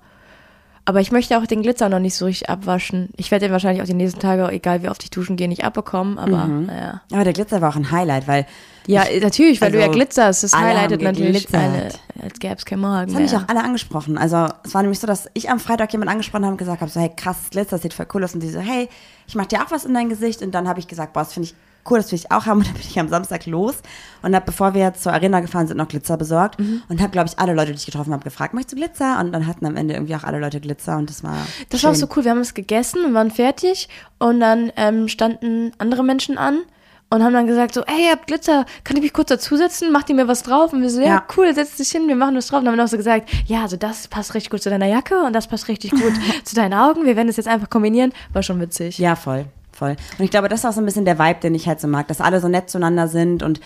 Aber 0.83 0.99
ich 0.99 1.11
möchte 1.11 1.37
auch 1.37 1.45
den 1.45 1.61
Glitzer 1.61 1.89
noch 1.89 1.99
nicht 1.99 2.15
so 2.15 2.25
richtig 2.25 2.49
abwaschen. 2.49 3.09
Ich 3.15 3.29
werde 3.29 3.45
den 3.45 3.51
wahrscheinlich 3.51 3.83
auch 3.83 3.87
die 3.87 3.93
nächsten 3.93 4.19
Tage, 4.19 4.49
egal 4.49 4.81
wie 4.81 4.89
oft 4.89 5.03
ich 5.03 5.11
duschen 5.11 5.35
gehe, 5.35 5.47
nicht 5.47 5.63
abbekommen. 5.63 6.17
Aber 6.17 6.47
naja. 6.47 7.01
Aber 7.11 7.23
der 7.23 7.33
Glitzer 7.33 7.61
war 7.61 7.69
auch 7.69 7.75
ein 7.75 7.91
Highlight, 7.91 8.27
weil 8.27 8.47
Ja, 8.87 9.03
natürlich, 9.21 9.61
weil 9.61 9.71
du 9.71 9.77
ja 9.77 9.85
Also, 9.85 9.93
glitzerst. 9.97 10.43
Das 10.43 10.53
alle 10.53 10.65
highlightet 10.65 11.03
natürlich 11.03 11.53
eine, 11.53 11.89
als 12.21 12.39
gäbe 12.39 12.55
es 12.55 12.65
kein 12.65 12.79
Morgen. 12.79 13.05
Das 13.05 13.15
haben 13.15 13.21
mich 13.21 13.35
auch 13.35 13.47
alle 13.47 13.63
angesprochen. 13.63 14.17
Also 14.17 14.47
es 14.63 14.73
war 14.73 14.81
nämlich 14.81 14.99
so, 14.99 15.05
dass 15.05 15.29
ich 15.35 15.51
am 15.51 15.59
Freitag 15.59 15.91
jemand 15.93 16.09
angesprochen 16.09 16.45
habe 16.45 16.53
und 16.53 16.57
gesagt 16.57 16.81
habe, 16.81 16.89
so 16.89 16.99
hey, 16.99 17.11
krass, 17.15 17.37
Glitzer, 17.51 17.71
das 17.71 17.83
sieht 17.83 17.93
voll 17.93 18.07
cool 18.15 18.23
aus. 18.23 18.33
Und 18.33 18.41
die 18.41 18.49
so, 18.49 18.59
hey, 18.59 18.89
ich 19.27 19.35
mach 19.35 19.45
dir 19.45 19.61
auch 19.63 19.69
was 19.69 19.85
in 19.85 19.93
dein 19.93 20.09
Gesicht. 20.09 20.41
Und 20.41 20.51
dann 20.55 20.67
habe 20.67 20.79
ich 20.79 20.87
gesagt, 20.87 21.13
boah, 21.13 21.21
das 21.21 21.33
finde 21.33 21.49
ich 21.49 21.55
cool, 21.89 21.97
das 21.97 22.11
will 22.11 22.19
ich 22.19 22.31
auch 22.31 22.45
haben. 22.45 22.59
Und 22.59 22.67
dann 22.67 22.73
bin 22.73 22.83
ich 22.83 22.99
am 22.99 23.09
Samstag 23.09 23.45
los 23.45 23.75
und 24.21 24.35
habe, 24.35 24.45
bevor 24.45 24.73
wir 24.73 24.93
zur 24.93 25.13
Arena 25.13 25.39
gefahren 25.39 25.67
sind, 25.67 25.77
noch 25.77 25.87
Glitzer 25.87 26.17
besorgt. 26.17 26.59
Mhm. 26.59 26.81
Und 26.89 27.01
habe, 27.01 27.11
glaube 27.11 27.29
ich, 27.29 27.39
alle 27.39 27.53
Leute, 27.53 27.71
die 27.71 27.77
ich 27.77 27.85
getroffen 27.85 28.13
habe, 28.13 28.23
gefragt, 28.23 28.53
möchtest 28.53 28.73
du 28.73 28.77
Glitzer? 28.77 29.19
Und 29.19 29.31
dann 29.31 29.47
hatten 29.47 29.65
am 29.65 29.75
Ende 29.77 29.93
irgendwie 29.95 30.15
auch 30.15 30.23
alle 30.23 30.39
Leute 30.39 30.59
Glitzer 30.59 30.97
und 30.97 31.09
das 31.09 31.23
war 31.23 31.35
Das 31.69 31.79
schön. 31.81 31.87
war 31.87 31.91
auch 31.93 31.99
so 31.99 32.07
cool. 32.15 32.23
Wir 32.23 32.31
haben 32.31 32.39
es 32.39 32.53
gegessen 32.53 33.05
und 33.05 33.13
waren 33.13 33.31
fertig. 33.31 33.89
Und 34.19 34.39
dann 34.39 34.71
ähm, 34.77 35.07
standen 35.07 35.71
andere 35.77 36.03
Menschen 36.03 36.37
an 36.37 36.59
und 37.13 37.23
haben 37.23 37.33
dann 37.33 37.45
gesagt 37.45 37.73
so, 37.73 37.81
ey, 37.81 38.05
ihr 38.05 38.11
habt 38.11 38.27
Glitzer, 38.27 38.65
kann 38.85 38.95
ich 38.95 39.03
mich 39.03 39.11
kurz 39.11 39.27
dazusetzen? 39.27 39.91
Macht 39.91 40.07
ihr 40.09 40.15
mir 40.15 40.29
was 40.29 40.43
drauf? 40.43 40.71
Und 40.71 40.81
wir 40.81 40.89
so, 40.89 41.01
ja, 41.01 41.07
Ja. 41.07 41.23
cool, 41.35 41.53
setz 41.53 41.75
dich 41.75 41.89
hin, 41.89 42.07
wir 42.07 42.15
machen 42.15 42.35
das 42.35 42.47
drauf. 42.47 42.59
Und 42.59 42.65
dann 42.65 42.71
haben 42.73 42.77
wir 42.79 42.85
auch 42.85 42.87
so 42.89 42.95
gesagt, 42.95 43.29
ja, 43.47 43.63
also 43.63 43.75
das 43.75 44.07
passt 44.07 44.33
richtig 44.33 44.49
gut 44.49 44.61
zu 44.63 44.69
deiner 44.69 44.85
Jacke 44.85 45.19
und 45.23 45.33
das 45.33 45.47
passt 45.47 45.67
richtig 45.67 45.91
gut 45.91 46.13
zu 46.45 46.55
deinen 46.55 46.73
Augen. 46.73 47.05
Wir 47.05 47.17
werden 47.17 47.27
das 47.27 47.35
jetzt 47.35 47.47
einfach 47.49 47.69
kombinieren. 47.69 48.13
War 48.31 48.43
schon 48.43 48.61
witzig. 48.61 48.97
Ja, 48.97 49.17
voll, 49.17 49.45
voll. 49.81 49.95
Und 50.19 50.23
ich 50.23 50.29
glaube, 50.31 50.47
das 50.47 50.59
ist 50.59 50.65
auch 50.65 50.73
so 50.73 50.81
ein 50.81 50.85
bisschen 50.85 51.05
der 51.05 51.17
Vibe, 51.17 51.39
den 51.39 51.55
ich 51.55 51.67
halt 51.67 51.79
so 51.81 51.87
mag, 51.87 52.07
dass 52.07 52.21
alle 52.21 52.39
so 52.39 52.47
nett 52.47 52.69
zueinander 52.69 53.07
sind 53.07 53.41
und 53.41 53.59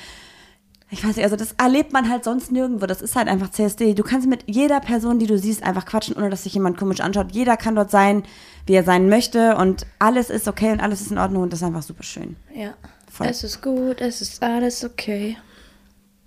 ich 0.92 1.04
weiß 1.04 1.16
nicht, 1.18 1.26
also 1.26 1.36
das 1.36 1.54
erlebt 1.58 1.92
man 1.94 2.10
halt 2.10 2.24
sonst 2.24 2.52
nirgendwo. 2.52 2.86
Das 2.86 3.02
ist 3.02 3.16
halt 3.16 3.28
einfach 3.28 3.50
CSD. 3.50 3.96
Du 3.96 4.04
kannst 4.04 4.28
mit 4.30 4.44
jeder 4.46 4.80
Person, 4.80 5.18
die 5.18 5.26
du 5.26 5.38
siehst, 5.38 5.64
einfach 5.64 5.86
quatschen, 5.86 6.16
ohne 6.16 6.30
dass 6.30 6.44
sich 6.44 6.54
jemand 6.54 6.78
komisch 6.78 7.02
anschaut. 7.02 7.32
Jeder 7.32 7.58
kann 7.58 7.76
dort 7.76 7.90
sein, 7.90 8.24
wie 8.68 8.74
er 8.74 8.84
sein 8.84 9.10
möchte 9.10 9.58
und 9.58 9.88
alles 9.98 10.30
ist 10.30 10.48
okay 10.48 10.72
und 10.72 10.82
alles 10.82 11.02
ist 11.02 11.12
in 11.12 11.18
Ordnung 11.18 11.44
und 11.44 11.52
das 11.52 11.60
ist 11.62 11.66
einfach 11.66 11.82
super 11.82 12.04
schön. 12.04 12.36
Ja. 12.54 12.76
Voll. 13.12 13.28
Es 13.28 13.44
ist 13.44 13.62
gut, 13.62 14.00
es 14.00 14.22
ist 14.22 14.44
alles 14.44 14.86
okay. 14.86 15.38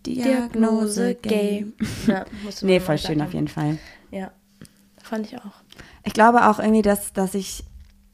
Diagnose 0.04 1.14
gay. 1.14 1.66
Ja, 2.06 2.24
Nee, 2.62 2.80
voll 2.80 2.98
sagen. 2.98 3.14
schön 3.14 3.22
auf 3.22 3.34
jeden 3.34 3.48
Fall. 3.48 3.78
Ja, 4.10 4.32
fand 5.02 5.26
ich 5.26 5.38
auch. 5.38 5.62
Ich 6.04 6.14
glaube 6.14 6.48
auch 6.48 6.58
irgendwie, 6.58 6.82
dass, 6.82 7.12
dass 7.12 7.34
ich, 7.34 7.64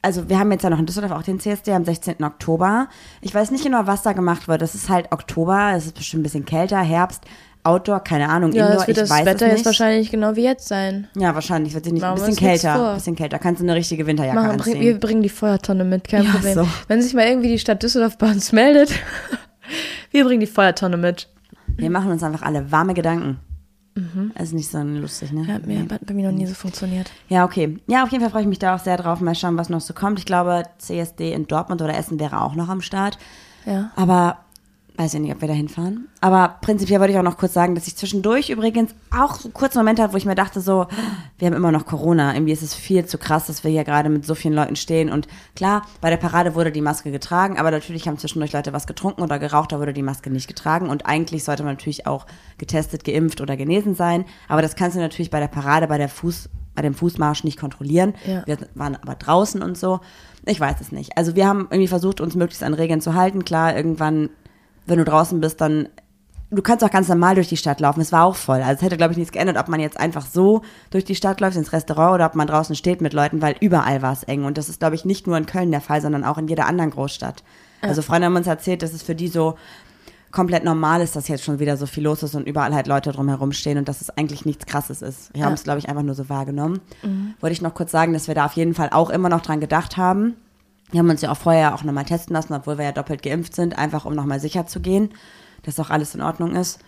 also 0.05 0.29
wir 0.29 0.39
haben 0.39 0.51
jetzt 0.51 0.63
ja 0.63 0.69
noch 0.69 0.79
in 0.79 0.85
Düsseldorf 0.85 1.11
auch 1.11 1.23
den 1.23 1.39
CSD 1.39 1.73
am 1.73 1.83
16. 1.83 2.23
Oktober. 2.23 2.87
Ich 3.21 3.33
weiß 3.35 3.51
nicht 3.51 3.63
genau, 3.63 3.81
was 3.85 4.03
da 4.03 4.13
gemacht 4.13 4.47
wird. 4.47 4.61
Es 4.61 4.75
ist 4.75 4.89
halt 4.89 5.11
Oktober, 5.11 5.73
es 5.75 5.85
ist 5.87 5.95
bestimmt 5.95 6.21
ein 6.21 6.23
bisschen 6.23 6.45
kälter, 6.45 6.79
Herbst, 6.79 7.23
Outdoor, 7.63 7.99
keine 8.01 8.29
Ahnung, 8.29 8.51
Ja, 8.51 8.67
Indoor, 8.67 8.87
ich 8.87 8.95
das 8.95 9.09
weiß 9.09 9.25
Wetter 9.25 9.33
es 9.33 9.41
jetzt 9.41 9.53
nicht. 9.57 9.65
wahrscheinlich 9.65 10.11
genau 10.11 10.35
wie 10.35 10.43
jetzt 10.43 10.67
sein. 10.67 11.07
Ja, 11.17 11.33
wahrscheinlich 11.33 11.73
wird 11.73 11.83
sie 11.85 11.91
nicht 11.93 12.03
ein 12.03 12.11
Machen 12.11 12.21
wir 12.21 12.27
bisschen 12.27 12.47
kälter. 12.47 12.89
Ein 12.91 12.95
bisschen 12.97 13.15
kälter. 13.15 13.39
Kannst 13.39 13.59
du 13.61 13.65
eine 13.65 13.73
richtige 13.75 14.05
Winterjacke 14.05 14.37
Machen, 14.39 14.57
bring, 14.57 14.73
anziehen. 14.75 14.81
wir 14.81 14.99
bringen 14.99 15.23
die 15.23 15.29
Feuertonne 15.29 15.83
mit, 15.83 16.07
kein 16.07 16.23
Ja, 16.23 16.31
Problem. 16.31 16.53
so. 16.53 16.67
Wenn 16.87 17.01
sich 17.01 17.13
mal 17.15 17.25
irgendwie 17.25 17.49
die 17.49 17.57
Stadt 17.59 17.81
Düsseldorf 17.81 18.17
bei 18.19 18.27
uns 18.29 18.51
meldet, 18.51 18.91
wir 20.11 20.23
bringen 20.25 20.41
die 20.41 20.45
Feuertonne 20.47 20.97
mit. 20.97 21.27
Wir 21.77 21.89
machen 21.89 22.11
uns 22.11 22.21
einfach 22.23 22.43
alle 22.43 22.71
warme 22.71 22.93
Gedanken. 22.93 23.39
Das 24.35 24.49
ist 24.49 24.53
nicht 24.53 24.69
so 24.69 24.79
lustig, 24.79 25.31
ne? 25.31 25.43
Mhm. 25.43 25.47
Ja, 25.47 25.59
mir, 25.59 25.87
hat 25.89 26.05
bei 26.05 26.13
mir 26.13 26.29
noch 26.29 26.37
nie 26.37 26.45
so 26.45 26.53
funktioniert. 26.53 27.09
Ja, 27.29 27.45
okay. 27.45 27.77
Ja, 27.87 28.03
auf 28.03 28.11
jeden 28.11 28.21
Fall 28.21 28.31
freue 28.31 28.41
ich 28.41 28.47
mich 28.47 28.59
da 28.59 28.75
auch 28.75 28.79
sehr 28.79 28.97
drauf. 28.97 29.21
Mal 29.21 29.35
schauen, 29.35 29.57
was 29.57 29.69
noch 29.69 29.79
so 29.79 29.93
kommt. 29.93 30.19
Ich 30.19 30.25
glaube, 30.25 30.63
CSD 30.79 31.31
in 31.31 31.47
Dortmund 31.47 31.81
oder 31.81 31.97
Essen 31.97 32.19
wäre 32.19 32.41
auch 32.41 32.55
noch 32.55 32.67
am 32.67 32.81
Start. 32.81 33.17
Ja. 33.65 33.91
Aber 33.95 34.39
weiß 34.97 35.13
ich 35.13 35.19
nicht, 35.19 35.33
ob 35.33 35.41
wir 35.41 35.47
da 35.47 35.53
hinfahren. 35.53 36.07
Aber 36.21 36.57
prinzipiell 36.61 36.99
wollte 36.99 37.13
ich 37.13 37.19
auch 37.19 37.23
noch 37.23 37.37
kurz 37.37 37.53
sagen, 37.53 37.75
dass 37.75 37.87
ich 37.87 37.95
zwischendurch 37.95 38.49
übrigens 38.49 38.95
auch 39.11 39.35
so 39.35 39.49
kurz 39.49 39.75
einen 39.75 39.85
Moment 39.85 39.99
hatte, 39.99 40.13
wo 40.13 40.17
ich 40.17 40.25
mir 40.25 40.35
dachte, 40.35 40.61
so, 40.61 40.87
wir 41.37 41.47
haben 41.47 41.55
immer 41.55 41.71
noch 41.71 41.85
Corona. 41.85 42.33
Irgendwie 42.33 42.53
ist 42.53 42.61
es 42.61 42.73
viel 42.73 43.05
zu 43.05 43.17
krass, 43.17 43.47
dass 43.47 43.63
wir 43.63 43.71
hier 43.71 43.83
gerade 43.83 44.09
mit 44.09 44.25
so 44.25 44.35
vielen 44.35 44.53
Leuten 44.53 44.75
stehen. 44.75 45.11
Und 45.11 45.27
klar, 45.55 45.85
bei 46.01 46.09
der 46.09 46.17
Parade 46.17 46.55
wurde 46.55 46.71
die 46.71 46.81
Maske 46.81 47.11
getragen, 47.11 47.57
aber 47.57 47.71
natürlich 47.71 48.07
haben 48.07 48.17
zwischendurch 48.17 48.53
Leute 48.53 48.73
was 48.73 48.87
getrunken 48.87 49.21
oder 49.21 49.39
geraucht, 49.39 49.71
da 49.71 49.79
wurde 49.79 49.93
die 49.93 50.01
Maske 50.01 50.29
nicht 50.29 50.47
getragen. 50.47 50.89
Und 50.89 51.05
eigentlich 51.05 51.43
sollte 51.43 51.63
man 51.63 51.73
natürlich 51.73 52.07
auch 52.07 52.25
getestet, 52.57 53.03
geimpft 53.03 53.41
oder 53.41 53.57
genesen 53.57 53.95
sein. 53.95 54.25
Aber 54.47 54.61
das 54.61 54.75
kannst 54.75 54.95
du 54.95 55.01
natürlich 55.01 55.29
bei 55.29 55.39
der 55.39 55.47
Parade, 55.47 55.87
bei 55.87 55.97
der 55.97 56.09
Fuß, 56.09 56.49
bei 56.73 56.81
dem 56.81 56.93
Fußmarsch 56.93 57.43
nicht 57.43 57.59
kontrollieren. 57.59 58.13
Ja. 58.25 58.43
Wir 58.45 58.57
waren 58.75 58.95
aber 58.95 59.15
draußen 59.15 59.61
und 59.61 59.77
so. 59.77 59.99
Ich 60.45 60.59
weiß 60.59 60.79
es 60.81 60.91
nicht. 60.91 61.17
Also 61.17 61.35
wir 61.35 61.47
haben 61.47 61.67
irgendwie 61.71 61.87
versucht, 61.87 62.21
uns 62.21 62.35
möglichst 62.35 62.63
an 62.63 62.73
Regeln 62.73 63.01
zu 63.01 63.15
halten. 63.15 63.45
Klar, 63.45 63.75
irgendwann, 63.75 64.29
wenn 64.85 64.97
du 64.97 65.05
draußen 65.05 65.39
bist, 65.39 65.61
dann 65.61 65.89
du 66.51 66.61
kannst 66.61 66.83
auch 66.83 66.91
ganz 66.91 67.07
normal 67.07 67.35
durch 67.35 67.49
die 67.49 67.57
Stadt 67.57 67.79
laufen. 67.79 68.01
Es 68.01 68.11
war 68.11 68.23
auch 68.23 68.35
voll. 68.35 68.61
Also 68.61 68.73
es 68.73 68.81
hätte, 68.81 68.97
glaube 68.97 69.11
ich, 69.11 69.17
nichts 69.17 69.31
geändert, 69.31 69.57
ob 69.57 69.67
man 69.67 69.79
jetzt 69.79 69.99
einfach 69.99 70.25
so 70.25 70.61
durch 70.89 71.05
die 71.05 71.15
Stadt 71.15 71.41
läuft, 71.41 71.57
ins 71.57 71.73
Restaurant 71.73 72.15
oder 72.15 72.25
ob 72.25 72.35
man 72.35 72.47
draußen 72.47 72.75
steht 72.75 73.01
mit 73.01 73.13
Leuten, 73.13 73.41
weil 73.41 73.55
überall 73.59 74.01
war 74.01 74.13
es 74.13 74.23
eng. 74.23 74.45
Und 74.45 74.57
das 74.57 74.69
ist, 74.69 74.79
glaube 74.79 74.95
ich, 74.95 75.05
nicht 75.05 75.27
nur 75.27 75.37
in 75.37 75.45
Köln 75.45 75.71
der 75.71 75.81
Fall, 75.81 76.01
sondern 76.01 76.23
auch 76.23 76.37
in 76.37 76.47
jeder 76.47 76.67
anderen 76.67 76.91
Großstadt. 76.91 77.43
Also 77.81 78.01
Freunde 78.01 78.27
haben 78.27 78.35
uns 78.35 78.47
erzählt, 78.47 78.81
dass 78.81 78.93
es 78.93 79.03
für 79.03 79.15
die 79.15 79.27
so 79.27 79.55
komplett 80.31 80.63
normal 80.63 81.01
ist, 81.01 81.15
dass 81.15 81.27
jetzt 81.27 81.43
schon 81.43 81.59
wieder 81.59 81.77
so 81.77 81.85
viel 81.85 82.03
los 82.03 82.23
ist 82.23 82.35
und 82.35 82.47
überall 82.47 82.73
halt 82.73 82.87
Leute 82.87 83.11
drumherum 83.11 83.51
stehen 83.51 83.77
und 83.77 83.87
dass 83.87 84.01
es 84.01 84.09
eigentlich 84.09 84.45
nichts 84.45 84.65
Krasses 84.65 85.01
ist. 85.01 85.33
Wir 85.33 85.45
haben 85.45 85.53
es, 85.53 85.63
glaube 85.63 85.79
ich, 85.79 85.87
einfach 85.87 86.03
nur 86.03 86.15
so 86.15 86.29
wahrgenommen. 86.29 86.81
Wollte 87.39 87.53
ich 87.53 87.61
noch 87.61 87.73
kurz 87.73 87.91
sagen, 87.91 88.11
dass 88.13 88.27
wir 88.27 88.35
da 88.35 88.45
auf 88.45 88.53
jeden 88.53 88.73
Fall 88.73 88.89
auch 88.91 89.09
immer 89.09 89.29
noch 89.29 89.41
dran 89.41 89.59
gedacht 89.59 89.97
haben. 89.97 90.35
Wir 90.91 90.99
haben 90.99 91.09
uns 91.09 91.21
ja 91.21 91.31
auch 91.31 91.37
vorher 91.37 91.75
auch 91.75 91.83
nochmal 91.83 92.05
testen 92.05 92.33
lassen, 92.33 92.53
obwohl 92.53 92.77
wir 92.77 92.85
ja 92.85 92.91
doppelt 92.91 93.23
geimpft 93.23 93.55
sind, 93.55 93.77
einfach 93.77 94.05
um 94.05 94.13
nochmal 94.13 94.39
sicher 94.39 94.65
zu 94.65 94.79
gehen, 94.79 95.09
dass 95.63 95.79
auch 95.79 95.89
alles 95.89 96.15
in 96.15 96.21
Ordnung 96.21 96.55
ist. 96.55 96.79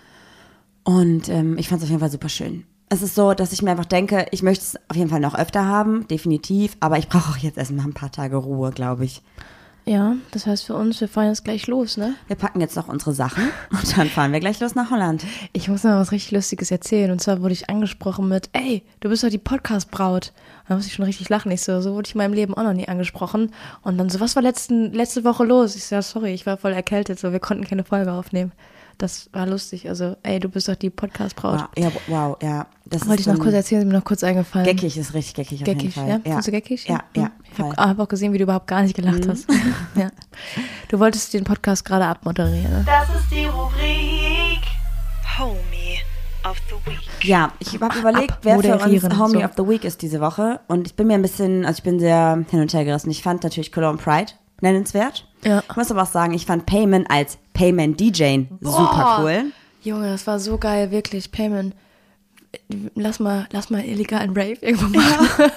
Und 0.83 1.29
ähm, 1.29 1.57
ich 1.57 1.67
fand 1.67 1.79
es 1.79 1.85
auf 1.85 1.89
jeden 1.89 1.99
Fall 1.99 2.11
super 2.11 2.29
schön. 2.29 2.63
Es 2.89 3.01
ist 3.01 3.15
so, 3.15 3.33
dass 3.33 3.51
ich 3.51 3.61
mir 3.61 3.71
einfach 3.71 3.85
denke, 3.85 4.27
ich 4.31 4.43
möchte 4.43 4.63
es 4.63 4.75
auf 4.89 4.95
jeden 4.95 5.09
Fall 5.09 5.19
noch 5.19 5.35
öfter 5.35 5.65
haben, 5.65 6.07
definitiv, 6.07 6.77
aber 6.79 6.97
ich 6.97 7.09
brauche 7.09 7.31
auch 7.31 7.37
jetzt 7.37 7.57
erstmal 7.57 7.85
ein 7.85 7.93
paar 7.93 8.11
Tage 8.11 8.37
Ruhe, 8.37 8.71
glaube 8.71 9.03
ich. 9.03 9.21
Ja, 9.87 10.15
das 10.31 10.45
heißt 10.45 10.65
für 10.65 10.73
uns, 10.73 10.99
wir 10.99 11.07
fahren 11.07 11.27
jetzt 11.27 11.45
gleich 11.45 11.65
los, 11.67 11.95
ne? 11.95 12.13
Wir 12.27 12.35
packen 12.35 12.59
jetzt 12.59 12.75
noch 12.75 12.89
unsere 12.89 13.13
Sachen 13.13 13.43
und 13.71 13.97
dann 13.97 14.09
fahren 14.09 14.33
wir 14.33 14.41
gleich 14.41 14.59
los 14.59 14.75
nach 14.75 14.91
Holland. 14.91 15.25
Ich 15.53 15.69
muss 15.69 15.85
noch 15.85 15.91
was 15.91 16.11
richtig 16.11 16.31
Lustiges 16.31 16.71
erzählen. 16.71 17.09
Und 17.09 17.21
zwar 17.21 17.41
wurde 17.41 17.53
ich 17.53 17.69
angesprochen 17.69 18.27
mit, 18.27 18.49
ey, 18.51 18.83
du 18.99 19.07
bist 19.07 19.23
doch 19.23 19.29
die 19.29 19.37
Podcast-Braut. 19.37 20.33
Da 20.67 20.75
muss 20.75 20.85
ich 20.85 20.93
schon 20.93 21.05
richtig 21.05 21.29
lachen. 21.29 21.51
Ich 21.51 21.61
so, 21.61 21.81
so 21.81 21.93
wurde 21.93 22.07
ich 22.07 22.15
in 22.15 22.19
meinem 22.19 22.33
Leben 22.33 22.53
auch 22.53 22.63
noch 22.63 22.73
nie 22.73 22.87
angesprochen. 22.87 23.51
Und 23.83 23.97
dann 23.97 24.09
so, 24.09 24.19
was 24.19 24.35
war 24.35 24.43
letzten, 24.43 24.91
letzte 24.93 25.23
Woche 25.23 25.45
los? 25.45 25.75
Ich 25.75 25.85
so, 25.85 25.95
ja, 25.95 26.01
sorry, 26.01 26.33
ich 26.33 26.45
war 26.45 26.57
voll 26.57 26.73
erkältet, 26.73 27.19
so, 27.19 27.31
wir 27.31 27.39
konnten 27.39 27.65
keine 27.65 27.83
Folge 27.83 28.11
aufnehmen. 28.11 28.51
Das 28.97 29.29
war 29.31 29.45
lustig. 29.45 29.87
Also, 29.87 30.15
ey, 30.23 30.39
du 30.39 30.49
bist 30.49 30.67
doch 30.67 30.75
die 30.75 30.89
Podcast-Braut. 30.89 31.59
Wow, 31.59 31.67
ja, 31.77 31.91
wow, 32.07 32.37
ja. 32.41 32.65
Das 32.85 33.07
Wollte 33.07 33.21
ich 33.21 33.27
noch 33.27 33.37
kurz 33.37 33.53
erzählen, 33.53 33.81
ist 33.81 33.87
mir 33.87 33.93
noch 33.93 34.03
kurz 34.03 34.23
eingefallen. 34.23 34.65
Geckig 34.65 34.97
ist 34.97 35.13
richtig 35.13 35.35
geckig 35.35 35.61
auf 35.61 35.67
jeden 35.67 35.79
Geckig, 35.79 35.93
Fall. 35.93 36.09
ja? 36.09 36.19
Findest 36.23 36.47
du 36.47 36.51
geckig? 36.51 36.87
Ja, 36.87 37.03
ja. 37.15 37.23
Hm. 37.25 37.31
Ich 37.53 37.59
habe 37.59 37.75
hab 37.75 37.99
auch 37.99 38.07
gesehen, 38.07 38.33
wie 38.33 38.39
du 38.39 38.43
überhaupt 38.43 38.67
gar 38.67 38.81
nicht 38.81 38.95
gelacht 38.95 39.27
hast. 39.27 39.47
ja. 39.95 40.09
Du 40.87 40.99
wolltest 40.99 41.33
den 41.33 41.43
Podcast 41.43 41.85
gerade 41.85 42.05
abmoderieren, 42.05 42.71
ne? 42.71 42.85
Das 42.85 43.07
ist 43.09 43.29
die 43.31 43.45
Rubrik 43.45 43.77
Week. 43.79 44.63
Ja, 47.23 47.51
ich 47.59 47.79
habe 47.79 47.99
überlegt, 47.99 48.37
wer 48.43 48.59
für 48.59 48.77
uns 48.77 49.17
Homie 49.17 49.39
so. 49.39 49.45
of 49.45 49.51
the 49.57 49.67
Week 49.67 49.83
ist 49.83 50.01
diese 50.01 50.21
Woche. 50.21 50.59
Und 50.67 50.87
ich 50.87 50.95
bin 50.95 51.07
mir 51.07 51.15
ein 51.15 51.21
bisschen, 51.21 51.65
also 51.65 51.77
ich 51.77 51.83
bin 51.83 51.99
sehr 51.99 52.43
hin 52.49 52.61
und 52.61 52.73
her 52.73 52.85
gerissen. 52.85 53.09
Ich 53.09 53.23
fand 53.23 53.43
natürlich 53.43 53.71
Cologne 53.71 53.97
Pride 53.97 54.33
nennenswert. 54.61 55.27
Ja. 55.43 55.63
Ich 55.69 55.75
muss 55.75 55.91
aber 55.91 56.03
auch 56.03 56.07
sagen, 56.07 56.33
ich 56.33 56.45
fand 56.45 56.65
Payman 56.65 57.05
als 57.07 57.37
Payman 57.53 57.95
DJ 57.95 58.43
super 58.61 59.19
cool. 59.21 59.51
Junge, 59.81 60.09
das 60.09 60.27
war 60.27 60.39
so 60.39 60.57
geil, 60.57 60.91
wirklich. 60.91 61.31
Payment. 61.31 61.75
Lass 62.95 63.19
mal, 63.19 63.47
lass 63.51 63.69
mal 63.69 63.83
illegalen 63.83 64.31
Rave 64.31 64.57
irgendwo 64.61 64.87
machen. 64.97 65.51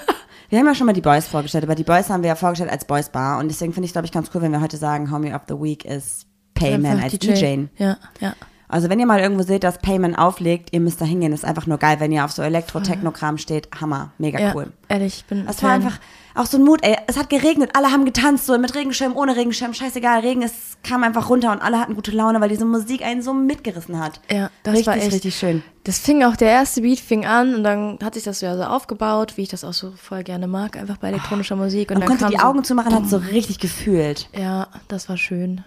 Wir 0.49 0.59
haben 0.59 0.65
ja 0.67 0.75
schon 0.75 0.85
mal 0.85 0.93
die 0.93 1.01
Boys 1.01 1.27
vorgestellt, 1.27 1.63
aber 1.63 1.75
die 1.75 1.83
Boys 1.83 2.09
haben 2.09 2.23
wir 2.23 2.27
ja 2.27 2.35
vorgestellt 2.35 2.69
als 2.69 2.85
Boys 2.85 3.09
Bar. 3.09 3.39
Und 3.39 3.47
deswegen 3.47 3.71
finde 3.71 3.85
ich, 3.85 3.93
glaube 3.93 4.05
ich, 4.05 4.11
ganz 4.11 4.29
cool, 4.33 4.41
wenn 4.41 4.51
wir 4.51 4.59
heute 4.59 4.77
sagen, 4.77 5.09
Homie 5.09 5.33
of 5.33 5.43
the 5.47 5.53
Week 5.53 5.85
ist 5.85 6.27
Payman 6.53 7.01
als 7.01 7.17
DJ. 7.17 7.67
Ja, 7.77 7.97
ja. 8.19 8.35
Also 8.71 8.89
wenn 8.89 8.99
ihr 8.99 9.05
mal 9.05 9.19
irgendwo 9.19 9.43
seht, 9.43 9.63
dass 9.63 9.79
Payman 9.79 10.15
auflegt, 10.15 10.69
ihr 10.71 10.79
müsst 10.79 11.01
da 11.01 11.05
hingehen. 11.05 11.33
Ist 11.33 11.43
einfach 11.43 11.67
nur 11.67 11.77
geil, 11.77 11.97
wenn 11.99 12.11
ihr 12.11 12.23
auf 12.23 12.31
so 12.31 12.41
Elektro-Techno-Kram 12.41 13.37
steht. 13.37 13.67
Hammer, 13.79 14.11
mega 14.17 14.39
ja 14.39 14.55
cool. 14.55 14.71
Ehrlich, 14.87 15.17
ich 15.17 15.25
bin. 15.25 15.45
Das 15.45 15.61
war 15.61 15.71
einfach 15.71 15.99
auch 16.35 16.45
so 16.45 16.57
ein 16.57 16.63
Mut, 16.63 16.79
ey. 16.83 16.95
Es 17.07 17.17
hat 17.17 17.29
geregnet, 17.29 17.71
alle 17.73 17.91
haben 17.91 18.05
getanzt, 18.05 18.45
so 18.45 18.57
mit 18.57 18.73
Regenschirm, 18.73 19.15
ohne 19.17 19.35
Regenschirm, 19.35 19.73
scheißegal. 19.73 20.21
Regen, 20.21 20.41
es 20.41 20.77
kam 20.83 21.03
einfach 21.03 21.29
runter 21.29 21.51
und 21.51 21.61
alle 21.61 21.79
hatten 21.79 21.95
gute 21.95 22.11
Laune, 22.11 22.39
weil 22.39 22.47
diese 22.47 22.63
Musik 22.63 23.03
einen 23.03 23.21
so 23.21 23.33
mitgerissen 23.33 23.99
hat. 23.99 24.21
Ja, 24.31 24.49
das 24.63 24.73
richtig, 24.73 24.87
war 24.87 24.95
echt. 24.95 25.11
richtig 25.11 25.35
schön. 25.35 25.63
Das 25.83 25.99
fing 25.99 26.23
auch, 26.23 26.37
der 26.37 26.49
erste 26.49 26.81
Beat 26.81 26.99
fing 26.99 27.25
an 27.25 27.55
und 27.55 27.63
dann 27.63 27.99
hat 28.01 28.13
sich 28.13 28.23
das 28.23 28.39
ja 28.39 28.55
so 28.55 28.63
aufgebaut, 28.63 29.33
wie 29.35 29.41
ich 29.41 29.49
das 29.49 29.65
auch 29.65 29.73
so 29.73 29.91
voll 29.91 30.23
gerne 30.23 30.47
mag, 30.47 30.77
einfach 30.77 30.97
bei 30.97 31.09
elektronischer 31.09 31.57
Musik. 31.57 31.91
Und 31.91 31.99
Man 31.99 32.07
dann 32.07 32.17
konnte 32.17 32.33
die 32.33 32.39
so, 32.39 32.47
Augen 32.47 32.63
zumachen, 32.63 32.95
hat 32.95 33.09
so 33.09 33.17
richtig 33.17 33.59
gefühlt. 33.59 34.29
Ja, 34.33 34.67
das 34.87 35.09
war 35.09 35.17
schön. 35.17 35.65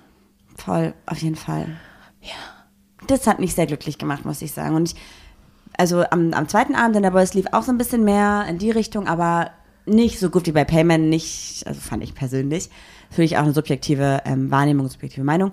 Voll, 0.57 0.95
auf 1.05 1.19
jeden 1.19 1.37
Fall. 1.37 1.67
Das 3.07 3.27
hat 3.27 3.39
mich 3.41 3.55
sehr 3.55 3.67
glücklich 3.67 3.99
gemacht, 3.99 4.25
muss 4.25 4.43
ich 4.43 4.53
sagen. 4.53 4.75
Und 4.75 4.93
ich, 4.93 4.97
also 5.77 6.05
am, 6.11 6.33
am 6.33 6.49
zweiten 6.49 6.75
Abend 6.75 6.97
in 6.97 7.03
der 7.03 7.11
Boys 7.11 7.35
lief 7.35 7.47
auch 7.53 7.63
so 7.63 7.73
ein 7.73 7.79
bisschen 7.79 8.05
mehr 8.05 8.45
in 8.49 8.59
die 8.59 8.71
Richtung, 8.71 9.07
aber 9.07 9.51
nicht 9.87 10.19
so 10.19 10.31
gut 10.31 10.47
wie 10.47 10.53
bei 10.53 10.65
Payman, 10.65 11.09
nicht, 11.09 11.67
also 11.67 11.81
fand 11.81 12.03
ich 12.03 12.15
persönlich. 12.15 12.71
Natürlich 13.11 13.37
auch 13.37 13.43
eine 13.43 13.53
subjektive 13.53 14.23
ähm, 14.25 14.51
Wahrnehmung, 14.51 14.89
subjektive 14.89 15.25
Meinung. 15.25 15.53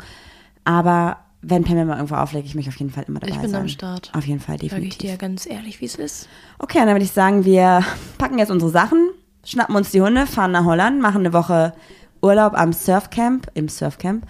Aber 0.64 1.18
wenn 1.42 1.64
Payman 1.64 1.88
mal 1.88 1.96
irgendwo 1.96 2.16
auflegt, 2.16 2.46
ich 2.46 2.56
möchte 2.56 2.70
auf 2.70 2.76
jeden 2.78 2.92
Fall 2.92 3.04
immer 3.08 3.20
dabei 3.20 3.34
Ich 3.34 3.42
bin 3.42 3.50
sein. 3.52 3.62
am 3.62 3.68
Start. 3.68 4.12
Auf 4.16 4.26
jeden 4.26 4.40
Fall, 4.40 4.56
Sag 4.58 4.64
ich 4.64 4.70
definitiv. 4.70 4.98
dir 5.00 5.18
ganz 5.18 5.46
ehrlich, 5.48 5.82
wie 5.82 5.86
es 5.86 5.96
ist. 5.96 6.30
Okay, 6.60 6.78
dann 6.80 6.90
würde 6.90 7.04
ich 7.04 7.12
sagen, 7.12 7.44
wir 7.46 7.84
packen 8.18 8.38
jetzt 8.38 8.52
unsere 8.52 8.72
Sachen, 8.72 9.10
schnappen 9.44 9.76
uns 9.76 9.92
die 9.92 10.02
Hunde, 10.02 10.28
fahren 10.28 10.52
nach 10.52 10.66
Holland, 10.66 11.02
machen 11.02 11.22
eine 11.22 11.34
Woche 11.34 11.74
Urlaub 12.22 12.54
am 12.54 12.72
Surfcamp, 12.74 13.48
im 13.56 13.68
Surfcamp 13.70 14.28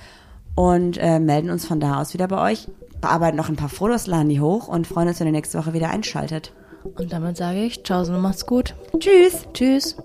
und 0.56 0.98
äh, 0.98 1.20
melden 1.20 1.50
uns 1.50 1.66
von 1.66 1.80
da 1.82 2.00
aus 2.02 2.14
wieder 2.14 2.28
bei 2.30 2.52
euch, 2.52 2.68
bearbeiten 3.02 3.38
noch 3.38 3.50
ein 3.50 3.56
paar 3.56 3.70
Fotos, 3.70 4.08
laden 4.08 4.30
die 4.30 4.40
hoch 4.40 4.68
und 4.68 4.88
freuen 4.88 5.08
uns, 5.08 5.20
wenn 5.20 5.28
ihr 5.28 5.34
nächste 5.34 5.58
Woche 5.58 5.74
wieder 5.74 5.90
einschaltet. 5.90 6.54
Und 6.84 7.12
damit 7.12 7.38
sage 7.38 7.60
ich, 7.60 7.84
ciao, 7.84 8.02
und 8.02 8.22
macht's 8.22 8.46
gut. 8.46 8.76
Tschüss! 9.00 9.48
Tschüss. 9.54 9.98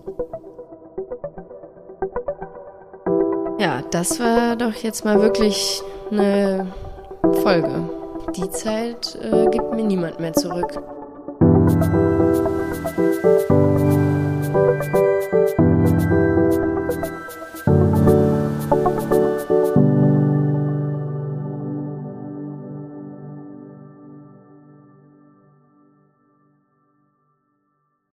Ja, 3.59 3.83
das 3.91 4.21
war 4.21 4.57
doch 4.57 4.75
jetzt 4.75 5.05
mal 5.05 5.21
wirklich 5.21 5.83
eine 6.11 6.73
Folge. 7.43 7.89
Die 8.37 8.51
Zeit 8.51 9.19
äh, 9.23 9.47
gibt 9.49 9.73
mir 9.75 9.85
niemand 9.85 10.21
mehr 10.21 10.35
zurück. 10.35 10.83